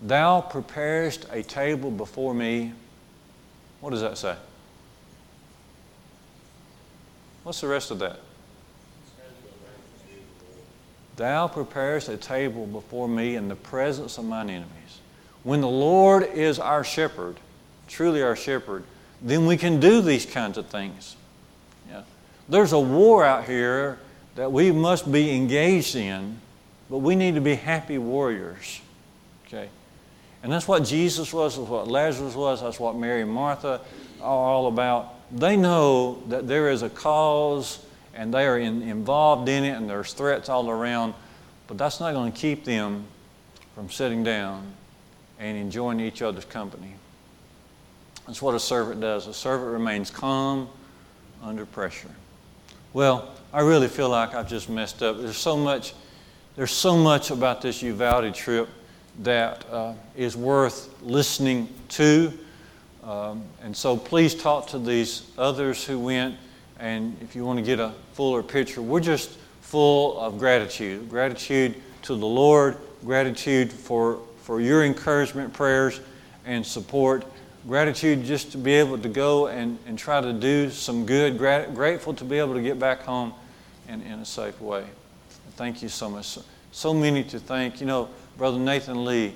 Thou 0.00 0.40
preparest 0.40 1.26
a 1.32 1.42
table 1.42 1.90
before 1.90 2.32
me. 2.32 2.72
What 3.80 3.90
does 3.90 4.00
that 4.00 4.16
say? 4.16 4.36
What's 7.42 7.60
the 7.60 7.66
rest 7.66 7.90
of 7.90 7.98
that? 7.98 8.20
Thou 11.16 11.48
preparest 11.48 12.08
a 12.08 12.16
table 12.16 12.66
before 12.66 13.08
me 13.08 13.36
in 13.36 13.48
the 13.48 13.56
presence 13.56 14.16
of 14.16 14.24
mine 14.24 14.50
enemies. 14.50 15.00
When 15.42 15.60
the 15.60 15.68
Lord 15.68 16.24
is 16.24 16.58
our 16.58 16.84
shepherd, 16.84 17.36
truly 17.86 18.22
our 18.22 18.34
shepherd, 18.34 18.84
then 19.20 19.46
we 19.46 19.56
can 19.56 19.80
do 19.80 20.00
these 20.00 20.26
kinds 20.26 20.58
of 20.58 20.66
things. 20.66 21.16
Yeah. 21.88 22.02
There's 22.48 22.72
a 22.72 22.80
war 22.80 23.24
out 23.24 23.44
here 23.44 23.98
that 24.34 24.50
we 24.50 24.72
must 24.72 25.10
be 25.10 25.34
engaged 25.34 25.96
in, 25.96 26.40
but 26.90 26.98
we 26.98 27.16
need 27.16 27.34
to 27.34 27.40
be 27.40 27.54
happy 27.54 27.98
warriors. 27.98 28.80
Okay? 29.46 29.68
And 30.42 30.52
that's 30.52 30.68
what 30.68 30.84
Jesus 30.84 31.32
was, 31.32 31.56
that's 31.56 31.68
what 31.68 31.88
Lazarus 31.88 32.34
was, 32.34 32.60
that's 32.60 32.78
what 32.78 32.96
Mary 32.96 33.22
and 33.22 33.30
Martha 33.30 33.80
are 34.20 34.38
all 34.38 34.66
about 34.66 35.14
they 35.34 35.56
know 35.56 36.22
that 36.28 36.46
there 36.46 36.70
is 36.70 36.82
a 36.82 36.90
cause 36.90 37.84
and 38.14 38.32
they 38.32 38.46
are 38.46 38.58
in, 38.58 38.82
involved 38.82 39.48
in 39.48 39.64
it 39.64 39.70
and 39.70 39.90
there's 39.90 40.12
threats 40.12 40.48
all 40.48 40.70
around, 40.70 41.14
but 41.66 41.76
that's 41.76 42.00
not 42.00 42.14
going 42.14 42.30
to 42.30 42.38
keep 42.38 42.64
them 42.64 43.04
from 43.74 43.90
sitting 43.90 44.22
down 44.22 44.72
and 45.38 45.56
enjoying 45.58 45.98
each 45.98 46.22
other's 46.22 46.44
company. 46.44 46.94
That's 48.26 48.40
what 48.40 48.54
a 48.54 48.60
servant 48.60 49.00
does. 49.00 49.26
A 49.26 49.34
servant 49.34 49.72
remains 49.72 50.10
calm 50.10 50.68
under 51.42 51.66
pressure. 51.66 52.10
Well, 52.92 53.28
I 53.54 53.60
really 53.60 53.86
feel 53.86 54.08
like 54.08 54.34
I've 54.34 54.48
just 54.48 54.68
messed 54.68 55.00
up. 55.00 55.16
There's 55.20 55.36
so 55.36 55.56
much, 55.56 55.94
there's 56.56 56.72
so 56.72 56.96
much 56.96 57.30
about 57.30 57.62
this 57.62 57.82
Uvalde 57.82 58.34
trip 58.34 58.68
that 59.20 59.64
uh, 59.70 59.92
is 60.16 60.36
worth 60.36 60.92
listening 61.02 61.68
to. 61.90 62.32
Um, 63.04 63.44
and 63.62 63.76
so 63.76 63.96
please 63.96 64.34
talk 64.34 64.66
to 64.70 64.78
these 64.80 65.30
others 65.38 65.84
who 65.84 66.00
went. 66.00 66.34
And 66.80 67.16
if 67.20 67.36
you 67.36 67.44
want 67.44 67.60
to 67.60 67.64
get 67.64 67.78
a 67.78 67.92
fuller 68.14 68.42
picture, 68.42 68.82
we're 68.82 68.98
just 68.98 69.30
full 69.60 70.18
of 70.18 70.36
gratitude 70.40 71.08
gratitude 71.08 71.76
to 72.02 72.16
the 72.16 72.26
Lord, 72.26 72.76
gratitude 73.04 73.72
for, 73.72 74.18
for 74.42 74.60
your 74.60 74.84
encouragement, 74.84 75.52
prayers, 75.52 76.00
and 76.44 76.66
support. 76.66 77.24
Gratitude 77.68 78.24
just 78.24 78.50
to 78.50 78.58
be 78.58 78.72
able 78.72 78.98
to 78.98 79.08
go 79.08 79.46
and, 79.46 79.78
and 79.86 79.96
try 79.96 80.20
to 80.20 80.32
do 80.32 80.70
some 80.70 81.06
good. 81.06 81.38
Grat- 81.38 81.72
grateful 81.72 82.14
to 82.14 82.24
be 82.24 82.40
able 82.40 82.54
to 82.54 82.60
get 82.60 82.80
back 82.80 83.02
home 83.02 83.32
in, 83.88 84.02
in 84.02 84.20
a 84.20 84.24
safe 84.24 84.60
way. 84.60 84.84
Thank 85.56 85.82
you 85.82 85.88
so 85.88 86.10
much. 86.10 86.26
So, 86.26 86.42
so 86.72 86.94
many 86.94 87.22
to 87.24 87.38
thank. 87.38 87.80
You 87.80 87.86
know, 87.86 88.08
Brother 88.36 88.58
Nathan 88.58 89.04
Lee 89.04 89.34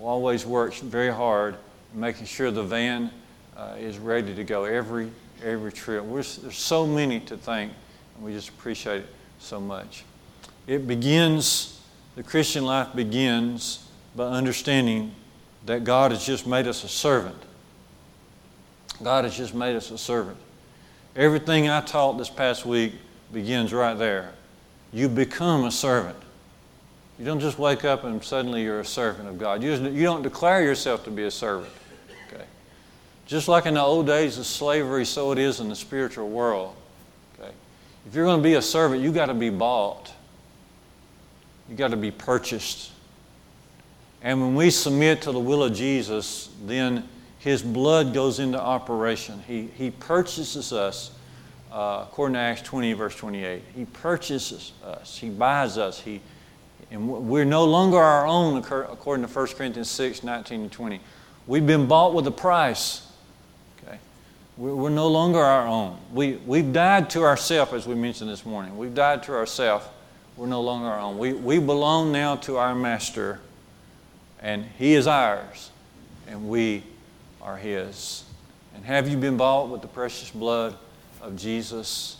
always 0.00 0.46
works 0.46 0.80
very 0.80 1.12
hard 1.12 1.56
making 1.94 2.26
sure 2.26 2.50
the 2.50 2.62
van 2.62 3.10
uh, 3.56 3.74
is 3.78 3.98
ready 3.98 4.34
to 4.34 4.44
go 4.44 4.64
every 4.64 5.10
every 5.44 5.72
trip. 5.72 6.04
We're, 6.04 6.22
there's 6.22 6.58
so 6.58 6.86
many 6.86 7.20
to 7.20 7.36
thank, 7.36 7.72
and 8.16 8.24
we 8.24 8.32
just 8.32 8.48
appreciate 8.48 9.02
it 9.02 9.06
so 9.38 9.60
much. 9.60 10.04
It 10.66 10.86
begins, 10.86 11.80
the 12.16 12.22
Christian 12.22 12.64
life 12.64 12.88
begins 12.94 13.86
by 14.16 14.26
understanding 14.26 15.14
that 15.66 15.84
God 15.84 16.10
has 16.10 16.26
just 16.26 16.46
made 16.46 16.66
us 16.66 16.84
a 16.84 16.88
servant. 16.88 17.40
God 19.02 19.24
has 19.24 19.36
just 19.36 19.54
made 19.54 19.76
us 19.76 19.90
a 19.90 19.98
servant. 19.98 20.38
Everything 21.14 21.68
I 21.68 21.80
taught 21.80 22.18
this 22.18 22.30
past 22.30 22.66
week 22.66 22.94
begins 23.32 23.72
right 23.72 23.96
there. 23.96 24.32
You 24.92 25.08
become 25.08 25.64
a 25.64 25.70
servant. 25.70 26.16
You 27.18 27.24
don't 27.24 27.40
just 27.40 27.58
wake 27.58 27.84
up 27.84 28.04
and 28.04 28.22
suddenly 28.22 28.62
you're 28.62 28.80
a 28.80 28.84
servant 28.84 29.28
of 29.28 29.38
God. 29.38 29.62
You, 29.62 29.72
you 29.72 30.04
don't 30.04 30.22
declare 30.22 30.62
yourself 30.62 31.04
to 31.04 31.10
be 31.10 31.24
a 31.24 31.30
servant. 31.30 31.72
Okay? 32.32 32.44
Just 33.26 33.48
like 33.48 33.66
in 33.66 33.74
the 33.74 33.82
old 33.82 34.06
days 34.06 34.38
of 34.38 34.46
slavery, 34.46 35.04
so 35.04 35.32
it 35.32 35.38
is 35.38 35.60
in 35.60 35.68
the 35.68 35.76
spiritual 35.76 36.28
world. 36.28 36.74
Okay? 37.38 37.50
If 38.06 38.14
you're 38.14 38.24
going 38.24 38.38
to 38.38 38.42
be 38.42 38.54
a 38.54 38.62
servant, 38.62 39.02
you've 39.02 39.14
got 39.14 39.26
to 39.26 39.34
be 39.34 39.50
bought. 39.50 40.12
You've 41.68 41.78
got 41.78 41.90
to 41.90 41.96
be 41.96 42.12
purchased. 42.12 42.92
And 44.22 44.40
when 44.40 44.54
we 44.54 44.70
submit 44.70 45.22
to 45.22 45.32
the 45.32 45.40
will 45.40 45.64
of 45.64 45.74
Jesus, 45.74 46.50
then 46.64 47.08
His 47.40 47.62
blood 47.62 48.14
goes 48.14 48.38
into 48.38 48.60
operation. 48.60 49.42
He, 49.46 49.68
he 49.76 49.90
purchases 49.90 50.72
us, 50.72 51.10
uh, 51.72 52.04
according 52.08 52.34
to 52.34 52.40
Acts 52.40 52.62
20, 52.62 52.92
verse 52.94 53.16
28. 53.16 53.62
He 53.74 53.84
purchases 53.84 54.72
us, 54.84 55.16
He 55.16 55.28
buys 55.28 55.78
us, 55.78 56.00
He 56.00 56.20
and 56.90 57.08
we're 57.08 57.44
no 57.44 57.64
longer 57.64 57.98
our 57.98 58.26
own, 58.26 58.56
according 58.56 59.26
to 59.26 59.32
1 59.32 59.46
Corinthians 59.48 59.90
6 59.90 60.22
19 60.22 60.62
and 60.62 60.72
20. 60.72 61.00
We've 61.46 61.66
been 61.66 61.86
bought 61.86 62.14
with 62.14 62.26
a 62.26 62.30
price. 62.30 63.06
Okay? 63.82 63.98
We're 64.56 64.88
no 64.88 65.08
longer 65.08 65.38
our 65.38 65.66
own. 65.66 65.98
We, 66.12 66.36
we've 66.36 66.72
died 66.72 67.10
to 67.10 67.24
ourselves, 67.24 67.72
as 67.74 67.86
we 67.86 67.94
mentioned 67.94 68.30
this 68.30 68.46
morning. 68.46 68.76
We've 68.78 68.94
died 68.94 69.22
to 69.24 69.34
ourselves. 69.34 69.84
We're 70.36 70.46
no 70.46 70.62
longer 70.62 70.88
our 70.88 71.00
own. 71.00 71.18
We, 71.18 71.32
we 71.32 71.58
belong 71.58 72.12
now 72.12 72.36
to 72.36 72.56
our 72.56 72.74
Master, 72.74 73.40
and 74.40 74.64
He 74.78 74.94
is 74.94 75.06
ours, 75.06 75.70
and 76.26 76.48
we 76.48 76.84
are 77.42 77.56
His. 77.56 78.24
And 78.74 78.84
have 78.84 79.08
you 79.08 79.18
been 79.18 79.36
bought 79.36 79.68
with 79.68 79.82
the 79.82 79.88
precious 79.88 80.30
blood 80.30 80.74
of 81.20 81.36
Jesus 81.36 82.16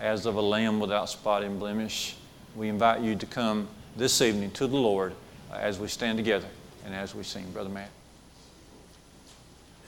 as 0.00 0.26
of 0.26 0.36
a 0.36 0.40
lamb 0.40 0.80
without 0.80 1.08
spot 1.08 1.42
and 1.42 1.58
blemish? 1.58 2.16
We 2.54 2.68
invite 2.68 3.00
you 3.00 3.16
to 3.16 3.26
come 3.26 3.68
this 3.96 4.20
evening 4.20 4.50
to 4.52 4.66
the 4.66 4.76
Lord 4.76 5.14
as 5.52 5.78
we 5.78 5.88
stand 5.88 6.18
together 6.18 6.48
and 6.84 6.94
as 6.94 7.14
we 7.14 7.22
sing. 7.22 7.50
Brother 7.52 7.70
Matt. 7.70 7.90